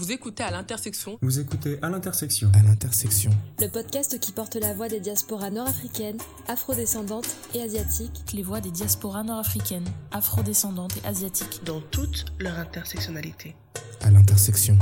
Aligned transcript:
Vous 0.00 0.12
écoutez 0.12 0.42
à 0.42 0.50
l'intersection. 0.50 1.18
Vous 1.20 1.40
écoutez 1.40 1.78
à 1.82 1.90
l'intersection. 1.90 2.50
À 2.54 2.62
l'intersection. 2.62 3.30
Le 3.58 3.68
podcast 3.68 4.18
qui 4.18 4.32
porte 4.32 4.56
la 4.56 4.72
voix 4.72 4.88
des 4.88 4.98
diasporas 4.98 5.50
nord-africaines, 5.50 6.16
afrodescendantes 6.48 7.36
et 7.52 7.60
asiatiques. 7.60 8.32
Les 8.32 8.42
voix 8.42 8.62
des 8.62 8.70
diasporas 8.70 9.24
nord-africaines, 9.24 9.84
afrodescendantes 10.10 10.96
et 10.96 11.06
asiatiques. 11.06 11.60
Dans 11.66 11.82
toute 11.82 12.24
leur 12.38 12.58
intersectionnalité. 12.58 13.54
À 14.00 14.10
l'intersection. 14.10 14.78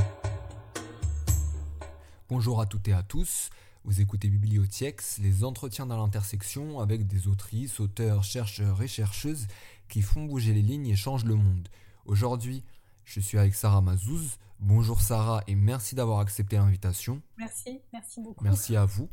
Bonjour 2.29 2.61
à 2.61 2.67
toutes 2.67 2.87
et 2.87 2.93
à 2.93 3.03
tous. 3.03 3.51
Vous 3.83 4.01
écoutez 4.01 4.29
Bibliothéx, 4.29 5.19
les 5.19 5.43
entretiens 5.43 5.87
dans 5.87 5.97
l'intersection 5.97 6.79
avec 6.79 7.09
des 7.09 7.27
autrices, 7.27 7.81
auteurs, 7.81 8.23
chercheurs 8.23 8.81
et 8.83 8.89
chercheuses 8.89 9.49
qui 9.89 10.01
font 10.01 10.27
bouger 10.27 10.55
les 10.55 10.63
lignes 10.63 10.87
et 10.87 10.95
changent 10.95 11.25
le 11.25 11.35
monde. 11.35 11.69
Aujourd'hui, 12.07 12.63
je 13.05 13.19
suis 13.19 13.37
avec 13.37 13.57
Sarah 13.57 13.81
Mazouz. 13.81 14.39
Bonjour 14.61 15.01
Sarah 15.01 15.45
et 15.47 15.55
merci 15.55 15.95
d'avoir 15.95 16.19
accepté 16.19 16.57
l'invitation. 16.57 17.23
Merci, 17.37 17.81
merci 17.93 18.21
beaucoup. 18.21 18.43
Merci 18.43 18.75
à 18.75 18.85
vous. 18.85 19.09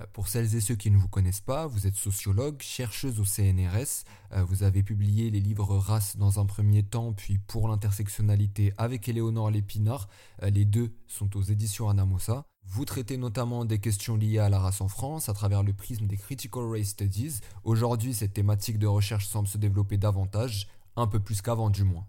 Euh, 0.00 0.04
pour 0.12 0.28
celles 0.28 0.54
et 0.54 0.60
ceux 0.60 0.74
qui 0.74 0.90
ne 0.90 0.98
vous 0.98 1.08
connaissent 1.08 1.40
pas, 1.40 1.66
vous 1.66 1.86
êtes 1.86 1.94
sociologue, 1.94 2.60
chercheuse 2.60 3.18
au 3.18 3.24
CNRS. 3.24 4.04
Euh, 4.32 4.44
vous 4.44 4.62
avez 4.62 4.82
publié 4.82 5.30
les 5.30 5.40
livres 5.40 5.76
Race 5.76 6.18
dans 6.18 6.38
un 6.38 6.44
premier 6.44 6.82
temps, 6.82 7.14
puis 7.14 7.38
Pour 7.38 7.68
l'intersectionnalité 7.68 8.74
avec 8.76 9.08
Éléonore 9.08 9.50
Lépinard. 9.50 10.08
Euh, 10.42 10.50
les 10.50 10.66
deux 10.66 10.94
sont 11.06 11.34
aux 11.34 11.42
éditions 11.42 11.88
Anamosa. 11.88 12.44
Vous 12.66 12.84
traitez 12.84 13.16
notamment 13.16 13.64
des 13.64 13.78
questions 13.78 14.16
liées 14.16 14.38
à 14.38 14.50
la 14.50 14.58
race 14.58 14.82
en 14.82 14.88
France 14.88 15.30
à 15.30 15.32
travers 15.32 15.62
le 15.62 15.72
prisme 15.72 16.06
des 16.06 16.18
Critical 16.18 16.64
Race 16.64 16.88
Studies. 16.88 17.40
Aujourd'hui, 17.62 18.12
cette 18.12 18.34
thématique 18.34 18.78
de 18.78 18.86
recherche 18.86 19.28
semble 19.28 19.48
se 19.48 19.58
développer 19.58 19.96
davantage, 19.96 20.68
un 20.96 21.06
peu 21.06 21.20
plus 21.20 21.40
qu'avant 21.40 21.70
du 21.70 21.84
moins. 21.84 22.06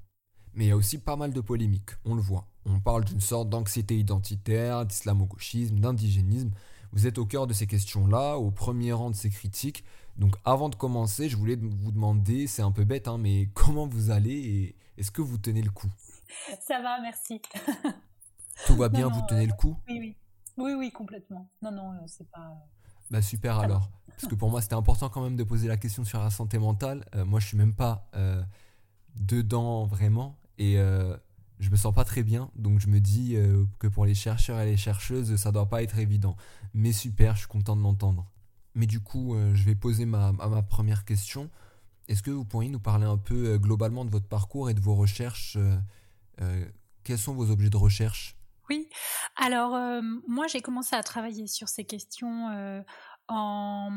Mais 0.54 0.66
il 0.66 0.68
y 0.70 0.72
a 0.72 0.78
aussi 0.78 0.98
pas 0.98 1.16
mal 1.16 1.34
de 1.34 1.42
polémiques, 1.42 1.92
on 2.06 2.16
le 2.16 2.22
voit. 2.22 2.48
On 2.66 2.80
parle 2.80 3.06
d'une 3.06 3.22
sorte 3.22 3.50
d'anxiété 3.50 3.98
identitaire, 3.98 4.86
d'islamo-gauchisme, 4.86 5.80
d'indigénisme. 5.80 6.52
Vous 6.92 7.08
êtes 7.08 7.18
au 7.18 7.26
cœur 7.26 7.48
de 7.48 7.54
ces 7.54 7.68
questions-là, 7.68 8.38
au 8.38 8.52
premier 8.52 8.94
rang 8.94 9.10
de 9.10 9.16
ces 9.16 9.30
critiques. 9.30 9.84
Donc 10.18 10.36
avant 10.46 10.70
de 10.70 10.76
commencer, 10.76 11.30
je 11.30 11.38
voulais 11.38 11.58
vous 11.58 11.92
demander, 11.92 12.48
c'est 12.48 12.62
un 12.62 12.72
peu 12.72 12.86
bête, 12.86 13.08
hein, 13.08 13.18
mais 13.18 13.50
comment 13.54 13.88
vous 13.88 14.12
allez 14.12 14.34
et 14.34 14.76
est-ce 14.98 15.12
que 15.12 15.22
vous 15.22 15.38
tenez 15.38 15.62
le 15.62 15.72
coup? 15.72 15.92
Ça 16.62 16.82
va, 16.82 17.00
merci. 17.02 17.42
Tout 18.66 18.76
va 18.76 18.90
bien, 18.90 19.10
vous 19.10 19.22
tenez 19.28 19.46
le 19.46 19.54
coup? 19.54 19.78
Oui, 19.88 19.98
oui. 20.00 20.18
Oui, 20.58 20.74
oui, 20.78 20.92
complètement. 20.92 21.50
Non, 21.62 21.72
non, 21.72 21.92
euh, 21.92 22.06
c'est 22.08 22.30
pas... 22.32 22.48
Euh, 22.48 22.66
bah 23.12 23.22
super 23.22 23.60
alors. 23.60 23.90
Parce 24.08 24.28
que 24.28 24.36
pour 24.36 24.50
moi, 24.50 24.62
c'était 24.62 24.76
important 24.76 25.10
quand 25.10 25.22
même 25.22 25.36
de 25.36 25.44
poser 25.44 25.68
la 25.68 25.76
question 25.76 26.06
sur 26.06 26.20
la 26.20 26.30
santé 26.30 26.58
mentale. 26.58 27.06
Euh, 27.14 27.26
moi, 27.26 27.42
je 27.42 27.48
suis 27.48 27.58
même 27.58 27.76
pas 27.76 28.10
dedans 29.16 29.86
vraiment. 29.86 30.38
Et 30.58 30.78
euh, 30.78 31.16
je 31.60 31.70
me 31.70 31.76
sens 31.76 31.94
pas 31.94 32.04
très 32.04 32.24
bien, 32.24 32.52
donc 32.56 32.80
je 32.80 32.88
me 32.88 33.00
dis 33.00 33.36
euh, 33.36 33.66
que 33.80 33.88
pour 33.88 34.06
les 34.06 34.16
chercheurs 34.16 34.60
et 34.60 34.66
les 34.66 34.78
chercheuses, 34.78 35.36
ça 35.36 35.52
doit 35.52 35.70
pas 35.70 35.84
être 35.84 35.98
évident. 35.98 36.36
Mais 36.74 36.92
super, 36.92 37.36
je 37.36 37.40
suis 37.40 37.48
content 37.48 37.76
de 37.76 37.82
l'entendre. 37.82 38.32
Mais 38.74 38.88
du 38.88 39.00
coup, 39.00 39.36
euh, 39.36 39.54
je 39.56 39.64
vais 39.64 39.76
poser 39.76 40.06
ma, 40.06 40.34
première 40.64 41.06
question. 41.06 41.50
Est-ce 42.08 42.22
que 42.22 42.32
vous 42.32 42.46
pourriez 42.46 42.70
nous 42.70 42.80
parler 42.80 43.06
un 43.06 43.18
peu 43.18 43.58
globalement 43.58 44.06
de 44.06 44.12
votre 44.12 44.28
parcours 44.28 44.70
et 44.70 44.74
de 44.74 44.82
vos 44.82 44.96
recherches 44.96 45.58
Quels 47.04 47.18
sont 47.18 47.34
vos 47.34 47.50
objets 47.50 47.70
de 47.70 47.78
recherche? 47.78 48.38
Oui, 48.70 48.90
alors 49.36 50.02
moi 50.28 50.46
j'ai 50.48 50.62
commencé 50.62 50.96
à 50.96 51.02
travailler 51.02 51.48
sur 51.48 51.68
ces 51.68 51.84
questions 51.84 52.84
en, 53.28 53.90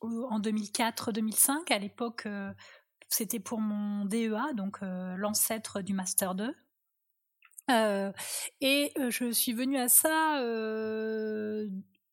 en 0.00 0.40
2004-2005. 0.40 1.70
À 1.70 1.78
l'époque, 1.78 2.26
c'était 3.08 3.40
pour 3.40 3.60
mon 3.60 4.04
DEA, 4.04 4.52
donc 4.54 4.78
euh, 4.82 5.16
l'ancêtre 5.16 5.80
du 5.80 5.94
Master 5.94 6.34
2. 6.34 6.54
Euh, 7.70 8.12
et 8.60 8.92
euh, 8.98 9.10
je 9.10 9.30
suis 9.30 9.52
venue 9.52 9.78
à 9.78 9.88
ça 9.88 10.42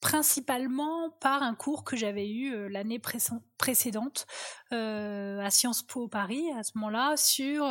principalement 0.02 1.10
par 1.20 1.42
un 1.42 1.56
cours 1.56 1.84
que 1.84 1.96
j'avais 1.96 2.30
eu 2.30 2.70
l'année 2.70 3.00
précédente 3.00 4.28
à 4.70 5.50
Sciences 5.50 5.82
Po 5.82 6.08
Paris, 6.08 6.52
à 6.52 6.62
ce 6.62 6.74
moment-là, 6.76 7.18
sur 7.18 7.64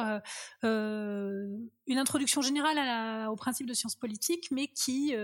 une 0.63 1.99
introduction 1.99 2.43
générale 2.43 3.29
au 3.29 3.37
principe 3.37 3.69
de 3.69 3.75
sciences 3.75 3.95
politiques, 3.95 4.49
mais 4.51 4.67
qui 4.67 5.15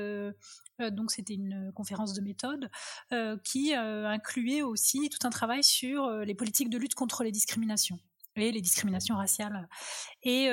euh, 0.80 0.90
donc 0.90 1.10
c'était 1.10 1.34
une 1.34 1.72
conférence 1.74 2.14
de 2.14 2.20
méthode 2.20 2.70
euh, 3.12 3.36
qui 3.44 3.74
euh, 3.74 4.08
incluait 4.08 4.62
aussi 4.62 5.08
tout 5.10 5.26
un 5.26 5.30
travail 5.30 5.62
sur 5.62 6.10
les 6.10 6.34
politiques 6.34 6.70
de 6.70 6.78
lutte 6.78 6.94
contre 6.94 7.22
les 7.22 7.32
discriminations 7.32 7.98
les 8.40 8.60
discriminations 8.60 9.16
raciales. 9.16 9.68
Et 10.22 10.46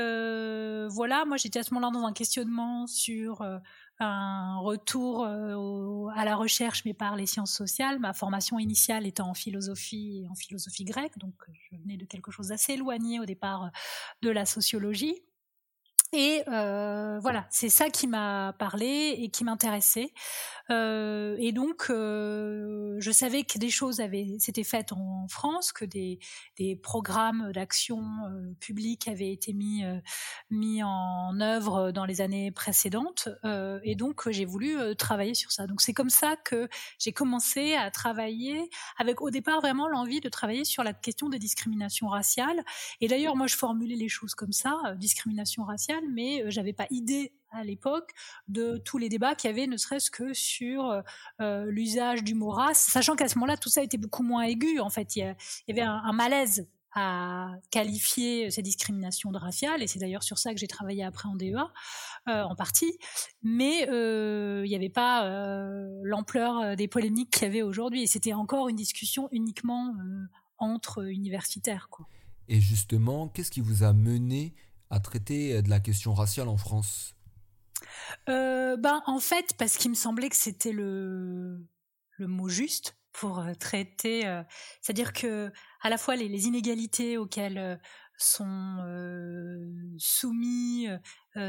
voilà, 0.89 1.25
moi 1.25 1.37
j'étais 1.37 1.59
à 1.59 1.63
ce 1.63 1.73
moment-là 1.73 1.91
dans 1.97 2.05
un 2.05 2.13
questionnement 2.13 2.85
sur 2.87 3.41
un 3.99 4.59
retour 4.59 5.25
à 5.25 6.25
la 6.25 6.35
recherche, 6.35 6.83
mais 6.85 6.93
par 6.93 7.15
les 7.15 7.25
sciences 7.25 7.53
sociales. 7.53 7.99
Ma 7.99 8.13
formation 8.13 8.59
initiale 8.59 9.07
étant 9.07 9.29
en 9.29 9.33
philosophie 9.33 10.25
en 10.29 10.35
philosophie 10.35 10.83
grecque, 10.83 11.17
donc 11.17 11.33
je 11.71 11.77
venais 11.77 11.97
de 11.97 12.05
quelque 12.05 12.31
chose 12.31 12.49
d'assez 12.49 12.73
éloigné 12.73 13.19
au 13.19 13.25
départ 13.25 13.71
de 14.21 14.29
la 14.29 14.45
sociologie. 14.45 15.15
Et 16.13 16.41
euh, 16.47 17.19
voilà, 17.19 17.45
c'est 17.49 17.69
ça 17.69 17.89
qui 17.89 18.07
m'a 18.07 18.53
parlé 18.57 19.15
et 19.19 19.29
qui 19.29 19.43
m'intéressait. 19.43 20.13
Euh, 20.69 21.35
et 21.39 21.51
donc, 21.51 21.87
euh, 21.89 22.95
je 22.99 23.11
savais 23.11 23.43
que 23.43 23.57
des 23.57 23.69
choses 23.69 23.99
avaient 23.99 24.37
s'étaient 24.39 24.63
faites 24.63 24.93
en 24.93 25.27
France, 25.29 25.71
que 25.71 25.85
des, 25.85 26.19
des 26.57 26.75
programmes 26.75 27.51
d'action 27.53 27.99
euh, 27.99 28.53
publique 28.59 29.07
avaient 29.07 29.31
été 29.31 29.53
mis 29.53 29.83
euh, 29.85 29.99
mis 30.49 30.81
en 30.83 31.39
œuvre 31.41 31.91
dans 31.91 32.05
les 32.05 32.21
années 32.21 32.51
précédentes. 32.51 33.29
Euh, 33.43 33.79
et 33.83 33.95
donc, 33.95 34.29
j'ai 34.29 34.45
voulu 34.45 34.77
travailler 34.95 35.33
sur 35.33 35.51
ça. 35.51 35.67
Donc, 35.67 35.81
c'est 35.81 35.93
comme 35.93 36.09
ça 36.09 36.35
que 36.37 36.69
j'ai 36.99 37.11
commencé 37.11 37.75
à 37.75 37.91
travailler 37.91 38.69
avec 38.97 39.21
au 39.21 39.29
départ 39.29 39.59
vraiment 39.61 39.87
l'envie 39.87 40.21
de 40.21 40.29
travailler 40.29 40.65
sur 40.65 40.83
la 40.83 40.93
question 40.93 41.29
des 41.29 41.39
discriminations 41.39 42.07
raciales. 42.07 42.63
Et 43.01 43.07
d'ailleurs, 43.07 43.35
moi, 43.35 43.47
je 43.47 43.55
formulais 43.55 43.95
les 43.95 44.09
choses 44.09 44.35
comme 44.35 44.53
ça, 44.53 44.77
discrimination 44.97 45.63
raciale, 45.63 45.96
mais 46.13 46.43
j'avais 46.49 46.73
pas 46.73 46.87
idée 46.89 47.33
à 47.51 47.63
l'époque 47.63 48.11
de 48.47 48.77
tous 48.77 48.97
les 48.97 49.09
débats 49.09 49.35
qu'il 49.35 49.49
y 49.49 49.53
avait, 49.53 49.67
ne 49.67 49.77
serait-ce 49.77 50.11
que 50.11 50.33
sur 50.33 50.85
euh, 50.85 51.01
euh, 51.41 51.65
l'usage 51.69 52.23
du 52.23 52.33
mot 52.33 52.49
race, 52.49 52.79
sachant 52.79 53.15
qu'à 53.15 53.27
ce 53.27 53.37
moment-là, 53.37 53.57
tout 53.57 53.69
ça 53.69 53.83
était 53.83 53.97
beaucoup 53.97 54.23
moins 54.23 54.43
aigu. 54.43 54.79
En 54.79 54.89
fait, 54.89 55.15
il 55.15 55.35
y, 55.67 55.71
avait 55.71 55.81
un, 55.81 56.11
malaise 56.13 56.67
à 56.93 57.51
qualifier 57.69 58.49
ces 58.49 58.61
discriminations 58.61 59.31
de 59.31 59.37
raciales, 59.37 59.83
et 59.83 59.87
c'est 59.87 59.99
d'ailleurs 59.99 60.23
sur 60.23 60.37
ça 60.37 60.53
que 60.53 60.59
j'ai 60.59 60.67
travaillé 60.67 61.03
après 61.03 61.29
en 61.29 61.35
DEA, 61.35 61.71
euh, 62.27 62.41
en 62.43 62.55
partie, 62.55 62.97
mais 63.43 63.83
il 63.83 64.67
n'y 64.67 64.75
avait 64.75 64.89
pas 64.89 65.29
l'ampleur 66.03 66.75
des 66.75 66.87
polémiques 66.87 67.31
qu'il 67.31 67.43
y 67.43 67.45
avait 67.45 67.61
aujourd'hui, 67.61 68.03
et 68.03 68.07
c'était 68.07 68.33
encore 68.33 68.67
une 68.69 68.75
discussion 68.75 69.29
uniquement 69.31 69.95
entre 70.57 71.07
universitaires. 71.07 71.87
Et 72.47 72.61
justement, 72.61 73.27
qu'est-ce 73.27 73.51
qui 73.51 73.61
vous 73.61 73.83
a 73.83 73.93
mené 73.93 74.55
à 74.89 74.99
traiter 74.99 75.61
de 75.61 75.69
la 75.69 75.79
question 75.79 76.13
raciale 76.13 76.47
en 76.47 76.57
France? 76.57 77.17
Euh, 78.29 78.77
ben, 78.77 79.01
en 79.05 79.19
fait, 79.19 79.53
parce 79.57 79.77
qu'il 79.77 79.91
me 79.91 79.95
semblait 79.95 80.29
que 80.29 80.35
c'était 80.35 80.71
le, 80.71 81.65
le 82.17 82.27
mot 82.27 82.49
juste 82.49 82.97
pour 83.13 83.39
euh, 83.39 83.53
traiter, 83.53 84.27
euh, 84.27 84.43
c'est-à-dire 84.81 85.13
que 85.13 85.51
à 85.81 85.89
la 85.89 85.97
fois 85.97 86.15
les, 86.15 86.47
inégalités 86.47 87.17
auxquelles 87.17 87.79
sont 88.19 88.77
soumis 89.99 90.87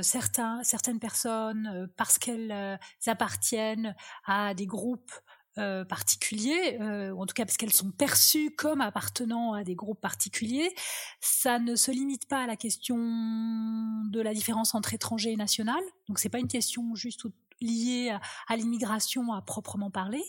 certains, 0.03 0.63
certaines 0.63 0.99
personnes 1.01 1.89
parce 1.97 2.19
qu'elles 2.19 2.79
appartiennent 3.07 3.97
à 4.27 4.53
des 4.53 4.67
groupes 4.67 5.13
euh, 5.59 5.85
particuliers, 5.85 6.79
euh, 6.81 7.13
en 7.13 7.27
tout 7.27 7.35
cas 7.35 7.45
parce 7.45 7.57
qu'elles 7.57 7.73
sont 7.73 7.91
perçues 7.91 8.55
comme 8.55 8.81
appartenant 8.81 9.55
à 9.55 9.65
des 9.65 9.75
groupes 9.75 10.01
particuliers, 10.01 10.73
ça 11.21 11.59
ne 11.59 11.75
se 11.75 11.91
limite 11.91 12.27
pas 12.29 12.43
à 12.43 12.47
la 12.47 12.57
question 12.57 12.97
de 12.97 14.21
la 14.21 14.35
différence 14.35 14.75
entre 14.75 14.95
étrangers 14.95 15.33
et 15.33 15.37
national. 15.37 15.81
Donc 16.09 16.19
c'est 16.19 16.29
pas 16.29 16.39
une 16.39 16.49
question 16.49 16.95
juste 16.95 17.27
liée 17.61 18.17
à, 18.47 18.57
l'immigration 18.57 19.33
à 19.33 19.43
proprement 19.43 19.91
parler, 19.91 20.23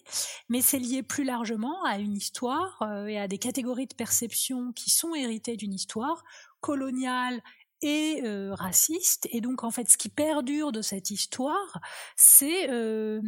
mais 0.49 0.61
c'est 0.61 0.79
lié 0.79 1.03
plus 1.03 1.23
largement 1.23 1.83
à 1.83 1.99
une 1.99 2.17
histoire 2.17 2.81
euh, 2.81 3.05
et 3.05 3.19
à 3.19 3.27
des 3.27 3.37
catégories 3.37 3.87
de 3.87 3.93
perception 3.93 4.71
qui 4.73 4.89
sont 4.89 5.13
héritées 5.13 5.55
d'une 5.55 5.73
histoire 5.73 6.23
coloniale 6.59 7.41
et 7.81 8.21
raciste. 8.51 9.27
Et 9.31 9.41
donc, 9.41 9.63
en 9.63 9.71
fait, 9.71 9.89
ce 9.89 9.97
qui 9.97 10.09
perdure 10.09 10.71
de 10.71 10.81
cette 10.81 11.11
histoire, 11.11 11.79
c'est 12.15 12.69
un 12.69 13.21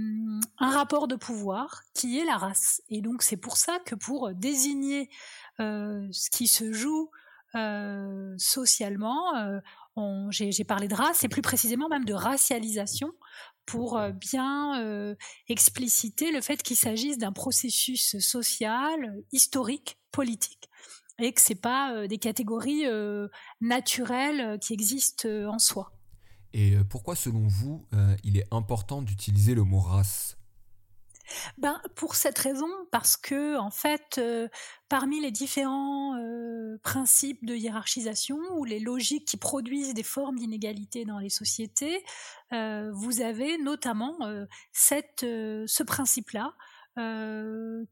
rapport 0.59 1.07
de 1.07 1.15
pouvoir 1.15 1.83
qui 1.93 2.19
est 2.19 2.25
la 2.25 2.37
race. 2.37 2.81
Et 2.89 3.01
donc, 3.01 3.23
c'est 3.23 3.37
pour 3.37 3.57
ça 3.57 3.79
que 3.85 3.95
pour 3.95 4.33
désigner 4.33 5.09
ce 5.59 6.29
qui 6.29 6.47
se 6.47 6.71
joue 6.71 7.09
socialement, 8.37 9.61
j'ai 10.29 10.63
parlé 10.63 10.87
de 10.87 10.95
race, 10.95 11.23
et 11.23 11.29
plus 11.29 11.41
précisément 11.41 11.89
même 11.89 12.05
de 12.05 12.13
racialisation, 12.13 13.11
pour 13.65 14.01
bien 14.13 15.15
expliciter 15.47 16.31
le 16.31 16.41
fait 16.41 16.63
qu'il 16.63 16.75
s'agisse 16.75 17.17
d'un 17.17 17.31
processus 17.31 18.17
social, 18.19 19.23
historique, 19.31 19.97
politique, 20.11 20.69
et 21.19 21.33
que 21.33 21.41
c'est 21.41 21.55
pas 21.55 21.93
euh, 21.93 22.07
des 22.07 22.17
catégories 22.17 22.85
euh, 22.85 23.27
naturelles 23.59 24.41
euh, 24.41 24.57
qui 24.57 24.73
existent 24.73 25.27
en 25.27 25.59
soi. 25.59 25.93
Et 26.53 26.75
pourquoi, 26.89 27.15
selon 27.15 27.47
vous, 27.47 27.87
il 28.25 28.37
est 28.37 28.45
important 28.51 29.01
d'utiliser 29.01 29.55
le 29.55 29.63
mot 29.63 29.79
race? 29.79 30.35
Ben, 31.57 31.81
pour 31.95 32.15
cette 32.15 32.37
raison, 32.37 32.67
parce 32.91 33.17
que 33.17 33.57
en 33.57 33.71
fait, 33.71 34.17
euh, 34.17 34.47
parmi 34.89 35.21
les 35.21 35.31
différents 35.31 36.15
euh, 36.15 36.77
principes 36.83 37.45
de 37.45 37.55
hiérarchisation 37.55 38.37
ou 38.55 38.65
les 38.65 38.79
logiques 38.79 39.25
qui 39.25 39.37
produisent 39.37 39.93
des 39.93 40.03
formes 40.03 40.37
d'inégalité 40.37 41.05
dans 41.05 41.19
les 41.19 41.29
sociétés, 41.29 42.03
euh, 42.53 42.91
vous 42.93 43.21
avez 43.21 43.57
notamment 43.57 44.17
cette, 44.71 45.21
ce 45.21 45.83
principe-là. 45.83 46.53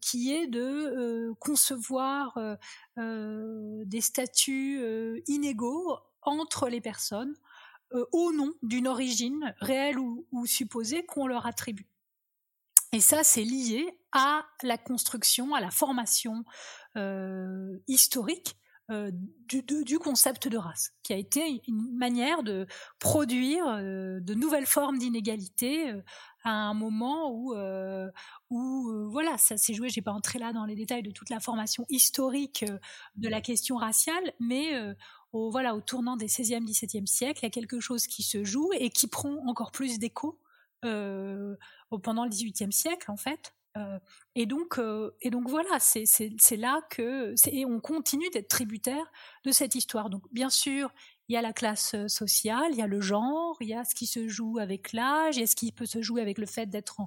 Qui 0.02 0.34
est 0.34 0.48
de 0.48 1.34
concevoir 1.40 2.38
des 2.98 4.02
statuts 4.02 5.24
inégaux 5.28 5.98
entre 6.22 6.68
les 6.68 6.82
personnes 6.82 7.34
au 8.12 8.32
nom 8.34 8.54
d'une 8.62 8.88
origine 8.88 9.56
réelle 9.60 9.98
ou 10.00 10.46
supposée 10.46 11.06
qu'on 11.06 11.28
leur 11.28 11.46
attribue. 11.46 11.88
Et 12.92 13.00
ça, 13.00 13.24
c'est 13.24 13.44
lié 13.44 14.00
à 14.12 14.46
la 14.64 14.78
construction, 14.78 15.54
à 15.54 15.62
la 15.62 15.70
formation 15.70 16.44
euh, 16.96 17.78
historique 17.88 18.58
euh, 18.92 19.12
du, 19.46 20.00
concept 20.00 20.48
de 20.48 20.58
race, 20.58 20.94
qui 21.04 21.14
a 21.14 21.16
été 21.16 21.62
une 21.68 21.96
manière 21.96 22.42
de 22.42 22.66
produire 22.98 23.68
euh, 23.68 24.20
de 24.20 24.34
nouvelles 24.34 24.66
formes 24.66 24.98
d'inégalité 24.98 25.92
euh, 25.92 26.02
à 26.44 26.50
un 26.50 26.74
moment 26.74 27.32
où, 27.32 27.54
voilà, 29.10 29.38
ça 29.38 29.58
s'est 29.58 29.74
joué. 29.76 29.90
J'ai 29.90 30.02
pas 30.02 30.12
entré 30.12 30.40
là 30.40 30.54
dans 30.54 30.66
les 30.66 30.76
détails 30.76 31.04
de 31.04 31.12
toute 31.12 31.30
la 31.30 31.40
formation 31.40 31.86
historique 31.90 32.66
de 33.16 33.30
la 33.30 33.42
question 33.42 33.76
raciale, 33.76 34.34
mais 34.40 34.72
au 35.34 35.52
voilà, 35.52 35.76
au 35.76 35.82
tournant 35.82 36.16
des 36.16 36.28
16e, 36.28 36.66
17e 36.66 37.06
siècles, 37.06 37.40
il 37.42 37.46
y 37.46 37.48
a 37.48 37.52
quelque 37.52 37.80
chose 37.80 38.08
qui 38.08 38.24
se 38.24 38.44
joue 38.44 38.70
et 38.80 38.90
qui 38.90 39.08
prend 39.08 39.36
encore 39.48 39.72
plus 39.72 40.00
d'écho 40.00 40.40
pendant 40.82 42.24
le 42.24 42.30
XVIIIe 42.30 42.72
siècle 42.72 43.12
en 43.12 43.18
fait. 43.18 43.54
Euh, 43.78 44.00
et 44.36 44.46
donc, 44.46 44.80
euh, 44.80 45.12
et 45.22 45.30
donc 45.30 45.48
voilà, 45.48 45.80
c'est 45.80 46.58
là 46.58 46.82
que 46.90 47.36
et 47.48 47.66
on 47.66 47.80
continue 47.80 48.30
d'être 48.32 48.48
tributaire 48.48 49.12
de 49.46 49.52
cette 49.52 49.76
histoire. 49.76 50.10
Donc 50.10 50.24
bien 50.32 50.50
sûr, 50.50 50.92
il 51.28 51.34
y 51.34 51.38
a 51.38 51.42
la 51.42 51.54
classe 51.54 51.96
sociale, 52.08 52.72
il 52.72 52.78
y 52.78 52.82
a 52.82 52.88
le 52.88 53.02
genre, 53.02 53.58
il 53.62 53.68
y 53.68 53.74
a 53.74 53.84
ce 53.86 53.94
qui 53.94 54.08
se 54.08 54.28
joue 54.28 54.58
avec 54.60 54.94
l'âge, 54.94 55.38
il 55.38 55.42
y 55.42 55.44
a 55.44 55.48
ce 55.48 55.56
qui 55.56 55.72
peut 55.72 55.86
se 55.86 56.02
jouer 56.02 56.22
avec 56.22 56.38
le 56.38 56.46
fait 56.46 56.66
d'être 56.66 57.00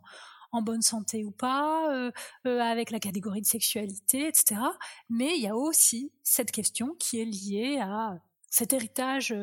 en, 0.53 0.63
bonne 0.63 0.83
santé 0.83 1.25
ou 1.25 1.31
pas, 1.31 1.91
euh, 1.91 2.13
avec 2.45 2.91
la 2.91 3.01
catégorie 3.01 3.41
de 3.41 3.47
sexualité, 3.47 4.29
etc. 4.29 4.61
Mais 5.09 5.35
il 5.37 5.43
y 5.43 5.49
a 5.49 5.57
aussi 5.57 6.13
cette 6.23 6.53
question 6.53 6.95
qui 6.99 7.21
est 7.21 7.25
liée 7.25 7.79
à 7.81 8.19
cet 8.51 8.75
héritage 8.75 9.35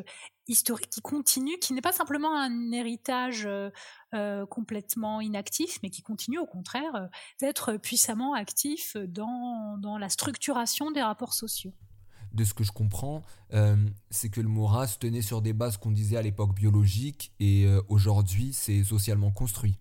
historique 0.50 0.90
qui 0.90 1.02
continue, 1.02 1.58
qui 1.60 1.74
n'est 1.74 1.82
pas 1.82 1.92
simplement 1.92 2.38
un 2.38 2.72
héritage 2.72 3.46
euh, 3.46 3.70
euh, 4.14 4.46
complètement 4.46 5.22
inactif, 5.22 5.80
mais 5.84 5.90
qui 5.90 6.02
continue 6.02 6.40
au 6.40 6.46
contraire 6.46 6.96
euh, 6.96 7.08
d'être 7.40 7.78
puissamment 7.78 8.34
actif 8.34 8.98
dans, 8.98 9.78
dans, 9.78 9.98
la 9.98 10.10
structuration 10.10 10.92
des 10.92 11.02
rapports 11.02 11.34
sociaux. 11.34 11.74
De 12.34 12.44
ce 12.44 12.54
que 12.54 12.64
je 12.64 12.72
comprends, 12.72 13.24
c'est 14.12 14.30
que 14.30 14.40
le 14.40 14.48
mot 14.48 14.68
race 14.68 15.00
tenait 15.00 15.24
sur 15.24 15.42
des 15.42 15.52
bases 15.52 15.78
qu'on 15.78 15.90
disait 15.90 16.16
à 16.16 16.22
l'époque 16.22 16.54
biologique 16.54 17.34
et 17.40 17.68
aujourd'hui 17.88 18.54
c'est 18.54 18.84
socialement 18.84 19.32
construit. 19.32 19.80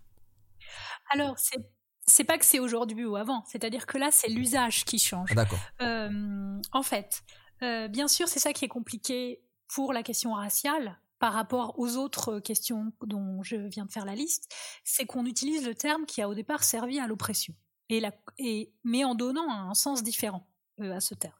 Alors, 1.10 1.38
c'est 1.38 1.58
c'est 2.06 2.24
pas 2.24 2.38
que 2.38 2.46
c'est 2.46 2.58
aujourd'hui 2.58 3.04
ou 3.04 3.16
avant, 3.16 3.44
c'est-à-dire 3.44 3.84
que 3.84 3.98
là, 3.98 4.08
c'est 4.10 4.28
l'usage 4.28 4.86
qui 4.86 4.98
change. 4.98 5.28
Ah, 5.32 5.34
d'accord. 5.34 5.58
en 5.80 6.82
fait, 6.82 7.22
bien 7.60 8.08
sûr, 8.08 8.28
c'est 8.28 8.40
ça 8.40 8.54
qui 8.54 8.64
est 8.64 8.68
compliqué 8.68 9.42
pour 9.68 9.92
la 9.92 10.02
question 10.02 10.32
raciale 10.32 10.98
par 11.18 11.32
rapport 11.32 11.78
aux 11.78 11.96
autres 11.96 12.38
questions 12.40 12.92
dont 13.02 13.42
je 13.42 13.56
viens 13.56 13.84
de 13.84 13.92
faire 13.92 14.04
la 14.04 14.14
liste, 14.14 14.52
c'est 14.84 15.06
qu'on 15.06 15.26
utilise 15.26 15.66
le 15.66 15.74
terme 15.74 16.06
qui 16.06 16.22
a 16.22 16.28
au 16.28 16.34
départ 16.34 16.64
servi 16.64 17.00
à 17.00 17.06
l'oppression, 17.06 17.54
et, 17.88 18.72
mais 18.84 19.04
en 19.04 19.14
donnant 19.14 19.50
un 19.50 19.74
sens 19.74 20.02
différent 20.02 20.46
euh, 20.80 20.94
à 20.94 21.00
ce 21.00 21.14
terme. 21.14 21.34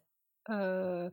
Euh, 0.51 1.11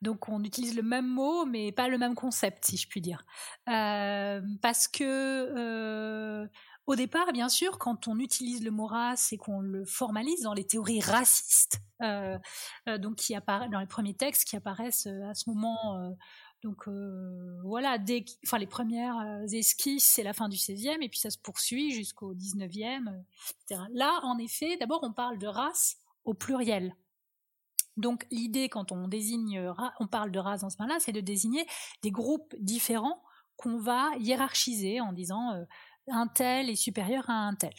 donc 0.00 0.28
on 0.28 0.44
utilise 0.44 0.76
le 0.76 0.82
même 0.82 1.08
mot, 1.08 1.44
mais 1.44 1.72
pas 1.72 1.88
le 1.88 1.98
même 1.98 2.14
concept, 2.14 2.66
si 2.66 2.76
je 2.76 2.88
puis 2.88 3.00
dire, 3.00 3.24
euh, 3.68 4.40
parce 4.62 4.86
que 4.88 6.46
au 6.86 6.94
départ, 6.94 7.32
bien 7.32 7.48
sûr, 7.48 7.78
quand 7.78 8.06
on 8.06 8.20
utilise 8.20 8.62
le 8.62 8.70
mot 8.70 8.86
race 8.86 9.32
et 9.32 9.38
qu'on 9.38 9.58
le 9.58 9.84
formalise 9.84 10.42
dans 10.42 10.54
les 10.54 10.64
théories 10.64 11.00
racistes, 11.00 11.80
donc 12.00 13.16
qui 13.16 13.34
apparaissent 13.34 13.70
dans 13.70 13.80
les 13.80 13.88
premiers 13.88 14.14
textes 14.14 14.44
qui 14.44 14.54
apparaissent 14.54 15.08
à 15.08 15.34
ce 15.34 15.50
moment 15.50 16.14
donc 16.66 16.88
euh, 16.88 17.60
voilà, 17.62 17.96
enfin 18.44 18.58
les 18.58 18.66
premières 18.66 19.18
euh, 19.18 19.46
esquisses, 19.46 20.04
c'est 20.04 20.24
la 20.24 20.32
fin 20.32 20.48
du 20.48 20.56
16e 20.56 21.00
et 21.00 21.08
puis 21.08 21.20
ça 21.20 21.30
se 21.30 21.38
poursuit 21.38 21.92
jusqu'au 21.92 22.34
19e, 22.34 23.08
euh. 23.70 23.76
Là, 23.92 24.18
en 24.24 24.36
effet, 24.38 24.76
d'abord 24.78 24.98
on 25.04 25.12
parle 25.12 25.38
de 25.38 25.46
race 25.46 25.96
au 26.24 26.34
pluriel. 26.34 26.96
Donc 27.96 28.26
l'idée 28.32 28.68
quand 28.68 28.90
on 28.90 29.06
désigne, 29.06 29.72
on 30.00 30.08
parle 30.08 30.32
de 30.32 30.40
race 30.40 30.62
dans 30.62 30.70
ce 30.70 30.76
moment-là, 30.80 30.98
c'est 30.98 31.12
de 31.12 31.20
désigner 31.20 31.64
des 32.02 32.10
groupes 32.10 32.52
différents 32.58 33.22
qu'on 33.54 33.78
va 33.78 34.10
hiérarchiser 34.18 35.00
en 35.00 35.12
disant 35.12 35.52
un 36.08 36.26
tel 36.26 36.68
est 36.68 36.74
supérieur 36.74 37.30
à 37.30 37.46
un 37.46 37.54
tel. 37.54 37.74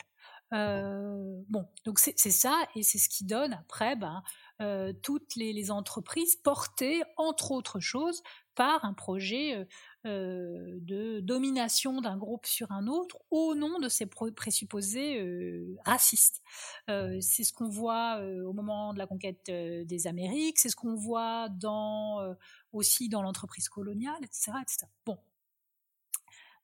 bon, 1.49 1.67
donc 1.83 1.99
c'est 1.99 2.15
ça 2.15 2.57
et 2.73 2.83
c'est 2.83 2.99
ce 2.99 3.09
qui 3.09 3.25
donne 3.25 3.51
après 3.53 3.97
ben, 3.97 4.23
toutes 5.03 5.35
les, 5.35 5.71
entreprises 5.71 6.37
portées, 6.37 7.03
entre 7.17 7.51
autres 7.51 7.81
choses, 7.81 8.23
par 8.57 8.83
un 8.83 8.93
projet 8.93 9.65
de 10.03 11.19
domination 11.21 12.01
d'un 12.01 12.17
groupe 12.17 12.45
sur 12.45 12.71
un 12.73 12.87
autre 12.87 13.19
au 13.31 13.55
nom 13.55 13.79
de 13.79 13.87
ces 13.87 14.05
présupposés 14.05 15.77
racistes. 15.85 16.41
c'est 16.87 17.43
ce 17.43 17.53
qu'on 17.53 17.69
voit 17.69 18.19
au 18.45 18.51
moment 18.51 18.93
de 18.93 18.97
la 18.97 19.07
conquête 19.07 19.45
des 19.49 20.07
Amériques, 20.07 20.59
c'est 20.59 20.69
ce 20.69 20.75
qu'on 20.75 20.95
voit 20.95 21.47
dans, 21.49 22.35
aussi 22.73 23.07
dans 23.07 23.21
l'entreprise 23.21 23.69
coloniale, 23.69 24.19
etc., 24.23 24.51
etc. 24.61 24.87
Bon, 25.05 25.17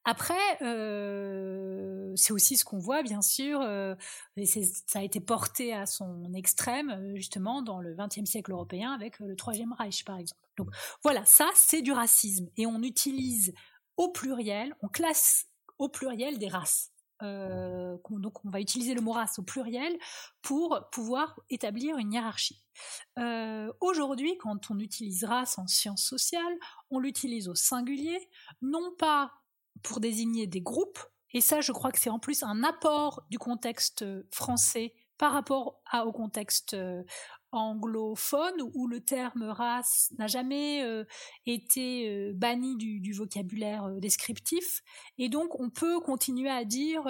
après, 0.06 0.58
euh, 0.62 1.73
c'est 2.16 2.34
aussi 2.34 2.58
ce 2.58 2.66
qu'on 2.66 2.80
voit, 2.80 3.04
bien 3.04 3.22
sûr, 3.22 3.62
euh, 3.62 3.96
et 4.36 4.46
ça 4.46 5.00
a 5.00 5.02
été 5.02 5.20
porté 5.20 5.74
à 5.74 5.86
son 5.86 6.34
extrême, 6.34 6.90
euh, 6.90 7.16
justement, 7.16 7.62
dans 7.62 7.80
le 7.80 7.96
XXe 7.96 8.30
siècle 8.30 8.52
européen, 8.52 8.92
avec 8.92 9.20
le 9.20 9.36
Troisième 9.36 9.74
Reich, 9.74 10.04
par 10.06 10.18
exemple. 10.18 10.42
Donc 10.58 10.70
voilà, 11.04 11.26
ça, 11.26 11.50
c'est 11.56 11.82
du 11.82 11.92
racisme. 11.92 12.50
Et 12.58 12.66
on 12.66 12.82
utilise 12.82 13.54
au 13.98 14.10
pluriel, 14.10 14.76
on 14.82 14.88
classe 14.88 15.48
au 15.78 15.90
pluriel 15.90 16.38
des 16.38 16.48
races. 16.48 16.92
donc 17.22 18.44
on 18.46 18.50
va 18.50 18.60
utiliser 18.60 18.94
le 18.94 19.02
mot 19.02 19.14
race 19.14 19.40
au 19.40 19.44
pluriel 19.44 19.98
pour 20.42 20.80
pouvoir 20.92 21.40
établir 21.50 21.98
une 21.98 22.12
hiérarchie. 22.12 22.62
Aujourd'hui, 23.80 24.38
quand 24.38 24.70
on 24.70 24.80
utilise 24.80 25.24
race 25.24 25.58
en 25.58 25.68
sciences 25.68 26.04
sociales, 26.04 26.58
on 26.90 27.00
l'utilise 27.00 27.48
au 27.48 27.56
singulier, 27.56 28.30
non 28.62 28.92
pas 28.98 29.32
pour 29.82 30.00
désigner 30.00 30.48
des 30.48 30.62
groupes. 30.62 31.00
Et 31.34 31.42
ça, 31.42 31.62
je 31.62 31.72
crois 31.72 31.92
que 31.92 32.00
c'est 32.00 32.10
en 32.10 32.20
plus 32.20 32.44
un 32.44 32.64
apport 32.64 33.24
du 33.30 33.40
contexte 33.40 34.04
euh, 34.04 34.24
français 34.32 34.94
par 35.18 35.32
rapport 35.32 35.82
au 36.06 36.12
contexte 36.12 36.74
euh, 36.74 37.04
anglophone 37.52 38.56
où 38.74 38.88
le 38.88 39.00
terme 39.00 39.44
race 39.44 40.12
n'a 40.18 40.28
jamais 40.28 40.84
euh, 40.84 41.06
été 41.46 42.34
banni 42.34 42.76
du, 42.78 43.14
vocabulaire 43.14 43.90
descriptif. 44.00 44.82
Et 45.18 45.30
donc 45.30 45.60
on 45.60 45.70
peut 45.70 46.00
continuer 46.00 46.50
à 46.50 46.66
dire 46.66 47.04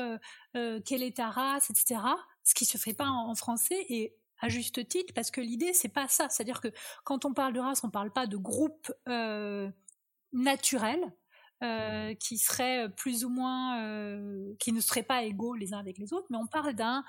quelle 0.54 1.02
est 1.02 1.16
ta 1.16 1.30
race 1.30 1.70
etc 1.70 2.02
ce 2.44 2.54
qui 2.54 2.66
se 2.66 2.78
fait 2.78 2.94
pas 2.94 3.08
en, 3.08 3.34
français 3.36 3.86
et 3.88 4.14
à 4.42 4.50
juste 4.50 4.86
titre 4.90 5.14
parce 5.16 5.32
que 5.32 5.40
l'idée 5.40 5.72
c'est 5.72 5.88
pas 5.88 6.10
ça. 6.10 6.28
C'est 6.30 6.44
à 6.44 6.46
dire 6.46 6.60
que 6.60 6.74
quand 7.06 7.24
on 7.24 7.34
parle 7.34 7.54
de 7.54 7.62
race 7.62 7.84
on 7.86 7.90
parle 7.90 8.12
pas 8.12 8.28
de 8.28 8.36
groupe 8.38 8.94
naturel 10.34 11.14
euh, 11.64 12.14
qui 12.16 12.38
seraient 12.38 12.90
plus 12.90 13.24
ou 13.24 13.30
moins, 13.30 13.80
euh, 13.80 14.54
qui 14.60 14.74
ne 14.74 14.82
seraient 14.82 15.04
pas 15.04 15.24
égaux 15.24 15.56
les 15.56 15.74
uns 15.74 15.80
avec 15.80 15.98
les 15.98 16.12
autres, 16.12 16.28
mais 16.30 16.36
on 16.36 16.48
parle 16.48 16.74
d'un 16.74 17.06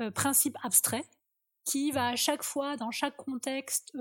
euh, 0.00 0.10
principe 0.10 0.56
abstrait 0.62 1.04
qui 1.66 1.90
va 1.90 2.08
à 2.08 2.16
chaque 2.16 2.42
fois, 2.42 2.78
dans 2.78 2.90
chaque 2.90 3.16
contexte, 3.16 3.94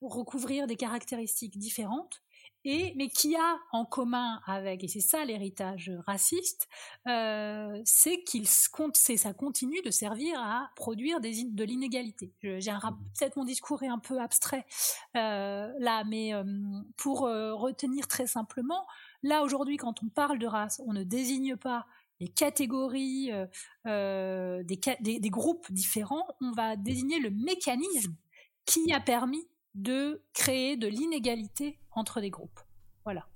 recouvrir 0.00 0.66
des 0.66 0.76
caractéristiques 0.76 1.58
différentes. 1.58 2.22
Et, 2.64 2.94
mais 2.96 3.08
qui 3.08 3.36
a 3.36 3.58
en 3.70 3.84
commun 3.84 4.40
avec, 4.46 4.82
et 4.82 4.88
c'est 4.88 5.00
ça 5.00 5.24
l'héritage 5.24 5.92
raciste, 6.06 6.68
c'est 7.04 8.24
qu'il 8.24 8.48
ça 8.48 9.34
continue 9.34 9.82
de 9.82 9.90
servir 9.90 10.40
à 10.40 10.70
produire 10.74 11.20
des, 11.20 11.44
de 11.44 11.64
l'inégalité. 11.64 12.32
J'ai 12.40 12.72
peut-être 13.18 13.36
mon 13.36 13.44
discours 13.44 13.82
est 13.82 13.88
un 13.88 13.98
peu 13.98 14.18
abstrait 14.18 14.64
là, 15.14 16.02
mais 16.04 16.32
pour 16.96 17.20
retenir 17.20 18.08
très 18.08 18.26
simplement, 18.26 18.86
Là, 19.26 19.42
aujourd'hui, 19.42 19.76
quand 19.76 20.04
on 20.04 20.08
parle 20.08 20.38
de 20.38 20.46
race, 20.46 20.80
on 20.86 20.92
ne 20.92 21.02
désigne 21.02 21.56
pas 21.56 21.84
les 22.20 22.28
catégories, 22.28 23.32
euh, 23.32 23.46
euh, 23.86 24.62
des, 24.62 25.30
groupes 25.30 25.66
différents, 25.70 26.24
on 26.40 26.52
va 26.52 26.76
désigner 26.76 27.18
le 27.18 27.30
mécanisme 27.30 28.14
qui 28.66 28.92
a 28.92 29.00
permis 29.00 29.44
de 29.74 30.22
créer 30.32 30.76
de 30.76 30.86
l'inégalité 30.86 31.80
entre 31.90 32.20
des 32.20 32.30
groupes. 32.30 32.60
Voilà. 33.02 33.26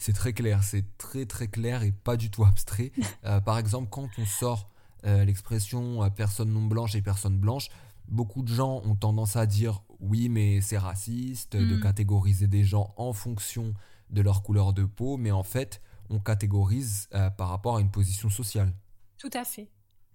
C'est 0.00 0.12
très 0.12 0.32
clair, 0.32 0.64
c'est 0.64 0.84
très 0.98 1.26
très 1.26 1.46
clair 1.46 1.84
et 1.84 1.92
pas 1.92 2.16
du 2.16 2.28
tout 2.28 2.44
abstrait. 2.44 2.90
Euh, 3.24 3.40
par 3.40 3.58
exemple, 3.58 3.88
quand 3.88 4.08
on 4.18 4.26
sort 4.26 4.68
euh, 5.04 5.24
l'expression 5.24 6.10
personne 6.10 6.52
non 6.52 6.66
blanche 6.66 6.96
et 6.96 7.02
personne 7.02 7.38
blanche, 7.38 7.68
beaucoup 8.08 8.42
de 8.42 8.52
gens 8.52 8.82
ont 8.84 8.96
tendance 8.96 9.36
à 9.36 9.46
dire 9.46 9.82
oui, 10.00 10.28
mais 10.28 10.60
c'est 10.60 10.78
raciste 10.78 11.56
de 11.56 11.76
Mm. 11.76 11.80
catégoriser 11.80 12.46
des 12.48 12.64
gens 12.64 12.92
en 12.96 13.12
fonction 13.12 13.74
de 14.10 14.22
leur 14.22 14.42
couleur 14.42 14.72
de 14.72 14.84
peau, 14.84 15.16
mais 15.16 15.30
en 15.30 15.42
fait, 15.42 15.80
on 16.10 16.18
catégorise 16.18 17.08
euh, 17.14 17.30
par 17.30 17.48
rapport 17.48 17.76
à 17.76 17.80
une 17.80 17.90
position 17.90 18.30
sociale. 18.30 18.72
Tout 19.18 19.30
à 19.32 19.44
fait. 19.44 19.68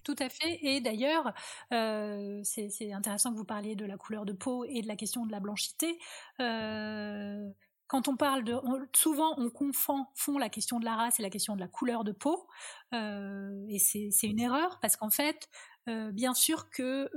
Tout 0.04 0.16
à 0.18 0.30
fait. 0.30 0.60
Et 0.64 0.82
d'ailleurs, 0.82 1.32
euh, 1.74 2.42
c'est 2.44 2.92
intéressant 2.92 3.32
que 3.32 3.38
vous 3.38 3.46
parliez 3.46 3.76
de 3.76 3.86
la 3.86 3.98
couleur 3.98 4.26
de 4.26 4.34
peau 4.34 4.66
et 4.66 4.82
de 4.82 4.88
la 4.88 4.96
question 4.96 5.26
de 5.26 5.32
la 5.32 5.40
blanchité. 5.40 6.00
Euh, 6.40 7.48
quand 7.86 8.08
on 8.08 8.16
parle 8.16 8.44
de, 8.44 8.56
souvent 8.96 9.36
on 9.38 9.50
confond 9.50 10.06
fond 10.16 10.38
la 10.38 10.50
question 10.50 10.80
de 10.80 10.86
la 10.86 10.96
race 10.96 11.20
et 11.20 11.24
la 11.24 11.30
question 11.30 11.56
de 11.56 11.60
la 11.60 11.68
couleur 11.68 12.04
de 12.06 12.14
peau, 12.14 12.48
et 12.94 13.80
c'est 13.80 14.28
une 14.28 14.40
erreur 14.40 14.80
parce 14.80 14.96
qu'en 14.96 15.10
fait, 15.10 15.50
bien 15.88 16.34
sûr 16.34 16.70
que, 16.70 17.10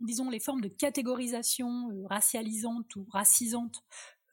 disons, 0.00 0.28
les 0.28 0.38
formes 0.38 0.60
de 0.60 0.68
catégorisation 0.68 1.88
racialisantes 2.04 2.94
ou 2.94 3.06
racisantes 3.10 3.82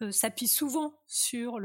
euh, 0.01 0.11
s'appuient 0.11 0.47
souvent 0.47 0.93
sur 1.07 1.59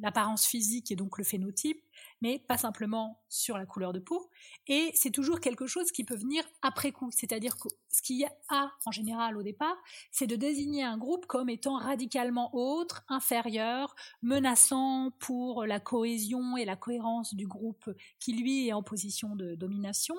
l'apparence 0.00 0.46
physique 0.46 0.90
et 0.90 0.96
donc 0.96 1.18
le 1.18 1.24
phénotype, 1.24 1.82
mais 2.22 2.38
pas 2.38 2.56
simplement 2.56 3.22
sur 3.28 3.58
la 3.58 3.66
couleur 3.66 3.92
de 3.92 3.98
peau. 3.98 4.30
Et 4.66 4.90
c'est 4.94 5.10
toujours 5.10 5.40
quelque 5.40 5.66
chose 5.66 5.92
qui 5.92 6.04
peut 6.04 6.16
venir 6.16 6.42
après 6.62 6.90
coup. 6.90 7.10
C'est-à-dire 7.10 7.58
que 7.58 7.68
ce 7.88 8.00
qu'il 8.00 8.16
y 8.16 8.24
a 8.48 8.70
en 8.86 8.90
général 8.92 9.36
au 9.36 9.42
départ, 9.42 9.76
c'est 10.10 10.26
de 10.26 10.36
désigner 10.36 10.84
un 10.84 10.96
groupe 10.96 11.26
comme 11.26 11.50
étant 11.50 11.76
radicalement 11.76 12.54
autre, 12.54 13.04
inférieur, 13.08 13.94
menaçant 14.22 15.10
pour 15.18 15.66
la 15.66 15.80
cohésion 15.80 16.56
et 16.56 16.64
la 16.64 16.76
cohérence 16.76 17.34
du 17.34 17.46
groupe 17.46 17.90
qui 18.18 18.32
lui 18.32 18.68
est 18.68 18.72
en 18.72 18.82
position 18.82 19.36
de 19.36 19.54
domination. 19.54 20.14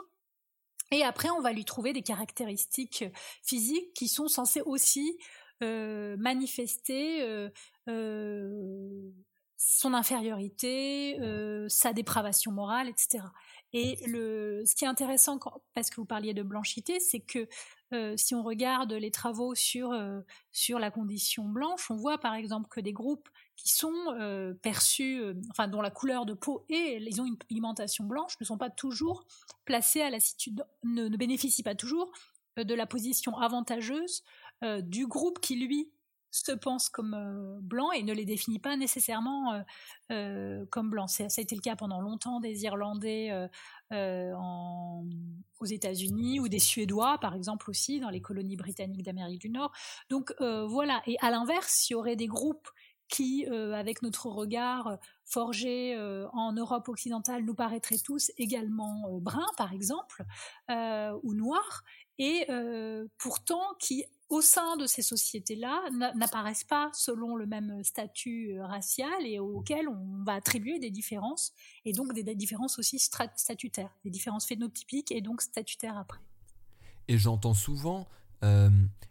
Et 0.92 1.04
après, 1.04 1.30
on 1.30 1.42
va 1.42 1.54
lui 1.54 1.64
trouver 1.64 1.94
des 1.94 2.02
caractéristiques 2.02 3.06
physiques 3.44 3.94
qui 3.94 4.10
sont 4.10 4.28
censées 4.28 4.62
aussi 4.62 5.18
manifester 6.18 7.22
euh, 7.24 7.50
euh, 7.90 9.12
son 9.58 9.94
infériorité, 9.94 11.20
euh, 11.22 11.68
sa 11.70 11.94
dépravation 11.94 12.52
morale, 12.52 12.90
etc. 12.90 13.24
Et 13.74 13.98
le, 14.08 14.64
ce 14.66 14.76
qui 14.76 14.86
est 14.86 14.88
intéressant, 14.88 15.38
quand- 15.38 15.62
parce 15.74 15.90
que 15.90 15.96
vous 15.98 16.06
parliez 16.06 16.34
de 16.34 16.44
blanchité, 16.44 17.00
c'est 17.00 17.20
que 17.20 17.48
euh, 17.94 18.16
si 18.18 18.34
on 18.36 18.44
regarde 18.44 18.92
les 18.94 19.12
travaux 19.12 19.54
sur, 19.54 19.92
euh, 19.92 20.22
sur 20.52 20.80
la 20.80 20.92
condition 20.92 21.44
blanche, 21.48 21.92
on 21.92 21.96
voit 21.96 22.18
par 22.18 22.34
exemple 22.34 22.68
que 22.70 22.80
des 22.82 22.92
groupes 22.94 23.30
qui 23.56 23.70
sont 23.70 23.94
euh, 24.20 24.54
perçus, 24.56 25.22
euh, 25.22 25.34
enfin 25.52 25.68
dont 25.68 25.82
la 25.82 25.92
couleur 25.92 26.26
de 26.26 26.34
peau 26.34 26.66
et 26.70 26.98
ils 27.00 27.22
ont 27.22 27.26
une 27.26 27.38
pigmentation 27.38 28.06
blanche, 28.06 28.34
ne 28.40 28.46
sont 28.46 28.58
pas 28.58 28.70
toujours 28.72 29.26
placés 29.66 30.02
à 30.02 30.10
la 30.10 30.20
situ- 30.20 30.52
ne, 30.84 31.08
ne 31.08 31.18
bénéficient 31.18 31.64
pas 31.64 31.76
toujours 31.76 32.12
euh, 32.60 32.64
de 32.64 32.74
la 32.74 32.86
position 32.88 33.38
avantageuse 33.38 34.24
euh, 34.64 34.82
du 34.82 35.08
groupe 35.08 35.40
qui 35.40 35.56
lui 35.56 35.92
se 36.30 36.52
pense 36.52 36.88
comme 36.88 37.14
euh, 37.14 37.60
blanc 37.62 37.92
et 37.92 38.04
ne 38.04 38.14
les 38.14 38.26
définit 38.26 38.60
pas 38.60 38.78
nécessairement 38.78 39.64
euh, 40.12 40.66
comme 40.70 40.90
blancs. 40.90 41.10
Ça 41.10 41.24
a 41.26 41.42
été 41.42 41.56
le 41.56 41.62
cas 41.62 41.76
pendant 41.76 42.00
longtemps 42.00 42.40
des 42.40 42.64
Irlandais 42.64 43.50
aux 43.92 45.66
États-Unis 45.66 46.40
ou 46.40 46.48
des 46.48 46.60
Suédois, 46.60 47.18
par 47.20 47.36
exemple 47.36 47.70
aussi 47.70 48.00
dans 48.00 48.10
les 48.10 48.22
colonies 48.22 48.56
britanniques 48.56 49.04
d'Amérique 49.04 49.42
du 49.42 49.50
Nord. 49.50 49.72
Donc 50.10 50.34
voilà. 50.40 51.02
Et 51.06 51.18
à 51.22 51.32
l'inverse, 51.32 51.90
il 51.90 51.94
y 51.94 51.96
aurait 51.96 52.16
des 52.16 52.28
groupes 52.28 52.70
qui, 53.10 53.46
avec 53.46 54.02
notre 54.02 54.28
regard 54.28 54.98
forgé 55.26 55.98
en 56.32 56.54
Europe 56.54 56.88
occidentale, 56.88 57.44
nous 57.44 57.56
paraîtraient 57.56 57.98
tous 57.98 58.32
également 58.38 59.10
bruns, 59.20 59.52
par 59.58 59.74
exemple, 59.74 60.24
ou 60.70 61.34
noirs, 61.34 61.84
et 62.18 62.48
pourtant 63.18 63.64
qui, 63.80 64.06
au 64.32 64.42
sein 64.42 64.78
de 64.78 64.88
ces 64.88 65.02
sociétés-là, 65.02 65.90
n'a- 65.92 66.14
n'apparaissent 66.14 66.64
pas 66.64 66.90
selon 66.94 67.36
le 67.36 67.46
même 67.46 67.84
statut 67.84 68.54
euh, 68.54 68.66
racial 68.66 69.26
et 69.26 69.40
auquel 69.40 69.90
on 69.90 70.24
va 70.24 70.36
attribuer 70.36 70.80
des 70.80 70.90
différences, 70.90 71.52
et 71.84 71.92
donc 71.92 72.14
des, 72.14 72.24
différences 72.34 72.80
aussi 72.80 72.98
statutaires, 72.98 73.94
des 74.06 74.10
différences 74.10 74.48
phénotypiques 74.48 75.12
et 75.12 75.20
donc 75.20 75.42
statutaires 75.42 75.98
après. 75.98 76.22
Et 77.10 77.18
j'entends 77.18 77.54
souvent 77.54 78.08
euh, 78.44 78.70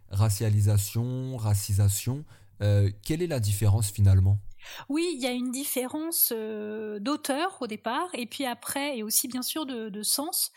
racialisation, 0.09 1.37
racisation. 1.37 2.25
Euh, 2.62 2.91
quelle 3.05 3.21
est 3.21 3.27
la 3.27 3.41
différence 3.41 3.91
finalement? 3.91 4.39
Oui, 4.89 5.07
il 5.15 5.21
y 5.21 5.27
a 5.27 5.33
une 5.33 5.50
différence 5.50 6.33
euh, 6.35 6.99
d'auteur 6.99 7.59
au 7.61 7.67
départ, 7.67 8.09
et 8.15 8.27
puis 8.27 8.47
après, 8.47 8.97
et 8.97 9.03
aussi 9.03 9.29
bien 9.29 9.43
sûr 9.43 9.67
de, 9.67 9.91
de 9.91 10.03
sens. 10.03 10.50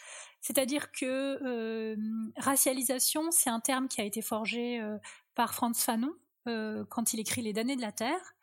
C'est-à-dire 0.44 0.92
que 0.92 1.40
euh, 1.42 1.96
racialisation, 2.36 3.32
c'est 3.32 3.50
un 3.50 3.62
terme 3.62 3.88
qui 3.88 4.02
a 4.02 4.04
été 4.04 4.22
forgé 4.22 4.82
euh, 4.82 4.98
par 5.36 5.54
Franz 5.54 5.80
Fanon 5.82 6.14
euh, 6.50 6.84
quand 6.90 7.14
il 7.14 7.22
écrit 7.22 7.42
Les 7.42 7.54
damnés 7.54 7.78
de 7.78 7.82
la 7.82 7.94
Terre, 7.94 8.36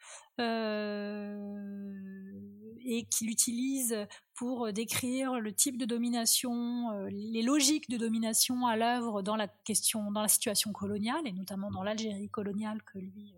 et 2.82 3.04
qu'il 3.10 3.28
utilise 3.28 3.94
pour 4.32 4.72
décrire 4.72 5.38
le 5.38 5.52
type 5.52 5.76
de 5.76 5.84
domination, 5.84 6.90
les 7.10 7.42
logiques 7.42 7.90
de 7.90 7.98
domination 7.98 8.66
à 8.66 8.74
l'œuvre 8.74 9.20
dans 9.20 9.36
la 9.36 9.48
question, 9.48 10.10
dans 10.10 10.22
la 10.22 10.28
situation 10.28 10.72
coloniale, 10.72 11.20
et 11.26 11.32
notamment 11.32 11.70
dans 11.70 11.82
l'Algérie 11.82 12.30
coloniale 12.30 12.82
que 12.84 12.98
lui 12.98 13.34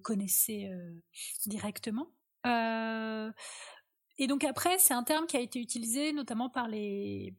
connaissait 0.00 0.70
directement. 1.44 2.08
Et 2.46 4.26
donc 4.26 4.44
après, 4.44 4.78
c'est 4.78 4.94
un 4.94 5.04
terme 5.04 5.26
qui 5.26 5.36
a 5.36 5.40
été 5.40 5.60
utilisé 5.60 6.14
notamment 6.14 6.48
par 6.48 6.66
les, 6.66 7.34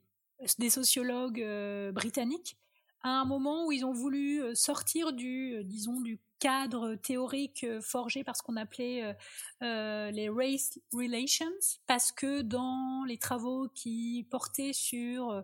des 0.60 0.70
sociologues 0.70 1.42
euh, 1.42 1.92
britanniques 1.92 2.58
à 3.04 3.10
un 3.10 3.26
moment 3.26 3.66
où 3.66 3.72
ils 3.72 3.84
ont 3.84 3.94
voulu 3.94 4.44
euh, 4.44 4.54
sortir 4.54 5.12
du, 5.12 5.56
euh, 5.56 5.64
disons, 5.64 6.02
du 6.02 6.20
cadre 6.40 6.96
théorique 6.96 7.66
forgé 7.82 8.24
par 8.24 8.36
ce 8.36 8.42
qu'on 8.42 8.58
appelait 8.58 9.16
les 9.62 10.28
race 10.28 10.80
relations, 10.92 11.78
parce 11.86 12.12
que 12.12 12.42
dans 12.42 13.04
les 13.08 13.20
travaux 13.20 13.68
qui 13.76 14.26
portaient 14.32 14.74
sur 14.74 15.44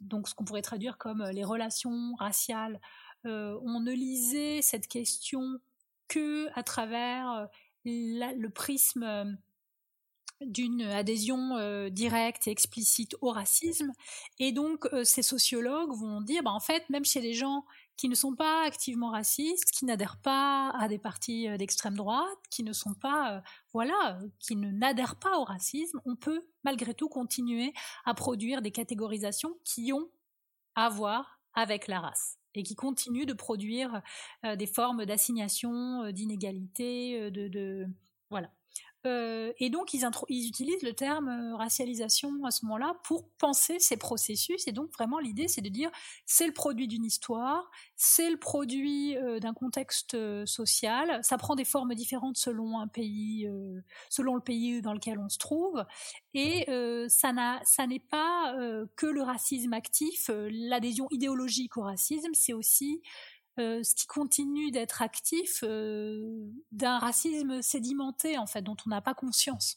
donc 0.00 0.28
ce 0.28 0.34
qu'on 0.34 0.44
pourrait 0.44 0.60
traduire 0.60 0.98
comme 0.98 1.24
les 1.32 1.42
relations 1.42 2.14
raciales, 2.18 2.82
on 3.24 3.80
ne 3.80 3.92
lisait 3.92 4.60
cette 4.60 4.88
question 4.88 5.58
que 6.06 6.48
à 6.52 6.62
travers 6.62 7.48
le 7.86 8.48
prisme 8.48 9.38
d'une 10.40 10.82
adhésion 10.82 11.56
euh, 11.56 11.90
directe 11.90 12.48
et 12.48 12.50
explicite 12.50 13.14
au 13.20 13.30
racisme. 13.30 13.92
Et 14.38 14.52
donc, 14.52 14.86
euh, 14.92 15.04
ces 15.04 15.22
sociologues 15.22 15.92
vont 15.92 16.20
dire, 16.20 16.42
bah, 16.42 16.52
en 16.52 16.60
fait, 16.60 16.88
même 16.88 17.04
chez 17.04 17.20
des 17.20 17.34
gens 17.34 17.64
qui 17.96 18.08
ne 18.08 18.14
sont 18.14 18.34
pas 18.34 18.64
activement 18.64 19.10
racistes, 19.10 19.70
qui 19.70 19.84
n'adhèrent 19.84 20.20
pas 20.22 20.70
à 20.70 20.88
des 20.88 20.98
partis 20.98 21.48
euh, 21.48 21.58
d'extrême 21.58 21.96
droite, 21.96 22.38
qui 22.50 22.62
ne 22.62 22.72
sont 22.72 22.94
pas, 22.94 23.42
voilà, 23.72 24.18
qui 24.38 24.56
ne 24.56 24.70
n'adhèrent 24.70 25.18
pas 25.18 25.38
au 25.38 25.44
racisme, 25.44 26.00
on 26.06 26.16
peut 26.16 26.46
malgré 26.64 26.94
tout 26.94 27.08
continuer 27.08 27.74
à 28.04 28.14
produire 28.14 28.62
des 28.62 28.70
catégorisations 28.70 29.58
qui 29.64 29.92
ont 29.92 30.08
à 30.74 30.88
voir 30.88 31.40
avec 31.52 31.86
la 31.88 32.00
race 32.00 32.38
et 32.54 32.62
qui 32.62 32.74
continuent 32.74 33.26
de 33.26 33.32
produire 33.32 34.02
des 34.42 34.66
formes 34.66 35.04
d'assignation, 35.04 36.10
d'inégalité, 36.10 37.30
de 37.30 37.86
voilà. 38.30 38.50
Euh, 39.06 39.52
et 39.58 39.70
donc, 39.70 39.94
ils, 39.94 40.04
utilisent 40.46 40.82
le 40.82 40.92
terme 40.92 41.28
euh, 41.28 41.56
racialisation 41.56 42.44
à 42.44 42.50
ce 42.50 42.64
moment-là 42.66 42.94
pour 43.04 43.28
penser 43.38 43.78
ces 43.78 43.96
processus. 43.96 44.66
Et 44.68 44.72
donc, 44.72 44.92
vraiment, 44.92 45.18
l'idée, 45.18 45.48
c'est 45.48 45.62
de 45.62 45.68
dire 45.68 45.90
c'est 46.26 46.46
le 46.46 46.52
produit 46.52 46.86
d'une 46.86 47.04
histoire, 47.04 47.70
c'est 47.96 48.30
le 48.30 48.36
produit 48.36 49.16
euh, 49.16 49.38
d'un 49.38 49.54
contexte 49.54 50.16
social. 50.44 51.20
Ça 51.22 51.38
prend 51.38 51.54
des 51.54 51.64
formes 51.64 51.94
différentes 51.94 52.36
selon 52.36 52.78
un 52.78 52.88
pays, 52.88 53.48
selon 54.08 54.34
le 54.34 54.40
pays 54.40 54.82
dans 54.82 54.92
lequel 54.92 55.18
on 55.18 55.28
se 55.28 55.38
trouve. 55.38 55.84
Et 56.34 56.66
ça 57.08 57.32
n'est 57.86 57.98
pas 57.98 58.54
que 58.96 59.06
le 59.06 59.22
racisme 59.22 59.72
actif, 59.72 60.30
l'adhésion 60.50 61.06
idéologique 61.10 61.76
au 61.76 61.82
racisme, 61.82 62.32
c'est 62.34 62.52
aussi 62.52 63.02
euh, 63.58 63.82
ce 63.82 63.94
qui 63.94 64.06
continue 64.06 64.70
d'être 64.70 65.02
actif 65.02 65.64
euh, 65.64 66.48
d'un 66.70 66.98
racisme 66.98 67.60
sédimenté 67.62 68.38
en 68.38 68.46
fait 68.46 68.62
dont 68.62 68.76
on 68.86 68.90
n'a 68.90 69.00
pas 69.00 69.14
conscience. 69.14 69.76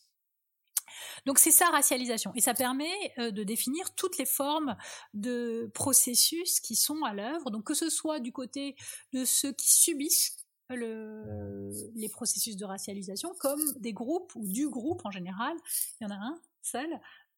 Donc 1.25 1.39
c'est 1.39 1.51
ça 1.51 1.70
racialisation 1.70 2.32
et 2.36 2.42
ça 2.42 2.53
permet 2.53 3.13
euh, 3.18 3.32
de 3.32 3.44
définir 3.44 3.96
toutes 3.96 4.20
les 4.20 4.27
formes 4.27 4.77
de 5.15 5.72
processus 5.74 6.60
qui 6.60 6.75
sont 6.75 7.03
à 7.03 7.13
l'œuvre. 7.13 7.50
Donc 7.50 7.63
que 7.63 7.74
ce 7.74 7.89
soit 7.89 8.20
du 8.20 8.32
côté 8.32 8.75
de 9.12 9.25
ceux 9.25 9.51
qui 9.51 9.72
subissent 9.72 10.38
le, 10.70 11.72
les 11.96 12.10
processus 12.10 12.56
de 12.56 12.65
racialisation 12.65 13.34
comme 13.39 13.62
des 13.77 13.94
groupes 13.94 14.34
ou 14.36 14.48
du 14.48 14.70
groupe 14.70 15.01
en 15.03 15.12
général, 15.12 15.58
il 16.00 16.03
y 16.03 16.08
en 16.08 16.12
a 16.12 16.20
un 16.20 16.39
seul, 16.62 16.88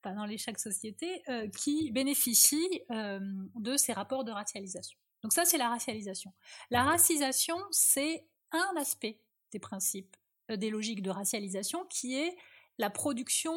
pas 0.02 0.12
dans 0.12 0.26
les 0.26 0.38
chaque 0.38 0.60
société, 0.60 1.24
qui 1.58 1.92
bénéficie 1.92 2.82
de 2.90 3.78
ces 3.78 3.94
rapports 3.94 4.24
de 4.24 4.32
racialisation. 4.32 4.98
Donc 5.26 5.34
ça, 5.34 5.44
c'est 5.44 5.58
la 5.58 5.70
racialisation. 5.70 6.32
La 6.70 6.84
racisation, 6.84 7.58
c'est 7.72 8.28
un 8.52 8.76
aspect 8.78 9.20
des 9.52 9.58
principes 9.58 10.16
des 10.50 10.70
logiques 10.70 11.02
de 11.02 11.10
racialisation, 11.10 11.84
qui 11.86 12.16
est 12.16 12.38
la 12.78 12.92
production 12.92 13.56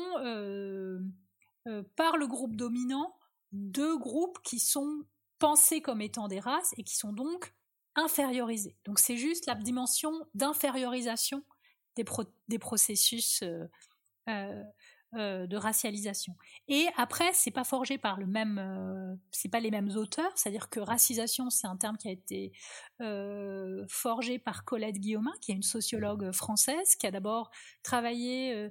par 1.94 2.16
le 2.16 2.26
groupe 2.26 2.56
dominant 2.56 3.14
de 3.52 3.94
groupes 3.98 4.38
qui 4.42 4.60
sont 4.60 5.04
pensés 5.38 5.82
comme 5.82 6.00
étant 6.00 6.26
des 6.26 6.40
races 6.40 6.72
et 6.78 6.84
qui 6.84 6.96
sont 6.96 7.12
donc 7.12 7.52
infériorisés. 7.96 8.78
Donc 8.86 8.98
c'est 8.98 9.18
juste 9.18 9.44
la 9.44 9.54
dimension 9.54 10.26
d'infériorisation 10.32 11.44
des, 11.96 12.06
des, 12.48 12.58
processus 12.58 13.44
euh, 15.14 15.46
de 15.46 15.56
racialisation. 15.56 16.36
Et 16.68 16.84
après, 16.98 17.30
c'est 17.32 17.50
pas 17.50 17.64
forgé 17.64 17.96
par 17.96 18.20
le 18.20 18.26
même, 18.26 18.58
euh, 18.58 19.16
c'est 19.30 19.48
pas 19.48 19.58
les 19.58 19.70
mêmes 19.70 19.88
auteurs. 19.96 20.30
C'est-à-dire 20.34 20.68
que 20.68 20.80
racisation, 20.80 21.48
c'est 21.48 21.66
un 21.66 21.78
terme 21.78 21.96
qui 21.96 22.08
a 22.08 22.10
été 22.10 22.52
euh, 23.00 23.86
forgé 23.88 24.38
par 24.38 24.66
Colette 24.66 24.96
Guillaumin, 24.96 25.32
qui 25.40 25.52
est 25.52 25.54
une 25.54 25.62
sociologue 25.62 26.30
française, 26.32 26.94
qui 26.96 27.06
a 27.06 27.10
d'abord 27.10 27.50
travaillé 27.82 28.70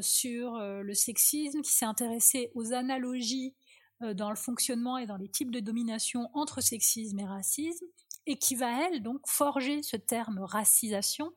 sur 0.00 0.60
le 0.60 0.94
sexisme, 0.94 1.62
qui 1.62 1.72
s'est 1.72 1.84
intéressée 1.84 2.52
aux 2.54 2.72
analogies 2.72 3.56
dans 4.00 4.30
le 4.30 4.36
fonctionnement 4.36 4.98
et 4.98 5.06
dans 5.06 5.16
les 5.16 5.28
types 5.28 5.50
de 5.50 5.58
domination 5.58 6.30
entre 6.32 6.60
sexisme 6.60 7.18
et 7.18 7.26
racisme, 7.26 7.86
et 8.26 8.38
qui 8.38 8.54
va 8.54 8.86
elle 8.86 9.02
donc 9.02 9.26
forger 9.26 9.82
ce 9.82 9.96
terme 9.96 10.38
racisation 10.38 11.32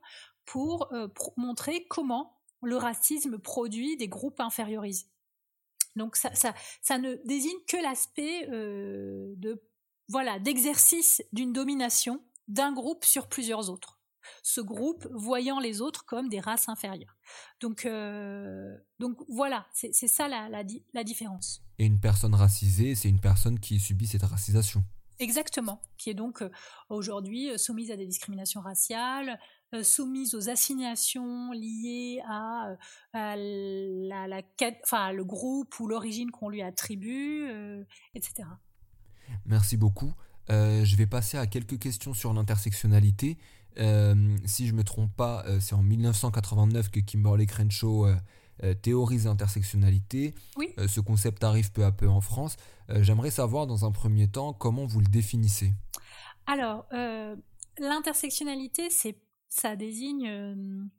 pour 0.46 0.88
montrer 1.36 1.88
comment 1.90 2.35
le 2.66 2.78
racisme 2.78 3.40
produit 3.40 3.98
des 3.98 4.08
groupes 4.08 4.40
infériorisés. 4.40 5.08
Donc 5.96 6.16
ça, 6.18 6.32
ça, 6.34 6.98
ne 6.98 7.16
désigne 7.26 7.58
que 7.68 7.78
l'aspect 7.78 8.50
euh, 8.50 9.34
de 9.38 9.62
voilà 10.10 10.40
d'exercice 10.40 11.24
d'une 11.32 11.54
domination 11.54 12.22
d'un 12.48 12.74
groupe 12.74 13.06
sur 13.06 13.28
plusieurs 13.28 13.70
autres. 13.70 14.00
Ce 14.44 14.60
groupe 14.60 15.08
voyant 15.12 15.60
les 15.60 15.82
autres 15.82 16.06
comme 16.06 16.30
des 16.30 16.40
races 16.40 16.68
inférieures. 16.68 17.16
Donc, 17.60 17.86
euh, 17.86 18.76
donc 19.00 19.18
voilà, 19.30 19.68
c'est 19.72 19.94
ça 19.94 20.28
la, 20.28 20.50
la 20.50 21.04
différence. 21.04 21.64
Et 21.78 21.86
une 21.86 22.00
personne 22.00 22.34
racisée, 22.34 22.96
c'est 22.96 23.10
une 23.10 23.20
personne 23.22 23.60
qui 23.60 23.80
subit 23.80 24.08
cette 24.08 24.24
racisation. 24.24 24.84
Exactement, 25.20 25.82
qui 25.98 26.10
est 26.10 26.14
donc 26.14 26.42
euh, 26.42 26.50
aujourd'hui 26.90 27.58
soumise 27.58 27.92
à 27.92 27.96
des 27.96 28.06
discriminations 28.06 28.62
raciales, 28.62 29.40
euh, 29.76 29.84
soumise 29.84 30.36
aux 30.36 30.50
assignations 30.50 31.52
liées 31.52 32.22
à, 32.28 32.70
euh, 32.70 32.76
la, 33.14 34.28
la, 34.28 34.42
enfin, 34.84 35.12
le 35.12 35.24
groupe 35.24 35.80
ou 35.80 35.88
l'origine 35.88 36.32
qu'on 36.32 36.50
lui 36.50 36.62
attribue, 36.62 37.48
euh, 37.50 37.84
etc. 38.14 38.48
Merci 39.46 39.78
beaucoup. 39.78 40.14
je 40.50 40.96
vais 40.96 41.08
passer 41.08 41.38
à 41.38 41.48
quelques 41.48 41.80
questions 41.80 42.14
sur 42.14 42.34
l'intersectionnalité. 42.34 43.38
si 43.76 44.68
je 44.68 44.72
ne 44.72 44.78
me 44.78 44.84
trompe 44.84 45.16
pas, 45.16 45.44
c'est 45.60 45.74
en 45.74 45.84
1989 45.84 46.90
que 46.92 47.00
Kimberly 47.00 47.48
Crenshaw 47.48 48.08
théorise 48.84 49.26
l'intersectionnalité. 49.26 50.36
Oui. 50.58 50.74
ce 50.88 51.00
concept 51.00 51.44
arrive 51.44 51.72
peu 51.72 51.84
à 51.84 51.92
peu 51.92 52.08
en 52.08 52.22
France. 52.22 52.56
J'aimerais 52.90 53.32
savoir 53.32 53.66
dans 53.66 53.84
un 53.86 53.92
premier 53.92 54.28
temps 54.28 54.54
comment 54.54 54.86
vous 54.86 55.00
le 55.00 55.08
définissez? 55.08 55.74
Alors, 56.46 56.86
l'intersectionnalité, 57.80 58.92
c'est 58.92 59.18
ça 59.56 59.76
désigne 59.76 60.90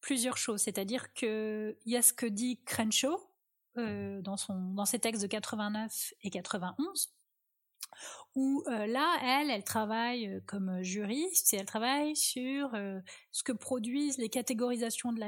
plusieurs 0.00 0.36
choses. 0.36 0.62
C'est-à-dire 0.62 1.12
qu'il 1.14 1.76
y 1.86 1.96
a 1.96 2.02
ce 2.02 2.12
que 2.12 2.26
dit 2.26 2.60
Crenshaw 2.64 3.18
dans, 3.76 4.36
son, 4.36 4.72
dans 4.74 4.84
ses 4.84 5.00
textes 5.00 5.22
de 5.22 5.26
89 5.26 6.14
et 6.22 6.30
91, 6.30 7.12
où 8.36 8.62
là, 8.68 9.16
elle, 9.22 9.50
elle 9.50 9.64
travaille 9.64 10.40
comme 10.46 10.82
juriste 10.82 11.52
et 11.54 11.56
elle 11.56 11.66
travaille 11.66 12.14
sur 12.14 12.70
ce 13.32 13.42
que 13.42 13.52
produisent 13.52 14.18
les 14.18 14.28
catégorisations 14.28 15.12
de 15.12 15.20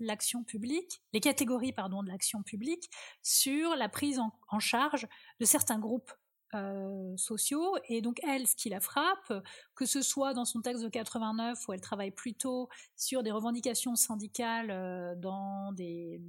l'action 0.00 0.44
publique, 0.44 1.00
les 1.14 1.20
catégories 1.20 1.72
pardon 1.72 2.02
de 2.02 2.08
l'action 2.08 2.42
publique 2.42 2.90
sur 3.22 3.74
la 3.76 3.88
prise 3.88 4.20
en 4.48 4.58
charge 4.58 5.06
de 5.40 5.44
certains 5.46 5.78
groupes 5.78 6.12
euh, 6.54 7.16
sociaux. 7.16 7.76
Et 7.88 8.00
donc, 8.00 8.20
elle, 8.22 8.46
ce 8.46 8.54
qui 8.54 8.68
la 8.68 8.80
frappe, 8.80 9.32
que 9.74 9.86
ce 9.86 10.02
soit 10.02 10.34
dans 10.34 10.44
son 10.44 10.60
texte 10.60 10.84
de 10.84 10.88
89, 10.88 11.68
où 11.68 11.72
elle 11.72 11.80
travaille 11.80 12.10
plutôt 12.10 12.68
sur 12.96 13.22
des 13.22 13.30
revendications 13.30 13.96
syndicales 13.96 14.70
euh, 14.70 15.14
dans, 15.16 15.72
des, 15.72 16.20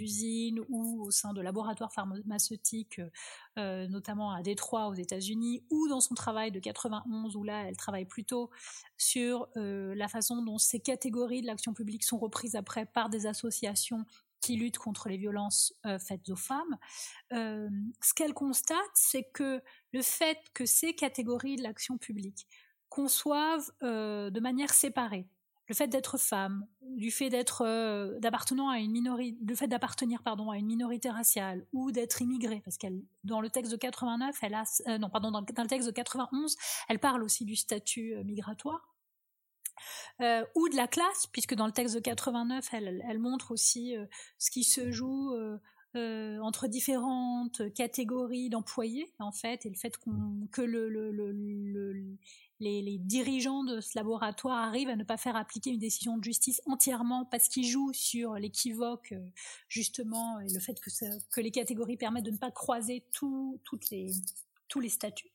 usines 0.00 0.60
ou 0.68 1.04
au 1.06 1.10
sein 1.10 1.32
de 1.32 1.40
laboratoires 1.40 1.92
pharmaceutiques, 1.92 3.00
euh, 3.58 3.86
notamment 3.88 4.30
à 4.32 4.42
Détroit, 4.42 4.88
aux 4.88 4.94
États-Unis, 4.94 5.62
ou 5.70 5.88
dans 5.88 6.00
son 6.00 6.14
travail 6.14 6.50
de 6.50 6.60
91, 6.60 7.36
où 7.36 7.42
là, 7.42 7.64
elle 7.66 7.76
travaille 7.76 8.06
plutôt 8.06 8.50
sur 8.98 9.48
la 9.54 10.08
façon 10.08 10.42
dont 10.42 10.58
ces 10.58 10.80
catégories 10.80 11.42
de 11.42 11.46
l'action 11.46 11.74
publique 11.74 12.04
sont 12.04 12.18
reprises 12.18 12.56
après 12.56 12.86
par 12.86 13.08
des 13.08 13.26
associations 13.26 14.04
qui 14.40 14.56
lutte 14.56 14.78
contre 14.78 15.08
les 15.08 15.16
violences 15.16 15.74
euh, 15.86 15.98
faites 15.98 16.28
aux 16.28 16.36
femmes, 16.36 16.76
euh, 17.32 17.68
ce 18.02 18.14
qu'elle 18.14 18.34
constate, 18.34 18.78
c'est 18.94 19.24
que 19.32 19.62
le 19.92 20.02
fait 20.02 20.38
que 20.54 20.66
ces 20.66 20.94
catégories 20.94 21.56
de 21.56 21.62
l'action 21.62 21.98
publique 21.98 22.46
conçoivent 22.88 23.70
euh, 23.82 24.30
de 24.30 24.40
manière 24.40 24.72
séparée 24.72 25.26
le 25.68 25.74
fait 25.74 25.88
d'être 25.88 26.16
femme, 26.16 26.64
du 26.80 27.10
fait 27.10 27.28
d'être 27.28 27.64
d'appartenant 28.20 28.68
à 28.68 28.78
une 28.78 28.92
minorité, 28.92 29.36
le 29.44 29.54
fait 29.56 29.66
d'appartenir 29.66 30.22
pardon 30.22 30.48
à 30.50 30.58
une 30.58 30.66
minorité 30.66 31.10
raciale 31.10 31.66
ou 31.72 31.90
d'être 31.90 32.22
immigrée, 32.22 32.60
parce 32.64 32.76
qu'elle 32.76 33.02
dans 33.24 33.40
le 33.40 33.50
texte 33.50 33.72
de 33.72 33.76
89, 33.76 34.38
elle 34.42 35.00
non 35.00 35.10
pardon 35.10 35.32
dans 35.32 35.40
le 35.40 35.66
texte 35.66 35.88
de 35.88 35.92
91, 35.92 36.54
elle 36.88 37.00
parle 37.00 37.24
aussi 37.24 37.44
du 37.44 37.56
statut 37.56 38.14
migratoire. 38.24 38.95
Euh, 40.20 40.44
ou 40.54 40.68
de 40.68 40.76
la 40.76 40.86
classe, 40.86 41.26
puisque 41.32 41.54
dans 41.54 41.66
le 41.66 41.72
texte 41.72 41.94
de 41.94 42.00
89, 42.00 42.68
elle, 42.72 43.18
montre 43.18 43.52
aussi 43.52 43.96
euh, 43.96 44.06
ce 44.38 44.50
qui 44.50 44.64
se 44.64 44.90
joue 44.90 45.34
euh, 45.34 46.38
entre 46.40 46.68
différentes 46.68 47.72
catégories 47.74 48.48
d'employés, 48.50 49.12
en 49.18 49.32
fait, 49.32 49.66
et 49.66 49.70
le 49.70 49.76
fait 49.76 49.96
que 50.52 50.62
le, 50.62 52.16
les, 52.60 52.98
dirigeants 52.98 53.64
de 53.64 53.80
ce 53.80 53.92
laboratoire 53.96 54.58
arrivent 54.58 54.88
à 54.88 54.96
ne 54.96 55.04
pas 55.04 55.16
faire 55.16 55.36
appliquer 55.36 55.70
une 55.70 55.78
décision 55.78 56.18
de 56.18 56.24
justice 56.24 56.60
entièrement 56.66 57.24
parce 57.24 57.48
qu'ils 57.48 57.66
jouent 57.66 57.92
sur 57.92 58.34
l'équivoque, 58.34 59.14
justement, 59.68 60.40
et 60.40 60.48
le 60.52 60.60
fait 60.60 60.78
que, 60.80 61.40
les 61.40 61.50
catégories 61.50 61.96
permettent 61.96 62.24
de 62.24 62.30
ne 62.30 62.38
pas 62.38 62.50
croiser 62.50 63.04
tous 63.12 63.58
les 63.90 64.88
statuts. 64.88 65.30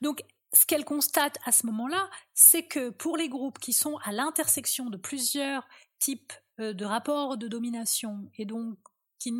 Donc, 0.00 0.24
ce 0.52 0.66
qu'elle 0.66 0.84
constate 0.84 1.38
à 1.44 1.52
ce 1.52 1.66
moment-là, 1.66 2.10
c'est 2.34 2.64
que 2.64 2.90
pour 2.90 3.16
les 3.16 3.28
groupes 3.28 3.58
qui 3.58 3.72
sont 3.72 3.96
à 3.98 4.12
l'intersection 4.12 4.90
de 4.90 4.96
plusieurs 4.96 5.66
types 5.98 6.32
euh, 6.58 6.72
de 6.72 6.84
rapports 6.84 7.36
de 7.36 7.48
domination 7.48 8.30
et 8.36 8.44
donc 8.44 8.78
qui, 9.18 9.36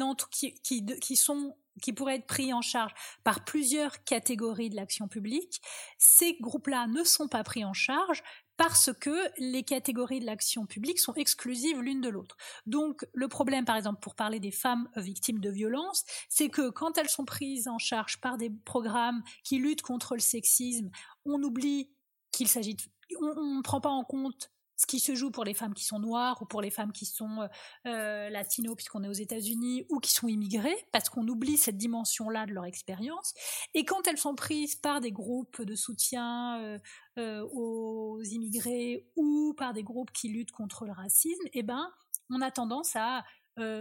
qui, 0.62 0.84
qui, 0.84 1.16
sont 1.16 1.56
qui 1.80 1.92
pourraient 1.92 2.16
être 2.16 2.26
pris 2.26 2.52
en 2.52 2.60
charge 2.60 2.92
par 3.24 3.44
plusieurs 3.44 4.04
catégories 4.04 4.68
de 4.68 4.76
l'action 4.76 5.08
publique, 5.08 5.62
ces 5.98 6.36
groupes-là 6.40 6.86
ne 6.86 7.02
sont 7.02 7.28
pas 7.28 7.42
pris 7.42 7.64
en 7.64 7.72
charge 7.72 8.22
parce 8.60 8.90
que 8.92 9.16
les 9.38 9.62
catégories 9.62 10.20
de 10.20 10.26
l'action 10.26 10.66
publique 10.66 10.98
sont 10.98 11.14
exclusives 11.14 11.80
l'une 11.80 12.02
de 12.02 12.10
l'autre. 12.10 12.36
Donc 12.66 13.08
le 13.14 13.26
problème, 13.26 13.64
par 13.64 13.74
exemple, 13.74 14.00
pour 14.00 14.14
parler 14.14 14.38
des 14.38 14.50
femmes 14.50 14.86
victimes 14.96 15.40
de 15.40 15.48
violences, 15.48 16.04
c'est 16.28 16.50
que 16.50 16.68
quand 16.68 16.98
elles 16.98 17.08
sont 17.08 17.24
prises 17.24 17.68
en 17.68 17.78
charge 17.78 18.20
par 18.20 18.36
des 18.36 18.50
programmes 18.50 19.22
qui 19.44 19.56
luttent 19.60 19.80
contre 19.80 20.12
le 20.12 20.20
sexisme, 20.20 20.90
on 21.24 21.42
oublie 21.42 21.88
qu'il 22.32 22.48
s'agit 22.48 22.74
de... 22.74 22.82
On 23.18 23.56
ne 23.56 23.62
prend 23.62 23.80
pas 23.80 23.88
en 23.88 24.04
compte 24.04 24.50
ce 24.80 24.86
qui 24.86 24.98
se 24.98 25.14
joue 25.14 25.30
pour 25.30 25.44
les 25.44 25.52
femmes 25.52 25.74
qui 25.74 25.84
sont 25.84 25.98
noires 25.98 26.40
ou 26.40 26.46
pour 26.46 26.62
les 26.62 26.70
femmes 26.70 26.90
qui 26.90 27.04
sont 27.04 27.42
euh, 27.42 27.48
euh 27.86 28.30
latinos 28.30 28.74
puisqu'on 28.74 29.04
est 29.04 29.08
aux 29.08 29.12
États-Unis 29.12 29.84
ou 29.90 30.00
qui 30.00 30.10
sont 30.10 30.26
immigrées 30.26 30.86
parce 30.90 31.10
qu'on 31.10 31.28
oublie 31.28 31.58
cette 31.58 31.76
dimension-là 31.76 32.46
de 32.46 32.52
leur 32.52 32.64
expérience. 32.64 33.34
Et 33.74 33.84
quand 33.84 34.06
elles 34.08 34.16
sont 34.16 34.34
prises 34.34 34.76
par 34.76 35.02
des 35.02 35.12
groupes 35.12 35.60
de 35.60 35.74
soutien 35.74 36.78
euh, 37.18 37.46
aux 37.52 38.22
immigrés 38.22 39.06
ou 39.16 39.54
par 39.58 39.74
des 39.74 39.82
groupes 39.82 40.12
qui 40.12 40.28
luttent 40.28 40.52
contre 40.52 40.86
le 40.86 40.92
racisme, 40.92 41.44
eh 41.52 41.62
ben 41.62 41.92
on 42.30 42.40
a 42.40 42.50
tendance 42.50 42.96
à 42.96 43.24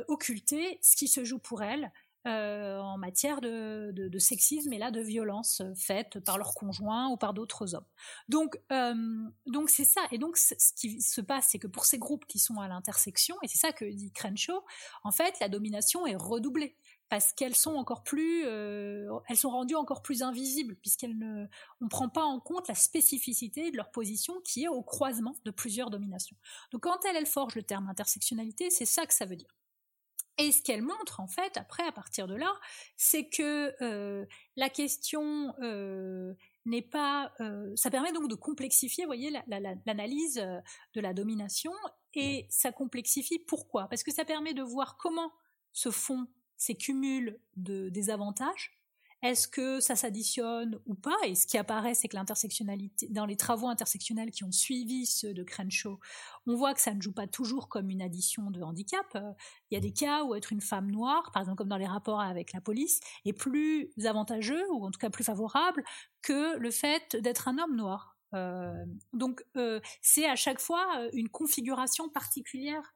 occulter 0.10 0.78
ce 0.82 0.98
qui 0.98 1.08
se 1.08 1.24
joue 1.24 1.40
pour 1.40 1.64
elles 1.64 1.90
en 2.30 2.98
matière 2.98 3.42
de, 3.42 4.20
sexisme 4.20 4.74
et 4.74 4.78
là 4.78 4.92
de 4.92 5.02
violence 5.02 5.62
faites 5.76 6.20
par 6.20 6.38
leurs 6.38 6.54
conjoints 6.54 7.08
ou 7.10 7.18
par 7.18 7.34
d'autres 7.34 7.76
hommes. 7.76 7.86
Donc, 8.28 8.60
euh, 8.72 8.94
donc 9.46 9.70
c'est 9.70 9.86
ça. 9.86 10.02
Et 10.12 10.18
donc, 10.18 10.38
ce 10.38 10.74
qui 10.76 11.02
se 11.02 11.22
passe, 11.22 11.48
c'est 11.50 11.60
que 11.60 11.68
pour 11.68 11.86
ces 11.86 11.98
groupes 11.98 12.26
qui 12.26 12.40
sont 12.40 12.60
à 12.60 12.68
l'intersection, 12.68 13.36
et 13.44 13.48
c'est 13.48 13.58
ça 13.58 13.72
que 13.72 13.86
dit 13.86 14.12
Crenshaw, 14.12 14.64
en 15.04 15.12
fait, 15.12 15.40
la 15.40 15.50
domination 15.50 16.06
est 16.06 16.16
redoublée 16.16 16.76
parce 17.10 17.34
qu'elles 17.34 17.56
sont 17.56 17.74
encore 17.74 18.04
plus, 18.04 18.44
euh, 18.46 19.10
elles 19.28 19.38
sont 19.38 19.50
rendues 19.50 19.76
encore 19.76 20.04
plus 20.04 20.22
invisibles 20.22 20.76
puisqu'elles 20.76 21.18
ne, 21.18 21.48
on 21.82 21.88
prend 21.88 22.08
pas 22.08 22.24
en 22.24 22.40
compte 22.40 22.68
la 22.68 22.76
spécificité 22.76 23.72
de 23.72 23.78
leur 23.78 23.90
position 23.90 24.40
qui 24.42 24.66
est 24.66 24.68
au 24.68 24.84
croisement 24.84 25.36
de 25.44 25.52
plusieurs 25.52 25.90
dominations. 25.90 26.38
Donc 26.72 26.84
quand 26.84 27.04
elle, 27.06 27.16
elle 27.16 27.26
forge 27.26 27.56
le 27.56 27.64
terme 27.64 27.90
intersectionnalité, 27.90 28.70
c'est 28.70 28.86
ça 28.86 29.08
que 29.08 29.14
ça 29.14 29.26
veut 29.26 29.36
dire. 29.38 29.59
Et 30.40 30.52
ce 30.52 30.64
qu'elle 30.64 30.82
montre, 30.82 31.20
en 31.20 31.28
fait, 31.28 31.58
après, 31.58 31.84
à 31.84 31.92
partir 31.92 32.26
de 32.26 32.34
là, 32.34 32.52
c'est 32.96 33.28
que 33.28 33.76
euh, 33.84 34.26
la 34.56 34.70
question 34.70 35.54
euh, 35.62 36.34
n'est 36.66 36.82
pas. 36.82 37.34
ça 37.76 37.92
permet 37.92 38.14
donc 38.14 38.30
de 38.30 38.36
complexifier, 38.36 39.06
voyez, 39.06 39.32
l'analyse 39.86 40.36
de 40.94 41.02
la 41.02 41.14
domination 41.14 41.74
et 42.14 42.48
ça 42.50 42.72
complexifie. 42.72 43.40
Pourquoi? 43.40 43.88
Parce 43.90 44.02
que 44.02 44.12
ça 44.12 44.26
permet 44.26 44.54
de 44.54 44.64
voir 44.64 44.98
comment 44.98 45.32
se 45.74 45.92
font 45.92 46.28
ces 46.58 46.76
cumuls 46.76 47.40
de 47.56 47.90
désavantages 47.90 48.79
est-ce 49.22 49.48
que 49.48 49.80
ça 49.80 49.96
s'additionne 49.96 50.80
ou 50.86 50.96
pas? 50.96 51.18
Et 51.26 51.36
ce 51.36 51.46
qui 51.46 51.58
apparaît, 51.58 51.94
c'est 51.94 52.08
que 52.08 52.16
l'intersectionnalité, 52.16 53.08
dans 53.10 53.26
les 53.26 53.36
travaux 53.36 53.68
intersectionnels 53.68 54.32
qui 54.32 54.44
ont 54.44 54.52
suivi 54.52 55.06
ceux 55.06 55.34
de 55.34 55.44
Crenshaw, 55.44 56.00
on 56.48 56.56
voit 56.56 56.74
que 56.74 56.82
ça 56.82 56.94
ne 56.94 57.02
joue 57.02 57.12
pas 57.12 57.28
toujours 57.28 57.68
comme 57.68 57.90
une 57.90 58.02
addition 58.02 58.50
de 58.50 58.62
handicap. 58.62 59.06
Il 59.70 59.76
y 59.76 59.78
a 59.78 59.82
des 59.82 59.92
cas 59.92 60.24
où 60.24 60.36
être 60.36 60.54
une 60.54 60.62
femme 60.62 60.90
noire, 60.90 61.32
par 61.34 61.42
exemple 61.42 61.58
comme 61.58 61.70
dans 61.70 61.78
les 61.78 61.88
rapports 61.88 62.22
avec 62.22 62.54
la 62.54 62.62
police, 62.62 63.00
est 63.26 63.34
plus 63.34 63.92
avantageux 64.06 64.64
ou 64.72 64.86
en 64.86 64.92
tout 64.92 65.00
cas 65.00 65.10
plus 65.10 65.24
favorable 65.24 65.84
que 66.22 66.58
le 66.58 66.72
fait 66.72 67.18
d'être 67.18 67.48
un 67.48 67.58
homme 67.58 67.76
noir. 67.76 68.16
Euh, 68.36 68.86
donc 69.14 69.44
euh, 69.58 69.80
c'est 70.02 70.26
à 70.26 70.36
chaque 70.36 70.60
fois 70.60 70.86
euh, 71.00 71.10
une 71.14 71.30
configuration 71.30 72.10
particulière 72.10 72.94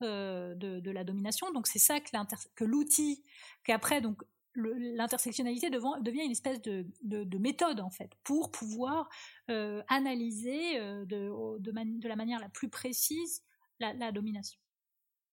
de, 0.00 0.80
de, 0.80 0.90
la 0.90 1.04
domination. 1.04 1.52
Donc 1.52 1.66
c'est 1.66 1.78
ça 1.78 2.00
que, 2.00 2.10
que 2.54 2.64
l'outil 2.64 3.22
qu'après 3.64 4.00
donc 4.00 4.22
l'intersectionnalité 4.54 5.70
devient 5.70 6.24
une 6.24 6.30
espèce 6.30 6.60
de, 6.62 7.38
méthode 7.38 7.80
en 7.80 7.90
fait 7.90 8.10
pour 8.24 8.50
pouvoir 8.50 9.08
euh, 9.50 9.82
analyser 9.88 10.78
euh, 10.78 11.04
de, 11.06 12.08
la 12.08 12.16
manière 12.16 12.40
la 12.40 12.48
plus 12.48 12.68
précise 12.68 13.42
la, 13.78 14.12
domination. 14.12 14.58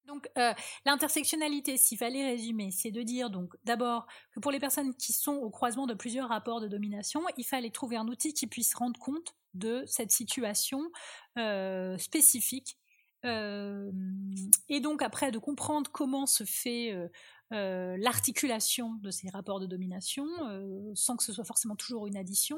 Donc 0.06 0.30
euh, 0.38 0.54
l'intersectionnalité, 0.86 1.76
s'il 1.76 1.98
fallait 1.98 2.26
résumer, 2.26 2.72
c'est 2.72 2.92
de 2.92 3.02
dire 3.02 3.30
donc 3.30 3.54
d'abord 3.66 4.08
que 4.32 4.40
pour 4.40 4.52
les 4.52 4.60
personnes 4.60 4.96
qui 4.96 5.12
sont 5.12 5.34
au 5.34 5.50
croisement 5.50 5.86
de 5.86 5.94
plusieurs 5.94 6.30
rapports 6.30 6.62
de 6.62 6.68
domination, 6.68 7.22
il 7.36 7.44
fallait 7.44 7.72
trouver 7.72 7.98
un 7.98 8.08
outil 8.08 8.34
qui 8.34 8.48
puisse 8.48 8.74
rendre 8.74 8.98
compte 9.00 9.36
de 9.54 9.84
cette 9.86 10.12
situation 10.12 10.82
spécifique 11.98 12.78
et 13.24 14.80
donc 14.80 15.02
après 15.02 15.32
de 15.32 15.40
comprendre 15.40 15.92
comment 15.92 16.26
se 16.26 16.46
fait 16.46 16.96
l'articulation 17.52 18.96
de 18.96 19.10
ces 19.10 19.30
rapports 19.30 19.60
de 19.60 19.66
domination, 19.66 20.26
euh, 20.44 20.92
sans 20.96 21.16
que 21.16 21.24
ce 21.24 21.32
soit 21.32 21.46
forcément 21.46 21.76
toujours 21.76 22.08
une 22.08 22.18
addition, 22.18 22.58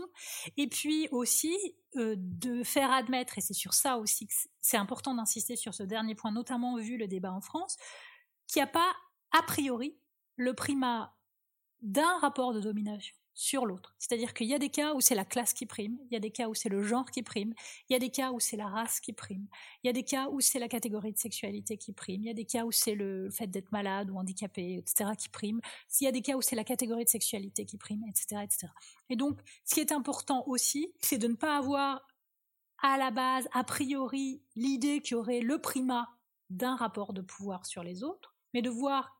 et 0.57 0.67
puis 0.67 1.07
aussi 1.11 1.55
euh, 1.95 2.15
de 2.17 2.63
faire 2.63 2.91
admettre, 2.91 3.37
et 3.37 3.41
c'est 3.41 3.53
sur 3.53 3.73
ça 3.73 3.97
aussi 3.97 4.27
que 4.27 4.33
c'est 4.61 4.77
important 4.77 5.13
d'insister 5.13 5.55
sur 5.55 5.73
ce 5.73 5.83
dernier 5.83 6.15
point, 6.15 6.31
notamment 6.31 6.77
vu 6.77 6.97
le 6.97 7.07
débat 7.07 7.31
en 7.31 7.41
France, 7.41 7.77
qu'il 8.47 8.61
n'y 8.61 8.63
a 8.63 8.71
pas 8.71 8.91
a 9.31 9.43
priori 9.43 9.97
le 10.35 10.53
primat 10.53 11.15
d'un 11.81 12.17
rapport 12.19 12.53
de 12.53 12.59
domination 12.59 13.15
sur 13.33 13.65
l'autre. 13.65 13.95
C'est-à-dire 13.97 14.33
qu'il 14.33 14.47
y 14.47 14.53
a 14.53 14.59
des 14.59 14.69
cas 14.69 14.93
où 14.93 15.01
c'est 15.01 15.15
la 15.15 15.25
classe 15.25 15.53
qui 15.53 15.65
prime, 15.65 15.97
il 16.09 16.13
y 16.13 16.17
a 16.17 16.19
des 16.19 16.31
cas 16.31 16.47
où 16.47 16.53
c'est 16.53 16.69
le 16.69 16.81
genre 16.81 17.09
qui 17.09 17.23
prime, 17.23 17.53
il 17.89 17.93
y 17.93 17.95
a 17.95 17.99
des 17.99 18.09
cas 18.09 18.31
où 18.31 18.39
c'est 18.39 18.57
la 18.57 18.67
race 18.67 18.99
qui 18.99 19.13
prime, 19.13 19.47
il 19.83 19.87
y 19.87 19.89
a 19.89 19.93
des 19.93 20.03
cas 20.03 20.27
où 20.29 20.41
c'est 20.41 20.59
la 20.59 20.67
catégorie 20.67 21.13
de 21.13 21.17
sexualité 21.17 21.77
qui 21.77 21.93
prime, 21.93 22.23
il 22.23 22.27
y 22.27 22.31
a 22.31 22.33
des 22.33 22.45
cas 22.45 22.65
où 22.65 22.71
c'est 22.71 22.95
le 22.95 23.29
fait 23.29 23.47
d'être 23.47 23.71
malade 23.71 24.09
ou 24.09 24.17
handicapé, 24.17 24.75
etc. 24.75 25.11
qui 25.17 25.29
prime, 25.29 25.61
s'il 25.87 26.05
y 26.05 26.07
a 26.07 26.11
des 26.11 26.21
cas 26.21 26.35
où 26.35 26.41
c'est 26.41 26.55
la 26.55 26.63
catégorie 26.63 27.05
de 27.05 27.09
sexualité 27.09 27.65
qui 27.65 27.77
prime, 27.77 28.03
etc., 28.09 28.41
etc. 28.43 28.67
Et 29.09 29.15
donc, 29.15 29.39
ce 29.63 29.75
qui 29.75 29.81
est 29.81 29.91
important 29.91 30.43
aussi, 30.47 30.93
c'est 30.99 31.17
de 31.17 31.27
ne 31.27 31.35
pas 31.35 31.57
avoir 31.57 32.05
à 32.81 32.97
la 32.97 33.11
base, 33.11 33.47
a 33.51 33.63
priori, 33.63 34.41
l'idée 34.55 35.01
qu'il 35.01 35.11
y 35.11 35.15
aurait 35.15 35.41
le 35.41 35.59
primat 35.59 36.09
d'un 36.49 36.75
rapport 36.75 37.13
de 37.13 37.21
pouvoir 37.21 37.65
sur 37.65 37.83
les 37.83 38.03
autres, 38.03 38.35
mais 38.53 38.61
de 38.61 38.69
voir 38.69 39.18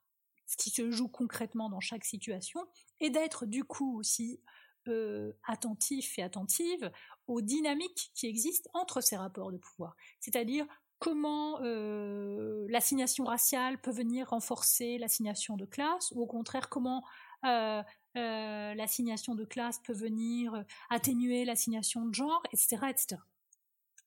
ce 0.50 0.58
qui 0.58 0.72
se 0.72 0.90
joue 0.90 1.08
concrètement 1.08 1.70
dans 1.70 1.80
chaque 1.80 2.04
situation, 2.04 2.68
et 3.00 3.12
d'être 3.12 3.46
du 3.46 3.64
coup 3.64 4.00
aussi 4.00 4.42
euh, 4.88 5.32
attentif 5.48 6.18
et 6.18 6.24
attentive 6.24 6.92
aux 7.28 7.42
dynamiques 7.42 8.12
qui 8.16 8.26
existent 8.26 8.70
entre 8.74 9.00
ces 9.00 9.16
rapports 9.16 9.52
de 9.52 9.58
pouvoir. 9.58 9.96
C'est-à-dire 10.20 10.66
comment 10.98 11.62
euh, 11.62 12.66
l'assignation 12.70 13.26
raciale 13.26 13.80
peut 13.80 13.92
venir 13.92 14.30
renforcer 14.30 14.98
l'assignation 14.98 15.56
de 15.56 15.66
classe, 15.66 16.12
ou 16.16 16.24
au 16.24 16.26
contraire 16.26 16.70
comment 16.70 17.06
euh, 17.46 17.84
l'assignation 18.16 19.36
de 19.36 19.46
classe 19.46 19.80
peut 19.84 19.94
venir 19.94 20.66
atténuer 20.90 21.46
l'assignation 21.46 22.06
de 22.08 22.14
genre, 22.16 22.42
etc. 22.52 22.78
etc. 22.90 23.22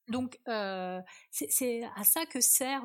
Donc 0.09 0.39
c'est 1.31 1.85
à 1.97 2.05
ça 2.05 2.27
que 2.27 2.41
sert, 2.41 2.85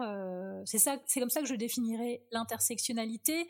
c'est 0.65 0.77
ça, 0.77 0.97
c'est 1.05 1.19
comme 1.19 1.29
ça 1.29 1.41
que 1.41 1.47
je 1.47 1.55
définirais 1.55 2.23
l'intersectionnalité. 2.31 3.47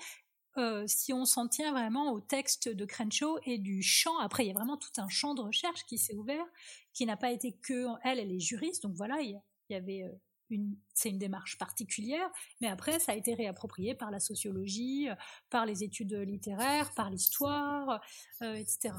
si 0.86 1.14
on 1.14 1.26
s'en 1.26 1.48
tient 1.48 1.72
vraiment 1.72 2.12
au 2.12 2.20
texte 2.20 2.70
de 2.70 2.86
Crenshaw 2.86 3.40
et 3.46 3.58
du 3.58 3.82
champ, 3.84 4.18
après 4.20 4.46
il 4.46 4.48
y 4.48 4.52
a 4.52 4.54
vraiment 4.54 4.78
tout 4.78 5.02
un 5.02 5.10
champ 5.10 5.34
de 5.34 5.42
recherche 5.42 5.86
qui 5.86 5.98
s'est 5.98 6.16
ouvert, 6.16 6.46
qui 6.94 7.06
n'a 7.06 7.18
pas 7.18 7.32
été 7.32 7.54
que 7.54 7.88
elle, 8.04 8.20
elle 8.20 8.32
est 8.32 8.40
juriste, 8.40 8.84
donc 8.84 8.96
voilà, 8.96 9.20
il 9.22 9.40
y, 9.70 9.76
avait 9.76 10.06
une, 10.50 10.78
c'est 10.94 11.10
une 11.10 11.20
démarche 11.20 11.58
particulière, 11.58 12.30
mais 12.62 12.68
après 12.68 13.00
ça 13.00 13.12
a 13.12 13.16
été 13.16 13.34
réapproprié 13.34 13.96
par 13.96 14.12
la 14.12 14.22
sociologie, 14.22 15.10
par 15.50 15.66
les 15.66 15.84
études 15.84 16.14
littéraires, 16.14 16.94
par 16.94 17.10
l'histoire, 17.10 18.02
etc. 18.42 18.96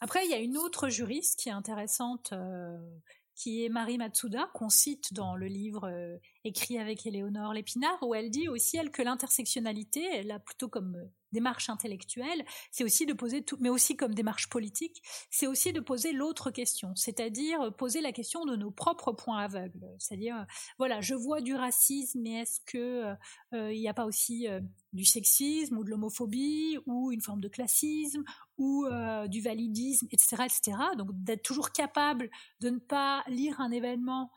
Après 0.00 0.24
il 0.26 0.30
y 0.30 0.34
a 0.34 0.38
une 0.38 0.58
autre 0.58 0.88
juriste 0.88 1.38
qui 1.38 1.48
est 1.48 1.52
intéressante 1.52 2.34
qui 3.34 3.64
est 3.64 3.68
Marie 3.68 3.98
Matsuda, 3.98 4.50
qu'on 4.54 4.68
cite 4.68 5.14
dans 5.14 5.34
le 5.34 5.46
livre 5.46 5.88
euh, 5.88 6.16
écrit 6.44 6.78
avec 6.78 7.06
Éléonore 7.06 7.54
Lépinard, 7.54 7.98
où 8.02 8.14
elle 8.14 8.30
dit 8.30 8.48
aussi, 8.48 8.76
elle, 8.76 8.90
que 8.90 9.02
l'intersectionnalité, 9.02 10.04
elle 10.04 10.30
a 10.30 10.38
plutôt 10.38 10.68
comme 10.68 10.96
euh, 10.96 11.04
démarche 11.32 11.70
intellectuelle, 11.70 12.44
c'est 12.70 12.84
aussi 12.84 13.06
de 13.06 13.14
poser 13.14 13.42
tout, 13.42 13.56
mais 13.58 13.70
aussi 13.70 13.96
comme 13.96 14.14
démarche 14.14 14.50
politique, 14.50 15.02
c'est 15.30 15.46
aussi 15.46 15.72
de 15.72 15.80
poser 15.80 16.12
l'autre 16.12 16.50
question, 16.50 16.94
c'est-à-dire 16.94 17.60
euh, 17.62 17.70
poser 17.70 18.02
la 18.02 18.12
question 18.12 18.44
de 18.44 18.54
nos 18.54 18.70
propres 18.70 19.12
points 19.12 19.38
aveugles. 19.38 19.88
C'est-à-dire, 19.98 20.46
voilà, 20.76 21.00
je 21.00 21.14
vois 21.14 21.40
du 21.40 21.54
racisme, 21.54 22.20
mais 22.20 22.42
est-ce 22.42 22.60
que 22.66 23.14
il 23.52 23.78
n'y 23.78 23.88
a 23.88 23.94
pas 23.94 24.06
aussi 24.06 24.46
du 24.92 25.04
sexisme 25.04 25.76
ou 25.78 25.84
de 25.84 25.90
l'homophobie 25.90 26.78
ou 26.86 27.12
une 27.12 27.20
forme 27.20 27.40
de 27.40 27.48
classisme 27.48 28.24
ou 28.62 28.86
du 29.28 29.40
validisme, 29.40 30.06
etc., 30.10 30.44
etc. 30.44 30.78
Donc 30.96 31.08
d'être 31.12 31.42
toujours 31.42 31.72
capable 31.72 32.30
de 32.60 32.70
ne 32.70 32.78
pas 32.78 33.24
lire 33.28 33.60
un 33.60 33.70
événement 33.70 34.30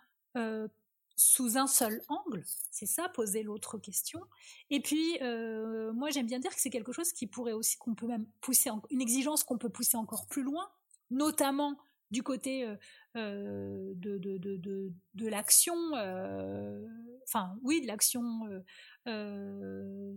sous 1.16 1.58
un 1.58 1.68
seul 1.68 2.02
angle, 2.10 2.44
c'est 2.72 2.86
ça, 2.86 3.08
poser 3.10 3.44
l'autre 3.44 3.78
question. 3.78 4.22
Et 4.70 4.82
puis, 4.82 5.18
euh, 5.22 5.94
moi, 5.94 6.10
j'aime 6.10 6.28
bien 6.28 6.40
dire 6.40 6.54
que 6.54 6.60
c'est 6.60 6.70
quelque 6.70 6.92
chose 6.92 7.14
qui 7.14 7.26
pourrait 7.26 7.54
aussi, 7.54 7.78
qu'on 7.78 7.96
peut 7.96 8.08
même 8.08 8.26
pousser, 8.42 8.70
une 8.90 9.02
exigence 9.02 9.44
qu'on 9.44 9.58
peut 9.58 9.70
pousser 9.70 9.98
encore 9.98 10.28
plus 10.28 10.44
loin, 10.44 10.70
notamment 11.12 11.78
du 12.12 12.22
côté 12.22 12.66
euh, 12.66 12.76
euh, 13.16 13.94
de, 13.96 14.18
de, 14.18 14.38
de, 14.38 14.92
de, 15.14 15.28
l'action, 15.28 15.76
enfin, 17.24 17.58
oui, 17.64 17.82
de 17.82 17.88
l'action 17.88 18.42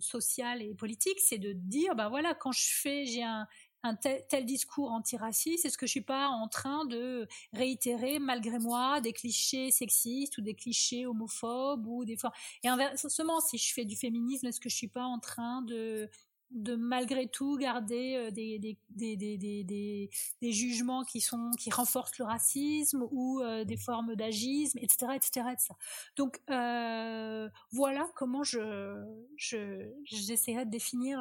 sociale 0.01 0.63
et 0.63 0.75
politique, 0.75 1.21
c'est 1.21 1.39
de 1.39 1.53
dire, 1.53 1.95
ben 1.95 2.09
voilà, 2.09 2.35
quand 2.35 2.53
je 2.53 2.67
fais, 2.73 3.05
j'ai 3.05 3.23
un, 3.23 3.47
un 3.83 3.95
tel, 3.95 4.45
discours 4.45 4.91
antiraciste? 4.91 5.65
Est-ce 5.65 5.79
que 5.79 5.87
je 5.87 5.93
suis 5.93 6.01
pas 6.01 6.29
en 6.29 6.49
train 6.49 6.85
de 6.87 7.27
réitérer 7.53 8.19
malgré 8.19 8.59
moi 8.59 9.01
des 9.01 9.13
clichés 9.13 9.71
sexistes 9.71 10.39
ou 10.39 10.41
des 10.41 10.55
clichés 10.55 11.07
homophobes 11.07 11.87
ou 11.87 12.05
des 12.05 12.17
et 12.65 12.69
inversement 12.69 13.41
si 13.41 13.59
je 13.59 13.73
fais 13.73 13.85
du 13.85 13.97
féminisme 13.97 14.47
est-ce 14.47 14.61
que 14.61 14.69
je 14.69 14.77
suis 14.77 14.89
pas 14.89 15.05
en 15.05 15.19
train 15.19 15.63
de 15.63 16.09
de 16.51 16.77
malgré 16.77 17.29
tout 17.29 17.57
garder 17.59 18.15
euh, 18.17 18.31
des, 18.31 18.59
des, 18.59 18.79
des, 18.89 19.17
des, 19.37 20.11
des, 20.41 20.53
jugements 20.53 21.05
qui 21.05 21.21
sont 21.21 21.51
qui 21.59 21.71
renforcent 21.71 22.19
le 22.19 22.25
racisme 22.25 23.07
ou 23.11 23.41
euh, 23.41 23.65
des 23.65 23.77
formes 23.77 24.15
d'agisme 24.15 24.79
etc 24.79 25.13
etc, 25.15 25.47
etc. 25.53 25.75
donc 26.17 26.41
euh, 26.51 27.49
voilà 27.73 28.09
comment 28.15 28.45
je 28.45 29.05
j'essaierai 29.37 30.65
de 30.65 30.71
définir 30.71 31.21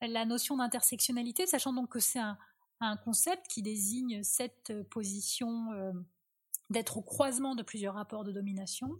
la 0.00 0.24
notion 0.24 0.56
d'intersectionnalité, 0.56 1.46
sachant 1.46 1.72
donc 1.72 1.90
que 1.90 2.00
c'est 2.00 2.20
un, 2.20 2.36
concept 3.04 3.46
qui 3.48 3.62
désigne 3.62 4.22
cette 4.22 4.82
position 4.90 5.72
euh, 5.72 5.92
d'être 6.68 6.98
au 6.98 7.02
croisement 7.02 7.54
de 7.54 7.62
plusieurs 7.62 7.94
rapports 7.94 8.22
de 8.22 8.32
domination, 8.32 8.98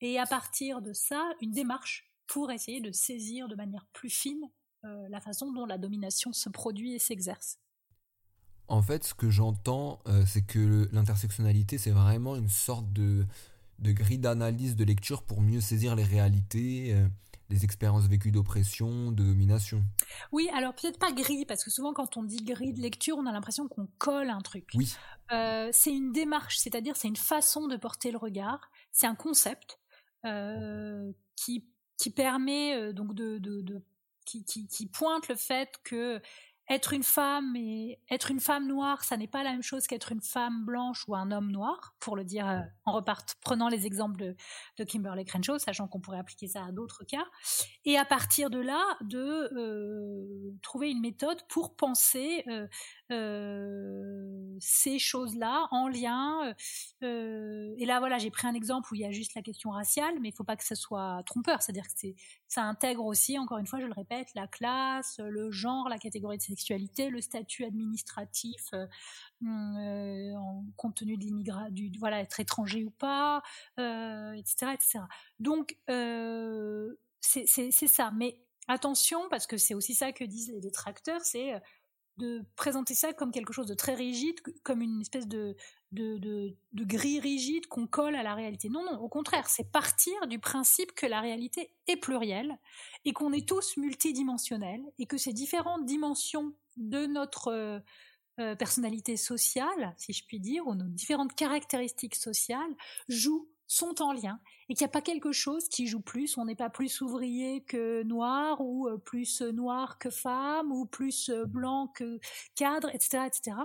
et 0.00 0.18
à 0.18 0.24
partir 0.24 0.80
de 0.80 0.94
ça, 0.94 1.22
une 1.42 1.50
démarche 1.50 2.10
pour 2.26 2.50
essayer 2.50 2.80
de 2.80 2.90
saisir 2.90 3.48
de 3.48 3.54
manière 3.54 3.86
plus 3.92 4.08
fine 4.08 4.48
euh, 4.84 5.08
la 5.10 5.20
façon 5.20 5.52
dont 5.52 5.66
la 5.66 5.76
domination 5.76 6.32
se 6.32 6.48
produit 6.48 6.94
et 6.94 6.98
s'exerce. 6.98 7.58
En 8.68 8.80
fait, 8.80 9.04
ce 9.04 9.14
que 9.14 9.28
j'entends, 9.28 10.00
euh, 10.06 10.24
c'est 10.26 10.46
que 10.46 10.88
l'intersectionnalité, 10.92 11.76
c'est 11.76 11.90
vraiment 11.90 12.36
une 12.36 12.48
sorte 12.48 12.90
de, 12.92 13.26
de 13.78 13.92
grille 13.92 14.18
d'analyse, 14.18 14.76
de 14.76 14.84
lecture 14.84 15.22
pour 15.22 15.42
mieux 15.42 15.60
saisir 15.60 15.96
les 15.96 16.04
réalités 16.04 16.96
les 17.50 17.64
expériences 17.64 18.06
vécues 18.06 18.30
d'oppression, 18.30 19.10
de 19.10 19.24
domination. 19.24 19.82
Oui, 20.32 20.48
alors 20.54 20.74
peut-être 20.74 20.98
pas 20.98 21.12
gris, 21.12 21.46
parce 21.46 21.64
que 21.64 21.70
souvent 21.70 21.92
quand 21.92 22.16
on 22.16 22.22
dit 22.22 22.42
grille 22.44 22.74
de 22.74 22.80
lecture, 22.80 23.16
on 23.18 23.26
a 23.26 23.32
l'impression 23.32 23.68
qu'on 23.68 23.88
colle 23.98 24.30
un 24.30 24.40
truc. 24.40 24.68
Oui. 24.74 24.94
Euh, 25.32 25.68
c'est 25.72 25.92
une 25.92 26.12
démarche, 26.12 26.58
c'est-à-dire 26.58 26.96
c'est 26.96 27.08
une 27.08 27.16
façon 27.16 27.66
de 27.66 27.76
porter 27.76 28.10
le 28.10 28.18
regard, 28.18 28.70
c'est 28.92 29.06
un 29.06 29.14
concept 29.14 29.78
euh, 30.24 31.12
qui, 31.36 31.66
qui 31.96 32.10
permet 32.10 32.74
euh, 32.74 32.92
donc 32.92 33.14
de, 33.14 33.38
de, 33.38 33.62
de 33.62 33.82
qui, 34.24 34.44
qui, 34.44 34.66
qui, 34.66 34.86
pointe 34.86 35.28
le 35.28 35.36
fait 35.36 35.70
que 35.84 36.20
être 36.70 36.92
une 36.92 37.02
femme 37.02 37.56
et 37.56 37.98
être 38.10 38.30
une 38.30 38.40
femme 38.40 38.66
noire, 38.66 39.04
ça 39.04 39.16
n'est 39.16 39.26
pas 39.26 39.42
la 39.42 39.52
même 39.52 39.62
chose 39.62 39.86
qu'être 39.86 40.12
une 40.12 40.20
femme 40.20 40.64
blanche 40.64 41.04
ou 41.08 41.14
un 41.14 41.30
homme 41.30 41.50
noir, 41.50 41.94
pour 41.98 42.16
le 42.16 42.24
dire 42.24 42.48
euh, 42.48 42.60
en 42.84 42.92
repart, 42.92 43.36
prenant 43.40 43.68
les 43.68 43.86
exemples 43.86 44.34
de, 44.78 44.84
Kimberly 44.84 45.24
Crenshaw, 45.24 45.58
sachant 45.58 45.88
qu'on 45.88 46.00
pourrait 46.00 46.18
appliquer 46.18 46.48
ça 46.48 46.64
à 46.64 46.72
d'autres 46.72 47.04
cas. 47.04 47.24
Et 47.84 47.96
à 47.96 48.04
partir 48.04 48.50
de 48.50 48.58
là, 48.58 48.82
de 49.00 49.18
euh, 49.18 50.54
trouver 50.62 50.90
une 50.90 51.00
méthode 51.00 51.40
pour 51.48 51.76
penser 51.76 52.44
euh 52.48 52.66
ces 53.10 54.98
choses-là 54.98 55.68
en 55.70 55.88
lien. 55.88 56.54
Euh, 57.02 57.74
et 57.78 57.86
là, 57.86 57.98
voilà, 58.00 58.18
j'ai 58.18 58.30
pris 58.30 58.46
un 58.46 58.54
exemple 58.54 58.92
où 58.92 58.94
il 58.94 59.00
y 59.00 59.04
a 59.04 59.12
juste 59.12 59.34
la 59.34 59.42
question 59.42 59.70
raciale, 59.70 60.14
mais 60.20 60.28
il 60.28 60.32
ne 60.32 60.36
faut 60.36 60.44
pas 60.44 60.56
que 60.56 60.64
ce 60.64 60.74
soit 60.74 61.22
trompeur. 61.26 61.62
C'est-à-dire 61.62 61.86
que 61.86 62.08
ça 62.48 62.62
intègre 62.62 63.04
aussi, 63.04 63.38
encore 63.38 63.58
une 63.58 63.66
fois, 63.66 63.80
je 63.80 63.86
le 63.86 63.92
répète, 63.92 64.28
la 64.34 64.46
classe, 64.46 65.20
le 65.20 65.50
genre, 65.50 65.88
la 65.88 65.98
catégorie 65.98 66.38
de 66.38 66.42
sexualité, 66.42 67.10
le 67.10 67.20
statut 67.20 67.64
administratif 67.64 68.72
euh, 68.74 68.86
euh, 69.42 70.34
en 70.34 70.64
compte 70.76 70.96
tenu 70.96 71.16
de 71.16 71.24
l'immigration, 71.24 71.70
du 71.70 71.90
voilà, 71.98 72.20
être 72.20 72.40
étranger 72.40 72.84
ou 72.84 72.90
pas, 72.90 73.42
euh, 73.78 74.32
etc., 74.32 74.72
etc. 74.74 75.00
Donc 75.38 75.76
c'est 77.20 77.70
ça. 77.70 78.10
Mais 78.16 78.40
attention, 78.66 79.28
parce 79.30 79.46
que 79.46 79.56
c'est 79.56 79.74
aussi 79.74 79.94
ça 79.94 80.12
que 80.12 80.24
disent 80.24 80.50
les 80.50 80.60
détracteurs, 80.60 81.20
c'est 81.22 81.60
de 82.18 82.44
présenter 82.56 82.94
ça 82.94 83.12
comme 83.12 83.30
quelque 83.30 83.52
chose 83.52 83.66
de 83.66 83.74
très 83.74 83.94
rigide, 83.94 84.36
comme 84.64 84.82
une 84.82 85.00
espèce 85.00 85.26
de, 85.26 85.56
de, 85.92 86.18
de, 86.72 86.96
rigide 86.96 87.66
qu'on 87.68 87.86
colle 87.86 88.16
à 88.16 88.22
la 88.22 88.34
réalité. 88.34 88.68
Non, 88.68 88.84
non, 88.84 89.00
au 89.00 89.08
contraire, 89.08 89.48
c'est 89.48 89.70
partir 89.70 90.26
du 90.26 90.38
principe 90.38 90.92
que 90.92 91.06
la 91.06 91.20
réalité 91.20 91.72
est 91.86 91.96
plurielle 91.96 92.58
et 93.04 93.12
qu'on 93.12 93.32
est 93.32 93.48
tous 93.48 93.76
multidimensionnels 93.76 94.82
et 94.98 95.06
que 95.06 95.16
ces 95.16 95.32
différentes 95.32 95.86
dimensions 95.86 96.52
de 96.76 97.06
notre 97.06 97.48
euh, 97.48 97.78
euh, 98.40 98.54
personnalité 98.54 99.16
sociale, 99.16 99.94
si 99.96 100.12
je 100.12 100.24
puis 100.26 100.40
dire, 100.40 100.66
ou 100.66 100.74
nos 100.74 100.88
différentes 100.88 101.34
caractéristiques 101.34 102.16
sociales 102.16 102.74
jouent 103.08 103.48
sont 103.68 104.00
en 104.00 104.12
lien 104.12 104.40
et 104.68 104.74
qu'il 104.74 104.84
n'y 104.84 104.90
a 104.90 104.92
pas 104.92 105.02
quelque 105.02 105.30
chose 105.30 105.68
qui 105.68 105.86
joue 105.86 106.00
plus. 106.00 106.36
On 106.38 106.46
n'est 106.46 106.56
pas 106.56 106.70
plus 106.70 107.00
ouvrier 107.00 107.62
que 107.62 108.02
noir 108.02 108.60
ou 108.60 108.88
euh, 108.88 108.98
plus 108.98 109.42
noir 109.42 109.98
que 109.98 110.10
femme 110.10 110.72
ou 110.72 110.86
plus 110.86 111.28
euh, 111.28 111.44
blanc 111.44 111.86
que 111.94 112.18
cadre, 112.56 112.88
etc., 112.94 113.24
etc. 113.26 113.56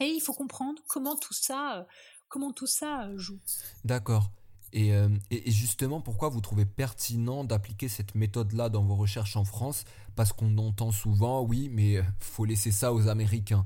Et 0.00 0.06
il 0.06 0.20
faut 0.20 0.34
comprendre 0.34 0.82
comment 0.86 1.16
tout 1.16 1.34
ça, 1.34 1.78
euh, 1.78 1.84
comment 2.28 2.52
tout 2.52 2.66
ça 2.66 3.10
joue. 3.16 3.40
D'accord. 3.84 4.30
Et, 4.72 4.90
et, 5.30 5.50
justement, 5.50 6.02
pourquoi 6.02 6.28
vous 6.28 6.42
trouvez 6.42 6.66
pertinent 6.66 7.44
d'appliquer 7.44 7.88
cette 7.88 8.14
méthode-là 8.14 8.68
dans 8.68 8.82
vos 8.82 8.96
recherches 8.96 9.36
en 9.36 9.44
France? 9.44 9.84
Parce 10.16 10.34
qu'on 10.34 10.58
entend 10.58 10.90
souvent, 10.90 11.40
oui, 11.40 11.70
mais 11.70 12.02
faut 12.20 12.44
laisser 12.44 12.72
ça 12.72 12.92
aux 12.92 13.08
Américains. 13.08 13.64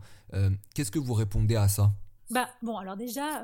Qu'est-ce 0.72 0.92
que 0.92 1.00
vous 1.00 1.14
répondez 1.14 1.56
à 1.56 1.66
ça? 1.66 1.90
Bah 2.28 2.48
bon, 2.62 2.76
alors 2.76 2.96
déjà, 2.96 3.42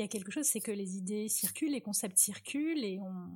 il 0.00 0.04
y 0.04 0.06
a 0.06 0.08
quelque 0.08 0.32
chose, 0.32 0.46
c'est 0.46 0.60
que 0.60 0.72
les 0.72 0.96
idées 0.96 1.28
circulent, 1.28 1.72
les 1.72 1.82
concepts 1.82 2.16
circulent 2.16 2.84
et 2.84 2.98
on 3.00 3.28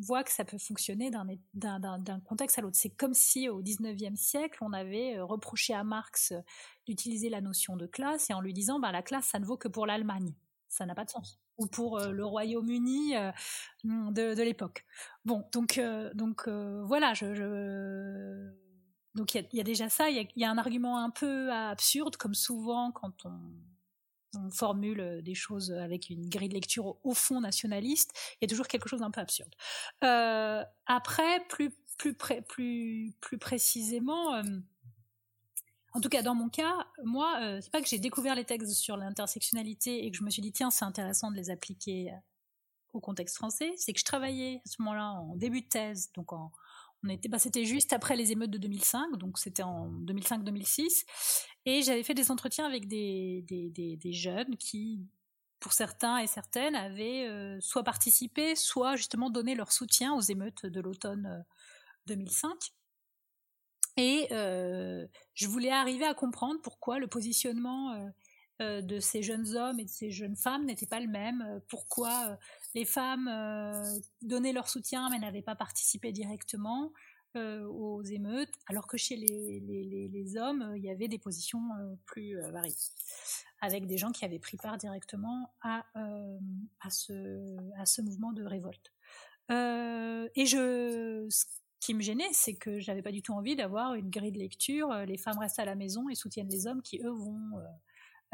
voit 0.00 0.22
que 0.24 0.30
ça 0.30 0.44
peut 0.44 0.58
fonctionner 0.58 1.10
d'un 1.54 2.20
contexte 2.20 2.58
à 2.58 2.62
l'autre. 2.62 2.76
C'est 2.78 2.90
comme 2.90 3.14
si 3.14 3.48
au 3.48 3.62
19e 3.62 4.14
siècle, 4.14 4.58
on 4.60 4.74
avait 4.74 5.16
euh, 5.16 5.24
reproché 5.24 5.72
à 5.72 5.84
Marx 5.84 6.34
d'utiliser 6.84 7.30
la 7.30 7.40
notion 7.40 7.76
de 7.76 7.86
classe 7.86 8.28
et 8.28 8.34
en 8.34 8.42
lui 8.42 8.52
disant 8.52 8.78
bah, 8.78 8.92
la 8.92 9.02
classe, 9.02 9.24
ça 9.24 9.38
ne 9.38 9.46
vaut 9.46 9.56
que 9.56 9.68
pour 9.68 9.86
l'Allemagne. 9.86 10.34
Ça 10.68 10.84
n'a 10.84 10.94
pas 10.94 11.06
de 11.06 11.10
sens. 11.10 11.40
Ou 11.56 11.66
pour 11.66 11.98
euh, 11.98 12.10
le 12.10 12.26
Royaume-Uni 12.26 13.16
euh, 13.16 13.32
de, 13.84 14.42
l'époque. 14.42 14.84
Bon, 15.24 15.46
donc, 15.52 15.80
donc 16.12 16.46
voilà, 16.48 17.14
je, 17.14 18.52
donc 19.14 19.34
il 19.34 19.46
y, 19.50 19.60
a 19.60 19.64
déjà 19.64 19.88
ça. 19.88 20.10
Il 20.10 20.28
y 20.36 20.44
a 20.44 20.50
un 20.50 20.58
argument 20.58 20.98
un 20.98 21.08
peu 21.08 21.50
absurde, 21.50 22.16
comme 22.16 22.34
souvent 22.34 22.92
quand 22.92 23.24
on 23.24 23.40
on 24.34 24.50
formule 24.50 25.00
euh, 25.00 25.22
des 25.22 25.34
choses 25.34 25.72
avec 25.72 26.10
une 26.10 26.28
grille 26.28 26.48
de 26.48 26.54
lecture 26.54 26.96
au 27.04 27.14
fond 27.14 27.40
nationaliste, 27.40 28.12
il 28.34 28.38
y 28.42 28.44
a 28.46 28.48
toujours 28.48 28.68
quelque 28.68 28.88
chose 28.88 29.00
d'un 29.00 29.10
peu 29.10 29.20
absurde. 29.20 29.54
Euh, 30.04 30.62
après, 30.86 31.44
plus, 31.48 31.70
plus, 31.98 32.14
plus, 32.14 33.12
plus 33.20 33.38
précisément, 33.38 34.34
euh, 34.34 34.42
en 35.92 36.00
tout 36.00 36.08
cas 36.08 36.22
dans 36.22 36.34
mon 36.34 36.48
cas, 36.48 36.86
moi, 37.04 37.40
c'est 37.62 37.70
pas 37.70 37.80
que 37.80 37.88
j'ai 37.88 37.98
découvert 37.98 38.34
les 38.34 38.44
textes 38.44 38.72
sur 38.72 38.98
l'intersectionnalité 38.98 40.04
et 40.04 40.10
que 40.10 40.16
je 40.16 40.24
me 40.24 40.30
suis 40.30 40.42
dit 40.42 40.52
tiens 40.52 40.70
c'est 40.70 40.84
intéressant 40.84 41.30
de 41.30 41.36
les 41.36 41.48
appliquer 41.48 42.12
au 42.92 43.00
contexte 43.00 43.36
français, 43.36 43.72
c'est 43.78 43.94
que 43.94 44.00
je 44.00 44.04
travaillais 44.04 44.60
à 44.66 44.68
ce 44.68 44.82
moment-là 44.82 45.12
en 45.12 45.36
début 45.36 45.62
de 45.62 45.68
thèse, 45.68 46.10
donc 46.14 46.34
en, 46.34 46.52
bah, 47.02 47.38
c'était 47.38 47.64
juste 47.64 47.92
après 47.92 48.16
les 48.16 48.32
émeutes 48.32 48.50
de 48.50 48.58
2005, 48.58 49.16
donc 49.16 49.38
c'était 49.38 49.62
en 49.62 49.90
2005-2006, 50.02 51.04
et 51.66 51.82
j'avais 51.82 52.04
fait 52.04 52.14
des 52.14 52.30
entretiens 52.30 52.64
avec 52.64 52.86
des, 52.86 53.42
des, 53.42 54.12
jeunes 54.12 54.56
qui, 54.56 55.04
pour 55.58 55.72
certains 55.72 56.18
et 56.18 56.28
certaines, 56.28 56.76
avaient 56.76 57.26
euh, 57.26 57.60
soit 57.60 57.82
participé, 57.82 58.54
soit 58.54 58.94
justement 58.94 59.30
donné 59.30 59.56
leur 59.56 59.72
soutien 59.72 60.14
aux 60.14 60.20
émeutes 60.20 60.64
de 60.64 60.80
l'automne 60.80 61.44
2005. 62.06 62.48
Euh, 62.48 62.54
et 63.98 64.28
euh, 64.30 65.06
je 65.34 65.48
voulais 65.48 65.72
arriver 65.72 66.06
à 66.06 66.14
comprendre 66.14 66.60
pourquoi 66.62 67.00
le 67.00 67.08
positionnement 67.08 68.12
de 68.60 69.00
ces 69.00 69.22
jeunes 69.22 69.56
hommes 69.56 69.80
et 69.80 69.84
de 69.84 69.90
ces 69.90 70.10
jeunes 70.10 70.36
femmes 70.36 70.64
n'était 70.64 70.86
pas 70.86 71.00
le 71.00 71.08
même, 71.08 71.60
pourquoi 71.68 72.38
les 72.74 72.84
femmes 72.84 73.30
donnaient 74.22 74.52
leur 74.52 74.68
soutien 74.68 75.10
mais 75.10 75.18
n'avaient 75.18 75.42
pas 75.42 75.56
participé 75.56 76.12
directement 76.12 76.92
aux 77.36 78.02
émeutes, 78.02 78.52
alors 78.66 78.86
que 78.86 78.96
chez 78.96 79.16
les, 79.16 80.36
hommes, 80.36 80.72
il 80.76 80.84
y 80.84 80.90
avait 80.90 81.08
des 81.08 81.18
positions 81.18 81.60
euh, 81.80 81.94
plus 82.04 82.38
variées, 82.50 82.74
avec 83.60 83.86
des 83.86 83.96
gens 83.96 84.10
qui 84.12 84.24
avaient 84.24 84.38
pris 84.38 84.56
part 84.56 84.76
directement 84.76 85.54
à, 85.62 85.84
ce, 86.90 88.00
mouvement 88.00 88.32
de 88.32 88.44
révolte. 88.44 88.92
et 89.50 90.46
je, 90.46 91.26
ce 91.28 91.44
qui 91.80 91.94
me 91.94 92.02
gênait, 92.02 92.28
c'est 92.32 92.54
que 92.54 92.80
j'avais 92.80 93.02
pas 93.02 93.12
du 93.12 93.22
tout 93.22 93.32
envie 93.32 93.56
d'avoir 93.56 93.94
une 93.94 94.10
grille 94.10 94.32
de 94.32 94.38
lecture. 94.38 94.92
Les 95.06 95.18
femmes 95.18 95.38
restent 95.38 95.58
à 95.58 95.64
la 95.64 95.74
maison 95.74 96.08
et 96.08 96.14
soutiennent 96.14 96.48
les 96.48 96.66
hommes 96.66 96.82
qui 96.82 97.00
eux 97.02 97.10
vont 97.10 97.62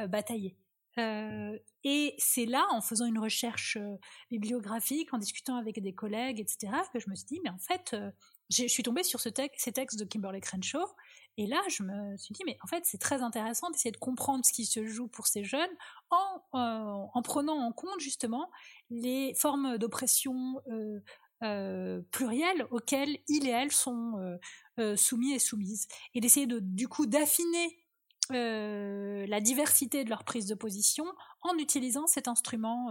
batailler. 0.09 0.57
Euh, 0.99 1.59
et 1.85 2.15
c'est 2.19 2.47
là, 2.47 2.67
en 2.71 2.81
faisant 2.81 3.07
une 3.07 3.19
recherche 3.19 3.77
euh, 3.81 3.97
bibliographique, 4.31 5.12
en 5.15 5.19
discutant 5.19 5.57
avec 5.57 5.81
des 5.81 5.95
collègues, 5.95 6.41
etc., 6.41 6.73
que 6.93 7.01
je 7.01 7.09
me 7.09 7.15
suis 7.15 7.27
dit, 7.27 7.41
mais 7.43 7.51
en 7.51 7.59
fait, 7.59 7.95
euh, 7.95 8.11
je 8.51 8.67
suis 8.67 8.83
tombée 8.83 9.03
sur 9.03 9.21
ce 9.21 9.29
ces 9.57 9.73
textes 9.73 9.99
de 9.99 10.05
Kimberly 10.05 10.41
Crenshaw, 10.41 10.87
et 11.39 11.47
là, 11.47 11.63
je 11.69 11.83
me 11.83 12.17
suis 12.19 12.35
dit, 12.35 12.43
mais 12.45 12.59
en 12.63 12.67
fait, 12.67 12.85
c'est 12.85 12.99
très 12.99 13.23
intéressant 13.23 13.71
d'essayer 13.71 13.91
de 13.91 13.97
comprendre 13.97 14.45
ce 14.45 14.53
qui 14.53 14.67
se 14.67 14.87
joue 14.87 15.09
pour 15.09 15.27
ces 15.27 15.45
jeunes 15.45 15.71
en, 16.11 16.43
en 16.53 17.23
prenant 17.23 17.57
en 17.57 17.73
compte 17.73 18.01
justement 18.01 18.51
les 18.91 19.35
formes 19.35 19.79
d'oppression 19.79 20.61
plurielles 22.11 22.67
auxquelles 22.71 23.19
ils 23.29 23.49
et 23.49 23.51
elles 23.51 23.73
sont 23.73 24.39
soumis 24.97 25.33
et 25.33 25.39
soumises, 25.39 25.89
et 26.15 26.21
d'essayer 26.21 26.47
de, 26.47 26.59
du 26.61 26.87
coup 26.87 27.07
d'affiner 27.07 27.83
euh, 28.31 29.27
la 29.27 29.41
diversité 29.41 30.05
de 30.05 30.11
leur 30.11 30.25
prise 30.25 30.47
de 30.47 30.55
position 30.55 31.05
en 31.43 31.59
utilisant 31.59 32.07
cet 32.07 32.29
instrument 32.29 32.91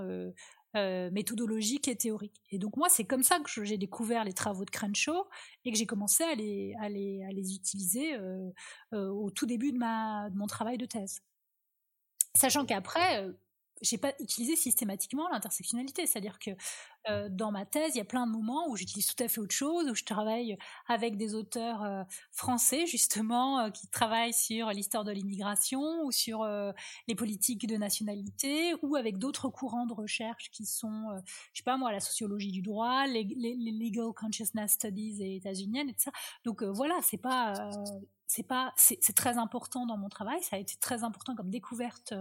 euh, 0.75 0.81
euh, 0.81 1.11
méthodologique 1.11 1.87
et 1.87 1.95
théorique. 1.95 2.41
Et 2.51 2.59
donc 2.59 2.77
moi, 2.77 2.89
c'est 2.89 3.05
comme 3.05 3.23
ça 3.23 3.39
que 3.39 3.63
j'ai 3.63 3.77
découvert 3.77 4.23
les 4.23 4.33
travaux 4.33 4.65
de 4.65 4.69
Crenshaw 4.69 5.27
et 5.63 5.71
que 5.71 5.77
j'ai 5.77 5.85
commencé 5.85 6.23
à 6.23 6.35
les, 6.35 6.73
à 6.79 6.89
les, 6.89 7.23
à 7.23 7.31
les 7.31 7.55
utiliser 7.55 8.17
au 8.91 9.29
tout 9.31 9.45
début 9.45 9.71
de, 9.71 9.77
ma, 9.77 10.29
de 10.29 10.37
mon 10.37 10.47
travail 10.47 10.77
de 10.77 10.85
thèse. 10.85 11.21
Sachant 12.35 12.65
qu'après, 12.65 13.27
j'ai 13.81 13.97
pas 13.97 14.13
utilisé 14.19 14.55
systématiquement 14.55 15.27
l'intersectionnalité, 15.29 16.05
c'est-à-dire 16.05 16.39
que 16.39 16.51
euh, 17.09 17.29
dans 17.29 17.51
ma 17.51 17.65
thèse, 17.65 17.95
il 17.95 17.97
y 17.97 18.01
a 18.01 18.05
plein 18.05 18.27
de 18.27 18.31
moments 18.31 18.69
où 18.69 18.75
j'utilise 18.75 19.07
tout 19.07 19.23
à 19.23 19.27
fait 19.27 19.39
autre 19.39 19.55
chose, 19.55 19.89
où 19.89 19.95
je 19.95 20.03
travaille 20.03 20.57
avec 20.87 21.17
des 21.17 21.33
auteurs 21.33 21.83
euh, 21.83 22.03
français 22.31 22.85
justement 22.85 23.59
euh, 23.59 23.69
qui 23.69 23.87
travaillent 23.87 24.33
sur 24.33 24.69
l'histoire 24.69 25.03
de 25.03 25.11
l'immigration 25.11 26.03
ou 26.03 26.11
sur 26.11 26.45
les 27.07 27.15
politiques 27.15 27.67
de 27.67 27.75
nationalité, 27.75 28.73
ou 28.81 28.95
avec 28.95 29.17
d'autres 29.17 29.49
courants 29.49 29.85
de 29.85 29.93
recherche 29.93 30.49
qui 30.51 30.65
sont, 30.65 31.07
je 31.53 31.59
sais 31.59 31.63
pas 31.63 31.77
moi, 31.77 31.91
la 31.91 31.99
sociologie 31.99 32.51
du 32.51 32.61
droit, 32.61 33.07
les, 33.07 33.23
legal 33.23 34.13
consciousness 34.13 34.73
studies 34.73 35.21
et 35.21 35.35
états-uniennes, 35.37 35.89
etc. 35.89 36.11
Donc 36.45 36.63
voilà, 36.63 36.95
c'est 37.01 37.17
pas 37.17 37.69
c'est 38.27 38.43
pas 38.43 38.73
c'est 38.77 39.13
très 39.13 39.37
important 39.37 39.85
dans 39.85 39.97
mon 39.97 40.07
travail 40.07 40.41
ça 40.41 40.55
a 40.55 40.59
été 40.59 40.75
très 40.79 41.03
important 41.03 41.35
comme 41.35 41.49
découverte 41.49 42.13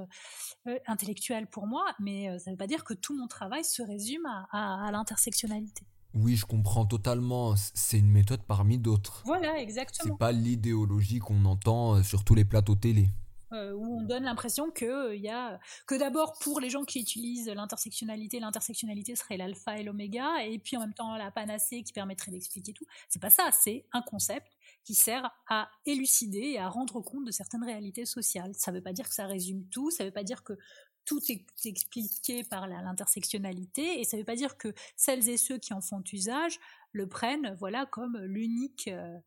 intellectuelle 0.86 1.46
pour 1.46 1.68
moi 1.68 1.84
mais 2.00 2.36
ça 2.40 2.50
ne 2.50 2.54
veut 2.54 2.58
pas 2.58 2.66
dire 2.66 2.82
que 2.82 2.94
tout 2.94 3.16
mon 3.16 3.28
travail 3.28 3.64
se 3.64 3.80
résume 3.80 4.26
à, 4.26 4.48
à, 4.50 4.69
l'intersectionnalité. 4.90 5.84
Oui 6.14 6.36
je 6.36 6.44
comprends 6.44 6.86
totalement. 6.86 7.54
C'est 7.74 7.98
une 7.98 8.10
méthode 8.10 8.42
parmi 8.46 8.78
d'autres. 8.78 9.22
Voilà 9.24 9.58
exactement. 9.58 10.14
C'est 10.14 10.18
pas 10.18 10.32
l'idéologie 10.32 11.18
qu'on 11.18 11.44
entend 11.44 11.96
euh, 11.96 12.02
sur 12.02 12.24
tous 12.24 12.34
les 12.34 12.44
plateaux 12.44 12.74
télé. 12.74 13.10
Euh, 13.52 13.72
où 13.72 13.98
on 13.98 14.02
donne 14.02 14.22
l'impression 14.22 14.70
que 14.70 15.12
il 15.12 15.22
y 15.22 15.28
a 15.28 15.58
que 15.88 15.96
d'abord 15.96 16.38
pour 16.40 16.60
les 16.60 16.70
gens 16.70 16.84
qui 16.84 17.00
utilisent 17.00 17.48
l'intersectionnalité, 17.48 18.38
l'intersectionnalité 18.38 19.16
serait 19.16 19.36
l'alpha 19.36 19.76
et 19.76 19.82
l'oméga, 19.82 20.44
et 20.44 20.60
puis 20.60 20.76
en 20.76 20.80
même 20.80 20.94
temps 20.94 21.16
la 21.16 21.32
panacée 21.32 21.82
qui 21.82 21.92
permettrait 21.92 22.30
d'expliquer 22.30 22.72
tout. 22.72 22.84
C'est 23.08 23.20
pas 23.20 23.30
ça, 23.30 23.50
c'est 23.52 23.86
un 23.92 24.02
concept 24.02 24.46
qui 24.84 24.94
sert 24.94 25.28
à 25.48 25.68
élucider 25.84 26.52
et 26.52 26.58
à 26.60 26.68
rendre 26.68 27.00
compte 27.00 27.24
de 27.24 27.32
certaines 27.32 27.64
réalités 27.64 28.06
sociales. 28.06 28.52
Ça 28.54 28.70
ne 28.70 28.76
veut 28.76 28.82
pas 28.84 28.92
dire 28.92 29.08
que 29.08 29.14
ça 29.14 29.26
résume 29.26 29.64
tout, 29.68 29.90
ça 29.90 30.04
ne 30.04 30.10
veut 30.10 30.14
pas 30.14 30.22
dire 30.22 30.44
que 30.44 30.56
tout 31.04 31.20
est 31.28 31.44
expliqué 31.64 32.44
par 32.44 32.66
l'intersectionnalité, 32.66 34.00
et 34.00 34.04
ça 34.04 34.16
ne 34.16 34.22
veut 34.22 34.26
pas 34.26 34.36
dire 34.36 34.56
que 34.56 34.74
celles 34.96 35.28
et 35.28 35.36
ceux 35.36 35.58
qui 35.58 35.72
en 35.72 35.80
font 35.80 36.02
usage 36.12 36.58
le 36.92 37.08
prennent 37.08 37.54
voilà 37.58 37.86
comme 37.86 38.18
l'unique 38.18 38.88
euh, 38.88 39.18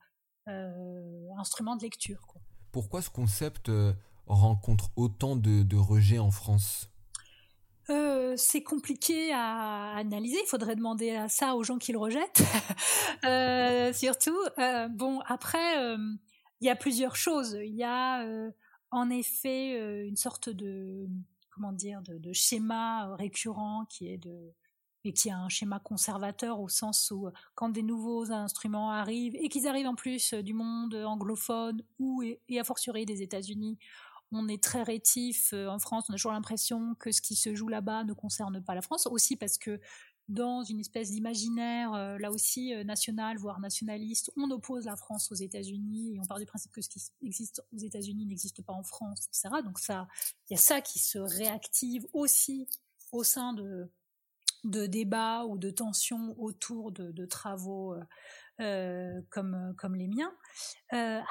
euh, 0.47 1.29
instrument 1.37 1.75
de 1.75 1.83
lecture. 1.83 2.21
Pourquoi 2.71 3.01
ce 3.01 3.09
concept 3.09 3.71
rencontre 4.25 4.91
autant 4.95 5.35
de, 5.35 5.63
de 5.63 5.75
rejet 5.75 6.19
en 6.19 6.31
France? 6.31 6.89
Euh, 7.89 8.35
c'est 8.37 8.63
compliqué 8.63 9.33
à 9.33 9.95
analyser. 9.97 10.37
Il 10.41 10.47
faudrait 10.47 10.75
demander 10.75 11.11
à 11.11 11.27
ça 11.27 11.55
aux 11.55 11.63
gens 11.63 11.77
qui 11.77 11.91
le 11.91 11.97
rejettent, 11.97 12.43
euh, 13.25 13.91
surtout. 13.91 14.37
Euh, 14.57 14.87
bon, 14.87 15.19
après, 15.27 15.79
euh, 15.79 15.97
il 16.61 16.67
y 16.67 16.69
a 16.69 16.75
plusieurs 16.75 17.15
choses. 17.15 17.57
Il 17.61 17.75
y 17.75 17.83
a 17.83 18.23
euh, 18.23 18.51
en 18.91 19.09
effet 19.09 19.77
euh, 19.77 20.07
une 20.07 20.15
sorte 20.15 20.49
de 20.49 21.07
comment 21.53 21.71
dire 21.71 22.01
de, 22.01 22.33
schéma 22.33 23.15
récurrent 23.15 23.85
qui 23.89 24.09
est 24.09 24.17
de 24.17 24.53
et 25.05 25.11
qui 25.11 25.29
a 25.29 25.37
un 25.37 25.49
schéma 25.49 25.79
conservateur 25.79 26.61
au 26.61 26.69
sens 26.69 27.11
où 27.11 27.27
quand 27.55 27.67
des 27.67 27.83
nouveaux 27.83 28.31
instruments 28.31 28.89
arrivent 28.89 29.35
et 29.35 29.49
qu'ils 29.49 29.67
arrivent 29.67 29.87
en 29.87 29.95
plus 29.95 30.33
du 30.33 30.53
monde 30.53 30.95
anglophone 30.95 31.83
ou 31.99 32.23
et, 32.23 32.39
et 32.47 32.57
a 32.57 32.63
fortiori 32.63 33.05
des 33.05 33.21
États-Unis, 33.21 33.77
on 34.31 34.47
est 34.47 34.63
très 34.63 34.81
rétif 34.81 35.53
en 35.53 35.79
France, 35.79 36.05
on 36.09 36.13
a 36.13 36.15
toujours 36.15 36.31
l'impression 36.31 36.95
que 36.95 37.11
ce 37.11 37.21
qui 37.21 37.35
se 37.35 37.53
joue 37.53 37.67
là-bas 37.67 38.03
ne 38.03 38.13
concerne 38.13 38.63
pas 38.63 38.75
la 38.75 38.81
France, 38.81 39.07
aussi 39.07 39.35
parce 39.35 39.57
que 39.57 39.79
dans 40.33 40.63
une 40.63 40.79
espèce 40.79 41.11
d'imaginaire, 41.11 41.93
euh, 41.93 42.17
là 42.17 42.31
aussi 42.31 42.73
euh, 42.73 42.83
national, 42.83 43.37
voire 43.37 43.59
nationaliste, 43.59 44.31
on 44.35 44.49
oppose 44.51 44.85
la 44.85 44.95
France 44.95 45.31
aux 45.31 45.35
États-Unis 45.35 46.15
et 46.15 46.19
on 46.19 46.25
part 46.25 46.39
du 46.39 46.45
principe 46.45 46.71
que 46.71 46.81
ce 46.81 46.89
qui 46.89 47.01
existe 47.21 47.63
aux 47.71 47.77
États-Unis 47.77 48.25
n'existe 48.25 48.63
pas 48.63 48.73
en 48.73 48.83
France, 48.83 49.27
etc. 49.27 49.61
Donc 49.63 49.79
ça, 49.79 50.07
il 50.49 50.53
y 50.53 50.57
a 50.57 50.59
ça 50.59 50.81
qui 50.81 50.99
se 50.99 51.19
réactive 51.19 52.07
aussi 52.13 52.67
au 53.11 53.23
sein 53.23 53.53
de, 53.53 53.91
de 54.63 54.87
débats 54.87 55.45
ou 55.45 55.57
de 55.57 55.69
tensions 55.69 56.35
autour 56.39 56.91
de, 56.91 57.25
travaux 57.25 57.95
euh, 58.59 59.21
comme, 59.29 59.75
comme 59.77 59.95
les 59.95 60.07
miens. 60.07 60.33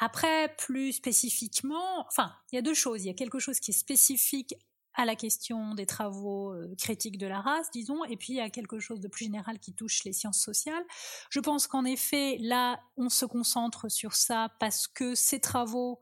Après, 0.00 0.54
plus 0.58 0.92
spécifiquement, 0.92 2.06
enfin, 2.06 2.32
il 2.52 2.56
y 2.56 2.58
a 2.58 2.62
deux 2.62 2.74
choses. 2.74 3.04
Il 3.04 3.08
y 3.08 3.10
a 3.10 3.14
quelque 3.14 3.40
chose 3.40 3.58
qui 3.58 3.72
est 3.72 3.74
spécifique 3.74 4.54
à 4.94 5.04
la 5.04 5.16
question 5.16 5.74
des 5.74 5.86
travaux 5.86 6.52
euh, 6.52 6.74
critiques 6.76 7.18
de 7.18 7.26
la 7.26 7.40
race, 7.40 7.70
disons, 7.70 8.04
et 8.04 8.16
puis 8.16 8.40
a 8.40 8.50
quelque 8.50 8.78
chose 8.78 9.00
de 9.00 9.08
plus 9.08 9.24
général 9.24 9.58
qui 9.58 9.72
touche 9.72 10.04
les 10.04 10.12
sciences 10.12 10.38
sociales. 10.38 10.84
Je 11.30 11.40
pense 11.40 11.66
qu'en 11.66 11.84
effet, 11.84 12.36
là, 12.40 12.80
on 12.96 13.08
se 13.08 13.24
concentre 13.24 13.90
sur 13.90 14.14
ça 14.14 14.50
parce 14.60 14.86
que 14.86 15.14
ces 15.14 15.40
travaux 15.40 16.00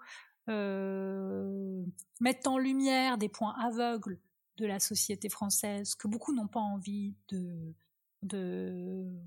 euh, 0.49 1.85
mettent 2.21 2.47
en 2.47 2.59
lumière 2.59 3.19
des 3.19 3.29
points 3.29 3.55
aveugles 3.61 4.19
de 4.57 4.67
la 4.67 4.81
société 4.81 5.29
française 5.29 5.95
que 5.95 6.09
beaucoup 6.09 6.35
n'ont 6.35 6.49
pas 6.49 6.61
envie 6.61 7.15
de 7.29 7.75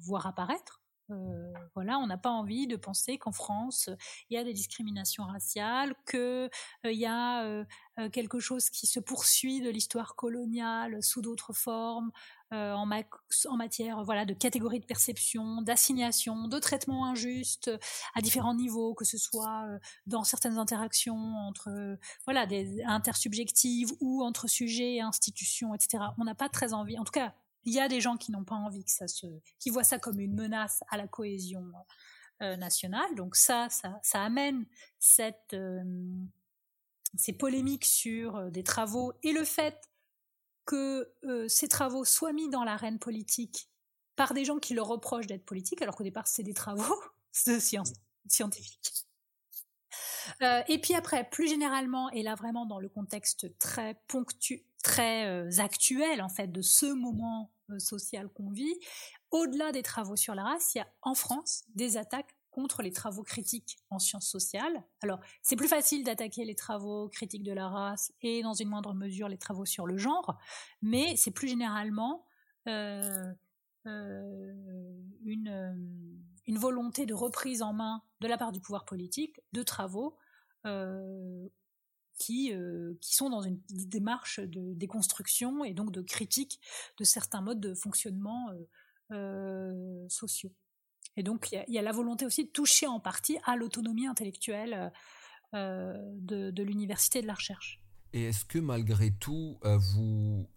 voir 0.02 0.28
apparaître. 0.28 0.83
Euh, 1.12 1.54
voilà, 1.76 2.00
on 2.00 2.08
n'a 2.08 2.18
pas 2.18 2.30
envie 2.30 2.66
de 2.66 2.78
penser 2.78 3.18
qu'en 3.18 3.34
France 3.34 3.90
il 4.30 4.36
y 4.36 4.38
a 4.38 4.44
des 4.44 4.54
discriminations 4.54 5.26
raciales, 5.26 5.96
que 6.06 6.50
il 6.86 6.88
euh, 6.88 6.94
y 6.94 7.06
a 7.06 7.44
euh, 7.44 7.66
quelque 8.12 8.40
chose 8.40 8.70
qui 8.70 8.88
se 8.88 9.00
poursuit 9.00 9.62
de 9.62 9.70
l'histoire 9.70 10.16
coloniale 10.16 11.04
sous 11.04 11.22
d'autres 11.22 11.54
formes, 11.54 12.12
en, 12.52 12.88
en, 13.50 13.58
matière 13.58 14.04
voilà 14.04 14.26
de 14.26 14.34
catégories 14.36 14.80
de 14.80 14.86
perception, 14.86 15.64
d'assignation, 15.64 16.48
de 16.48 16.60
traitement 16.60 17.08
injuste 17.08 17.72
à 18.14 18.22
différents 18.22 18.54
niveaux, 18.54 18.94
que 18.94 19.06
ce 19.06 19.18
soit 19.18 19.66
dans 20.06 20.24
certaines 20.24 20.60
interactions 20.60 21.36
entre 21.48 21.98
voilà 22.26 22.46
des 22.46 22.84
intersubjectives 22.84 23.92
ou 24.02 24.24
entre 24.24 24.48
sujets 24.48 24.96
et 24.96 25.02
institutions, 25.02 25.74
etc. 25.74 26.04
On 26.20 26.26
n'a 26.26 26.36
pas 26.36 26.48
très 26.48 26.74
envie, 26.74 27.00
en 27.00 27.04
tout 27.04 27.12
cas 27.12 27.34
il 27.66 27.74
y 27.74 27.80
a 27.80 27.88
des 27.88 28.02
gens 28.02 28.18
qui 28.18 28.32
n'ont 28.32 28.44
pas 28.44 28.56
envie 28.56 28.84
que 28.84 28.92
ça 28.92 29.08
se, 29.08 29.28
qui 29.60 29.70
voient 29.70 29.84
ça 29.84 30.00
comme 30.00 30.20
une 30.20 30.36
menace 30.36 30.84
à 30.90 30.98
la 30.98 31.08
cohésion 31.08 31.66
euh, 32.44 32.58
nationale. 32.58 33.16
Donc 33.16 33.36
ça, 33.36 33.70
ça, 33.70 34.22
amène 34.22 34.66
euh, 35.54 35.84
ces 37.16 37.32
polémiques 37.32 37.86
sur 37.86 38.36
euh, 38.36 38.50
des 38.50 38.64
travaux 38.64 39.14
et 39.24 39.32
le 39.32 39.46
fait 39.46 39.80
que 40.66 41.14
ces 41.50 41.68
travaux 41.68 42.06
soient 42.06 42.34
mis 42.34 42.50
dans 42.50 42.64
l'arène 42.64 42.98
politique 42.98 43.70
par 44.16 44.34
des 44.34 44.46
gens 44.46 44.60
qui 44.60 44.74
leur 44.74 44.88
reprochent 44.88 45.28
d'être 45.28 45.46
politiques, 45.46 45.82
alors 45.82 45.96
qu'au 45.96 46.04
départ 46.04 46.28
c'est 46.28 46.44
des 46.44 46.54
travaux 46.54 47.02
de 47.48 47.60
science, 47.60 47.94
scientifiques. 48.28 49.06
Euh, 50.42 50.64
et 50.68 50.80
puis 50.80 50.96
après, 50.96 51.30
plus 51.30 51.48
généralement, 51.48 52.10
et 52.12 52.24
là 52.24 52.36
vraiment 52.36 52.66
dans 52.66 52.80
le 52.80 52.90
contexte 52.90 53.58
très 53.60 54.02
ponctu, 54.08 54.66
très 54.84 55.60
actuel 55.60 56.22
en 56.22 56.30
fait 56.30 56.48
de 56.48 56.62
ce 56.62 56.88
moment 56.88 57.53
euh, 57.74 57.80
social 57.80 58.30
qu'on 58.30 58.50
vit, 58.50 58.76
au-delà 59.32 59.72
des 59.72 59.84
travaux 59.84 60.16
sur 60.16 60.36
la 60.36 60.44
race, 60.44 60.76
il 60.76 60.80
y 60.80 60.82
a 60.82 60.88
en 61.02 61.16
France 61.16 61.64
des 61.76 61.98
attaques 61.98 62.36
contre 62.52 62.84
les 62.84 62.92
travaux 62.92 63.24
critiques 63.24 63.78
en 63.90 63.98
sciences 63.98 64.28
sociales. 64.28 64.84
Alors, 65.02 65.20
c'est 65.42 65.56
plus 65.56 65.68
facile 65.68 66.04
d'attaquer 66.04 66.46
les 66.46 66.56
travaux 66.56 67.10
critiques 67.10 67.44
de 67.44 67.52
la 67.52 67.68
race 67.68 68.14
et 68.22 68.44
dans 68.44 68.54
une 68.54 68.70
moindre 68.70 68.94
mesure 68.94 69.28
les 69.28 69.40
travaux 69.40 69.66
sur 69.66 69.88
le 69.88 69.98
genre, 69.98 70.38
mais 70.82 71.16
c'est 71.18 71.32
plus 71.32 71.48
généralement 71.48 72.26
euh, 72.68 73.34
euh, 73.88 74.54
une, 75.26 76.58
volonté 76.58 77.06
de 77.08 77.14
reprise 77.16 77.64
en 77.64 77.74
main 77.74 78.04
de 78.22 78.28
la 78.28 78.38
part 78.38 78.52
du 78.52 78.62
pouvoir 78.62 78.86
politique 78.86 79.42
de 79.52 79.64
travaux 79.64 80.16
qui, 82.18 82.54
euh, 82.54 82.94
qui 83.02 83.16
sont 83.16 83.30
dans 83.30 83.42
une 83.42 83.60
démarche 83.70 84.40
de 84.40 84.74
déconstruction 84.74 85.64
et 85.64 85.74
donc 85.74 85.92
de 85.92 86.02
critique 86.02 86.60
de 86.98 87.04
certains 87.04 87.42
modes 87.42 87.60
de 87.60 87.74
fonctionnement 87.74 88.50
euh, 88.52 88.66
euh 89.12 90.06
sociaux. 90.10 90.52
Et 91.16 91.24
donc 91.24 91.52
il 91.52 91.64
y, 91.68 91.78
a 91.78 91.82
la 91.82 91.92
volonté 91.92 92.26
aussi 92.26 92.46
de 92.46 92.50
toucher 92.50 92.88
en 92.88 93.00
partie 93.00 93.38
à 93.46 93.56
l'autonomie 93.56 94.08
intellectuelle 94.08 94.92
de, 95.54 96.64
l'université 96.64 97.22
de 97.22 97.28
la 97.28 97.36
recherche. 97.36 97.80
Et 98.14 98.24
est-ce 98.24 98.46
que 98.46 98.58
malgré 98.58 99.12
tout, 99.12 99.60
vous 99.62 100.48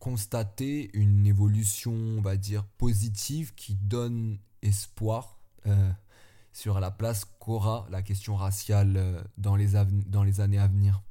constatez 0.00 0.90
une 0.94 1.26
évolution, 1.26 1.92
on 1.92 2.20
va 2.20 2.36
dire, 2.36 2.64
positive 2.76 3.54
qui 3.54 3.76
donne 3.76 4.40
espoir 4.62 5.38
sur 6.54 6.80
la 6.80 6.90
place 6.90 7.24
qu'aura 7.40 7.86
la 7.90 8.00
question 8.00 8.36
raciale 8.36 8.96
euh, 8.96 9.20
dans 9.36 9.56
les, 9.56 9.74
années 9.74 10.58
à 10.58 10.68
venir. 10.68 11.02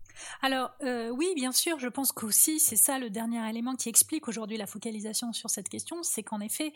Alors 0.42 0.72
euh, 0.84 1.10
oui, 1.10 1.34
bien 1.36 1.52
sûr, 1.52 1.80
je 1.80 1.88
pense 1.90 2.12
qu'aussi 2.12 2.60
c'est 2.60 2.78
ça 2.78 2.98
le 2.98 3.10
dernier 3.10 3.48
élément 3.50 3.76
qui 3.76 3.90
explique 3.90 4.28
aujourd'hui 4.28 4.58
la 4.58 4.68
focalisation 4.68 5.34
sur 5.34 5.50
cette 5.50 5.70
question, 5.70 6.02
c'est 6.02 6.24
qu'en 6.24 6.40
effet, 6.40 6.72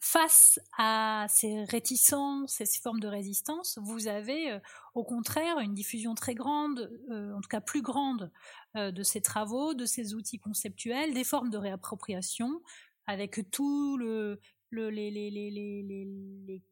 face 0.00 0.58
à 0.76 1.26
ces 1.28 1.62
réticences 1.64 2.60
et 2.60 2.66
ces 2.66 2.80
formes 2.80 2.98
de 2.98 3.06
résistance, 3.06 3.78
vous 3.80 4.08
avez 4.08 4.50
euh, 4.50 4.58
au 4.94 5.04
contraire 5.04 5.60
une 5.60 5.74
diffusion 5.74 6.16
très 6.16 6.34
grande, 6.34 6.90
en 7.10 7.40
tout 7.40 7.48
cas 7.48 7.60
plus 7.60 7.82
grande, 7.82 8.32
de 8.74 9.02
ces 9.02 9.20
travaux, 9.20 9.74
de 9.74 9.84
ces 9.84 10.14
outils 10.14 10.38
conceptuels, 10.38 11.14
des 11.14 11.24
formes 11.24 11.50
de 11.50 11.58
réappropriation, 11.58 12.62
avec 13.06 13.50
tout 13.50 13.96
le, 13.96 14.40
le, 14.72 14.88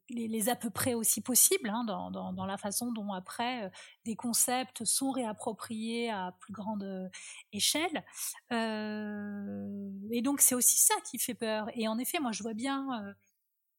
les, 0.08 0.48
à 0.48 0.56
peu 0.56 0.70
près 0.70 0.94
aussi 0.94 1.20
possibles 1.20 1.68
hein, 1.68 1.84
dans, 1.84 2.10
dans, 2.10 2.46
la 2.46 2.56
façon 2.56 2.92
dont 2.92 3.12
après 3.12 3.66
euh, 3.66 3.68
des 4.04 4.16
concepts 4.16 4.84
sont 4.84 5.10
réappropriés 5.10 6.10
à 6.10 6.34
plus 6.40 6.52
grande 6.52 6.82
euh, 6.82 7.08
échelle. 7.52 8.04
Euh, 8.52 9.90
et 10.10 10.22
donc 10.22 10.40
c'est 10.40 10.54
aussi 10.54 10.78
ça 10.78 10.94
qui 11.04 11.18
fait 11.18 11.34
peur. 11.34 11.68
Et 11.74 11.86
en 11.88 11.98
effet, 11.98 12.18
moi 12.18 12.32
je 12.32 12.42
vois 12.42 12.54
bien 12.54 13.14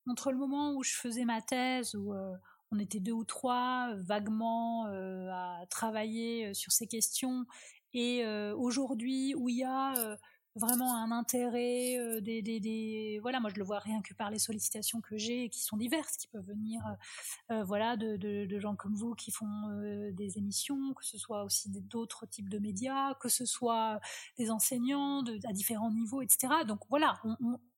entre 0.08 0.32
le 0.32 0.38
moment 0.38 0.74
où 0.74 0.84
je 0.84 0.94
faisais 0.94 1.26
ma 1.26 1.42
thèse, 1.42 1.96
où 1.96 2.14
on 2.72 2.80
était 2.80 3.00
deux 3.00 3.12
ou 3.12 3.24
trois 3.24 3.94
vaguement 3.98 4.86
à 4.86 5.66
travailler 5.70 6.54
sur 6.54 6.72
ces 6.72 6.88
questions, 6.88 7.46
et 7.94 8.26
aujourd'hui 8.54 9.36
où 9.36 9.50
il 9.50 9.58
y 9.58 9.63
a 9.63 10.17
vraiment 10.56 10.95
un 10.95 11.12
intérêt, 11.12 11.97
euh, 11.97 12.19
des, 12.21 13.19
voilà, 13.21 13.39
moi 13.39 13.49
je 13.49 13.56
le 13.58 13.63
vois 13.63 13.79
rien 13.79 14.02
que 14.02 14.13
par 14.13 14.29
les 14.29 14.39
sollicitations 14.39 15.02
que 15.02 15.17
j'ai, 15.17 15.49
qui 15.49 15.62
sont 15.62 15.77
diverses, 15.77 16.17
qui 16.17 16.27
peuvent 16.27 16.45
venir, 16.45 16.81
euh, 16.85 17.56
euh, 17.56 17.63
voilà, 17.63 17.95
de, 17.97 18.60
gens 18.60 18.75
comme 18.75 18.95
vous 18.95 19.15
qui 19.15 19.31
font 19.31 19.47
des 20.12 20.37
émissions, 20.37 20.93
que 20.93 21.06
ce 21.06 21.17
soit 21.17 21.43
aussi 21.43 21.69
d'autres 21.69 22.27
types 22.27 22.49
de 22.49 22.60
médias, 22.60 23.15
que 23.15 23.29
ce 23.29 23.45
soit 23.45 23.99
des 24.37 24.52
enseignants 24.52 25.23
à 25.47 25.54
différents 25.54 25.89
niveaux, 25.89 26.21
etc. 26.21 26.54
Donc 26.67 26.81
voilà, 26.89 27.19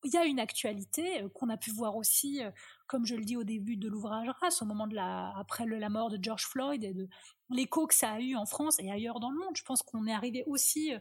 il 0.04 0.12
y 0.12 0.18
a 0.18 0.26
une 0.26 0.40
actualité 0.40 1.24
qu'on 1.34 1.50
a 1.50 1.56
pu 1.56 1.72
voir 1.72 1.96
aussi, 1.96 2.42
comme 2.88 3.06
je 3.06 3.16
le 3.16 3.24
dis 3.24 3.38
au 3.38 3.46
début 3.46 3.78
de 3.78 3.88
l'ouvrage 3.88 4.28
Race, 4.42 4.62
au 4.62 4.66
moment 4.66 4.88
de 4.88 4.96
la, 4.96 5.32
après 5.38 5.66
la 5.66 5.90
mort 5.90 6.10
de 6.10 6.22
George 6.22 6.48
Floyd 6.48 6.84
et 6.84 6.94
de 6.94 7.08
l'écho 7.50 7.88
que 7.88 7.96
ça 7.96 8.12
a 8.12 8.20
eu 8.20 8.36
en 8.36 8.46
France 8.46 8.78
et 8.80 8.92
ailleurs 8.92 9.22
dans 9.22 9.30
le 9.30 9.38
monde. 9.38 9.56
Je 9.56 9.64
pense 9.64 9.84
qu'on 9.84 10.06
est 10.06 10.14
arrivé 10.14 10.44
aussi 10.48 10.92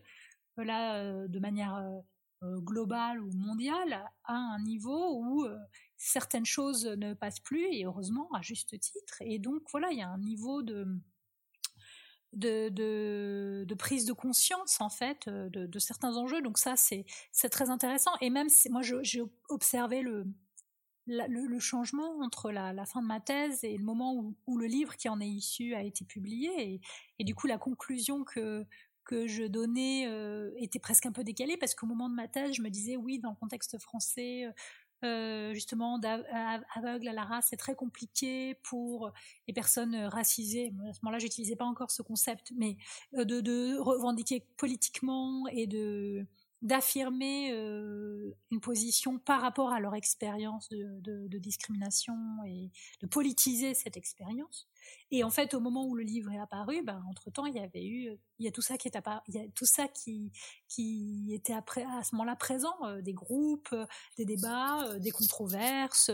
euh, 0.58 1.28
de 1.28 1.38
manière 1.38 1.76
euh, 1.76 2.00
euh, 2.42 2.60
globale 2.60 3.20
ou 3.20 3.30
mondiale, 3.32 4.04
à 4.24 4.34
un 4.34 4.60
niveau 4.62 5.20
où 5.22 5.46
certaines 5.96 6.44
choses 6.44 6.86
ne 6.86 7.14
passent 7.14 7.40
plus, 7.40 7.66
et 7.72 7.84
heureusement, 7.84 8.28
à 8.34 8.42
juste 8.42 8.78
titre. 8.78 9.16
Et 9.20 9.38
donc, 9.38 9.62
voilà, 9.70 9.90
il 9.92 9.98
y 9.98 10.02
a 10.02 10.08
un 10.08 10.18
niveau 10.18 10.62
de, 10.62 10.86
de, 12.32 12.68
de, 12.68 13.74
prise 13.74 14.04
de 14.04 14.12
conscience, 14.12 14.80
en 14.80 14.90
fait, 14.90 15.28
de, 15.28 15.78
certains 15.78 16.16
enjeux. 16.16 16.42
Donc 16.42 16.58
ça, 16.58 16.74
c'est 16.76 17.48
très 17.50 17.70
intéressant. 17.70 18.12
Et 18.20 18.28
même, 18.28 18.48
moi, 18.70 18.82
j'ai 18.82 19.22
observé 19.48 20.02
le, 20.02 20.26
le, 21.06 21.58
changement 21.60 22.18
entre 22.20 22.50
la, 22.50 22.84
fin 22.86 23.02
de 23.02 23.06
ma 23.06 23.20
thèse 23.20 23.62
et 23.62 23.76
le 23.76 23.84
moment 23.84 24.34
où, 24.46 24.58
le 24.58 24.66
livre 24.66 24.96
qui 24.96 25.08
en 25.08 25.20
est 25.20 25.28
issu 25.28 25.74
a 25.74 25.82
été 25.82 26.04
publié. 26.04 26.80
Et 27.18 27.24
du 27.24 27.36
coup, 27.36 27.46
la 27.46 27.58
conclusion 27.58 28.24
que, 28.24 28.66
que 29.04 29.26
je 29.26 29.44
donnais 29.44 30.06
euh, 30.08 30.50
était 30.56 30.78
presque 30.78 31.06
un 31.06 31.12
peu 31.12 31.24
décalé 31.24 31.56
parce 31.56 31.74
qu'au 31.74 31.86
moment 31.86 32.08
de 32.08 32.14
ma 32.14 32.28
thèse, 32.28 32.54
je 32.54 32.62
me 32.62 32.70
disais 32.70 32.96
oui, 32.96 33.18
dans 33.18 33.30
le 33.30 33.36
contexte 33.36 33.78
français, 33.78 34.44
euh, 34.46 34.52
euh 35.04 35.54
justement 35.54 35.98
d'aveugle 35.98 37.08
à 37.08 37.12
la 37.12 37.24
race, 37.24 37.46
c'est 37.50 37.56
très 37.56 37.74
compliqué 37.74 38.54
pour 38.62 39.12
les 39.48 39.54
personnes 39.54 39.96
racisées. 39.96 40.72
À 40.88 40.92
ce 40.92 41.00
moment-là, 41.02 41.18
j'utilisais 41.18 41.56
pas 41.56 41.64
encore 41.64 41.90
ce 41.90 42.02
concept, 42.02 42.52
mais 42.56 42.76
de 43.12 43.78
revendiquer 43.78 44.46
politiquement 44.56 45.46
et 45.48 45.66
de 45.66 46.26
d'affirmer 46.62 47.52
euh, 47.52 48.36
une 48.52 48.60
position 48.60 49.18
par 49.18 49.40
rapport 49.40 49.72
à 49.72 49.80
leur 49.80 49.96
expérience 49.96 50.68
de, 50.70 51.38
discrimination 51.38 52.14
et 52.46 52.70
de 53.00 53.06
politiser 53.08 53.74
cette 53.74 53.96
expérience. 53.96 54.68
Et 55.10 55.24
en 55.24 55.30
fait, 55.30 55.54
au 55.54 55.60
moment 55.60 55.86
où 55.86 55.94
le 55.94 56.04
livre 56.04 56.30
est 56.30 56.38
apparu, 56.38 56.82
ben, 56.82 57.02
entre 57.08 57.30
temps, 57.30 57.46
il 57.46 57.54
y 57.54 57.60
avait 57.60 57.84
eu, 57.84 58.16
il 58.38 58.44
y 58.44 58.48
a 58.48 58.52
tout 58.52 58.62
ça 58.62 58.78
qui 58.78 58.88
est 58.88 58.96
il 59.28 59.34
y 59.34 59.38
a 59.38 59.48
tout 59.54 59.64
ça 59.64 59.88
qui, 59.88 60.30
qui 60.68 61.30
était 61.32 61.52
à 61.52 61.62
ce 62.04 62.14
moment-là 62.14 62.36
présent, 62.36 62.74
euh, 62.84 63.00
des 63.00 63.12
groupes, 63.12 63.72
euh, 63.72 63.86
des 64.16 64.24
débats, 64.24 64.98
des 64.98 65.10
controverses, 65.10 66.10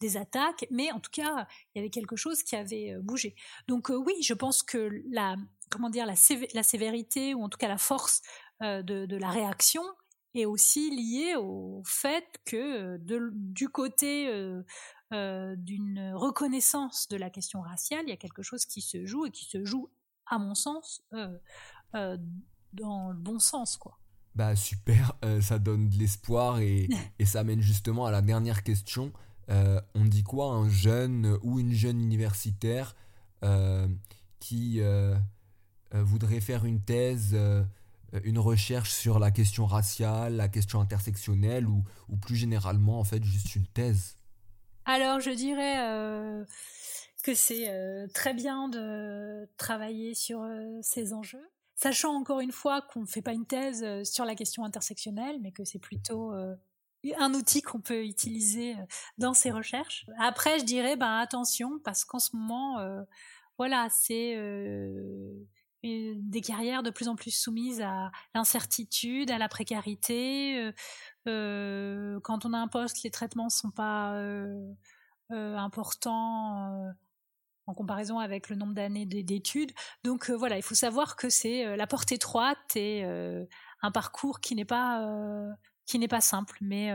des 0.00 0.16
attaques, 0.16 0.66
mais 0.70 0.90
en 0.90 1.00
tout 1.00 1.10
cas, 1.12 1.46
il 1.74 1.78
y 1.78 1.80
avait 1.80 1.90
quelque 1.90 2.16
chose 2.16 2.42
qui 2.42 2.56
avait 2.56 2.96
bougé. 3.00 3.36
Donc 3.68 3.90
oui, 3.90 4.14
je 4.22 4.34
pense 4.34 4.62
que 4.62 5.02
la, 5.10 5.36
comment 5.70 5.90
dire, 5.90 6.06
la 6.06 6.62
sévérité 6.62 7.34
ou 7.34 7.42
en 7.42 7.48
tout 7.48 7.58
cas 7.58 7.68
la 7.68 7.78
force 7.78 8.22
euh, 8.62 8.82
de, 8.82 9.16
la 9.16 9.30
réaction 9.30 9.82
est 10.34 10.44
aussi 10.44 10.90
lié 10.90 11.34
au 11.36 11.82
fait 11.84 12.24
que 12.44 12.96
de, 12.98 13.30
du 13.32 13.68
côté 13.68 14.28
euh, 14.28 14.62
euh, 15.12 15.54
d'une 15.56 16.12
reconnaissance 16.14 17.08
de 17.08 17.16
la 17.16 17.30
question 17.30 17.60
raciale, 17.60 18.02
il 18.06 18.10
y 18.10 18.12
a 18.12 18.16
quelque 18.16 18.42
chose 18.42 18.64
qui 18.64 18.80
se 18.80 19.06
joue 19.06 19.26
et 19.26 19.30
qui 19.30 19.44
se 19.44 19.64
joue, 19.64 19.90
à 20.26 20.38
mon 20.38 20.54
sens, 20.54 21.02
dans 21.12 23.10
le 23.10 23.18
bon 23.18 23.38
sens, 23.38 23.76
quoi. 23.76 23.98
Bah 24.34 24.56
super, 24.56 25.12
ça 25.40 25.60
donne 25.60 25.88
de 25.88 25.96
l'espoir 25.96 26.58
et, 26.58 26.88
et, 27.20 27.24
ça 27.24 27.44
mène 27.44 27.60
justement 27.60 28.06
à 28.06 28.10
la 28.10 28.20
dernière 28.20 28.64
question. 28.64 29.12
on 29.48 30.04
dit 30.04 30.24
quoi 30.24 30.52
un 30.52 30.68
jeune 30.68 31.38
ou 31.42 31.60
une 31.60 31.72
jeune 31.72 32.00
universitaire 32.00 32.96
qui 34.40 34.80
voudrait 36.02 36.40
faire 36.40 36.64
une 36.64 36.80
thèse 36.80 37.30
euh, 37.34 37.62
une 38.22 38.38
recherche 38.38 38.92
sur 38.92 39.18
la 39.18 39.30
question 39.30 39.66
raciale, 39.66 40.36
la 40.36 40.48
question 40.48 40.80
intersectionnelle 40.80 41.66
ou, 41.66 41.84
ou 42.08 42.16
plus 42.16 42.36
généralement 42.36 43.00
en 43.00 43.04
fait 43.04 43.22
juste 43.24 43.56
une 43.56 43.66
thèse 43.66 44.16
Alors 44.84 45.20
je 45.20 45.30
dirais 45.30 45.80
euh, 45.80 46.44
que 47.22 47.34
c'est 47.34 47.70
euh, 47.70 48.06
très 48.14 48.34
bien 48.34 48.68
de 48.68 49.48
travailler 49.56 50.14
sur 50.14 50.46
ces 50.82 51.12
enjeux, 51.12 51.50
sachant 51.74 52.14
encore 52.14 52.40
une 52.40 52.52
fois 52.52 52.82
qu'on 52.82 53.00
ne 53.00 53.06
fait 53.06 53.22
pas 53.22 53.32
une 53.32 53.46
thèse 53.46 53.84
sur 54.08 54.24
la 54.24 54.34
question 54.34 54.64
intersectionnelle, 54.64 55.38
mais 55.42 55.50
que 55.50 55.64
c'est 55.64 55.80
plutôt 55.80 56.32
un 57.18 57.34
outil 57.34 57.62
qu'on 57.62 57.80
peut 57.80 58.04
utiliser 58.04 58.74
dans 59.18 59.34
ces 59.34 59.50
recherches. 59.50 60.06
Après, 60.18 60.58
je 60.58 60.64
dirais, 60.64 60.96
ben 60.96 61.18
attention, 61.18 61.78
parce 61.84 62.04
qu'en 62.04 62.18
ce 62.18 62.36
moment, 62.36 62.78
voilà, 63.58 63.88
c'est 63.90 64.36
des 65.84 66.40
carrières 66.40 66.82
de 66.82 66.90
plus 66.90 67.08
en 67.08 67.16
plus 67.16 67.30
soumises 67.30 67.80
à 67.80 68.10
l'incertitude, 68.34 69.30
à 69.30 69.38
la 69.38 69.48
précarité. 69.48 70.58
Euh, 70.58 70.72
euh, 71.28 72.20
quand 72.20 72.46
on 72.46 72.52
a 72.52 72.58
un 72.58 72.68
poste, 72.68 73.02
les 73.02 73.10
traitements 73.10 73.50
sont 73.50 73.70
pas 73.70 74.14
euh, 74.14 74.72
importants 75.30 76.92
en 77.66 77.74
comparaison 77.74 78.18
avec 78.18 78.48
le 78.48 78.56
nombre 78.56 78.74
d'années 78.74 79.06
d'études. 79.06 79.72
Donc 80.04 80.30
voilà, 80.30 80.56
il 80.56 80.62
faut 80.62 80.74
savoir 80.74 81.16
que 81.16 81.28
c'est 81.28 81.76
la 81.76 81.86
porte 81.86 82.12
étroite 82.12 82.76
et 82.76 83.04
un 83.82 83.90
parcours 83.90 84.40
qui 84.40 84.54
n'est 84.54 84.64
pas 84.64 85.00
pas 86.10 86.20
simple. 86.20 86.58
Mais 86.60 86.92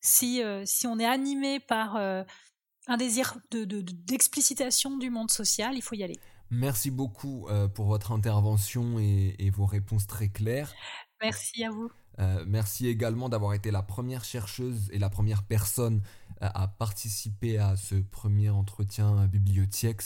si 0.00 0.42
si 0.64 0.86
on 0.86 0.98
est 0.98 1.06
animé 1.06 1.60
par 1.60 1.96
un 1.96 2.96
désir 2.96 3.38
d'explicitation 3.52 4.96
de, 4.96 4.98
du 4.98 5.10
monde 5.10 5.30
social, 5.30 5.76
il 5.76 5.82
faut 5.82 5.94
y 5.94 6.02
aller. 6.02 6.18
Merci 6.50 6.90
beaucoup 6.90 7.46
euh, 7.48 7.68
pour 7.68 7.86
votre 7.86 8.12
intervention 8.12 8.98
et, 8.98 9.50
vos 9.50 9.66
réponses 9.66 10.06
très 10.06 10.28
claires. 10.28 10.72
Merci 11.22 11.64
à 11.64 11.70
vous. 11.70 11.90
Euh, 12.18 12.44
merci 12.46 12.88
également 12.88 13.28
d'avoir 13.28 13.54
été 13.54 13.70
la 13.70 13.82
première 13.82 14.24
chercheuse 14.24 14.90
et 14.92 14.98
la 14.98 15.08
première 15.08 15.44
personne 15.44 16.02
euh, 16.42 16.48
à 16.52 16.66
participer 16.66 17.58
à 17.58 17.76
ce 17.76 17.94
premier 17.94 18.50
entretien 18.50 19.26
bibliothèque. 19.26 20.02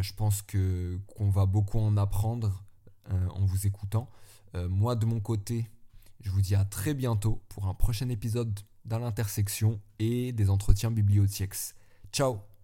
je 0.00 0.12
pense 0.14 0.42
que 0.42 0.98
qu'on 1.14 1.30
va 1.30 1.46
beaucoup 1.46 1.78
en 1.78 1.96
apprendre 1.96 2.64
en 3.10 3.44
vous 3.44 3.66
écoutant. 3.68 4.10
moi 4.54 4.96
de 4.96 5.06
mon 5.06 5.20
côté, 5.20 5.70
je 6.22 6.30
vous 6.30 6.40
dis 6.40 6.56
à 6.56 6.64
très 6.64 6.94
bientôt 6.94 7.40
pour 7.48 7.68
un 7.68 7.74
prochain 7.74 8.08
épisode 8.08 8.58
dans 8.84 8.98
l'intersection 8.98 9.80
et 10.00 10.32
des 10.32 10.50
entretiens 10.50 10.90
bibliothèques. 10.90 11.74
Ciao 12.12 12.55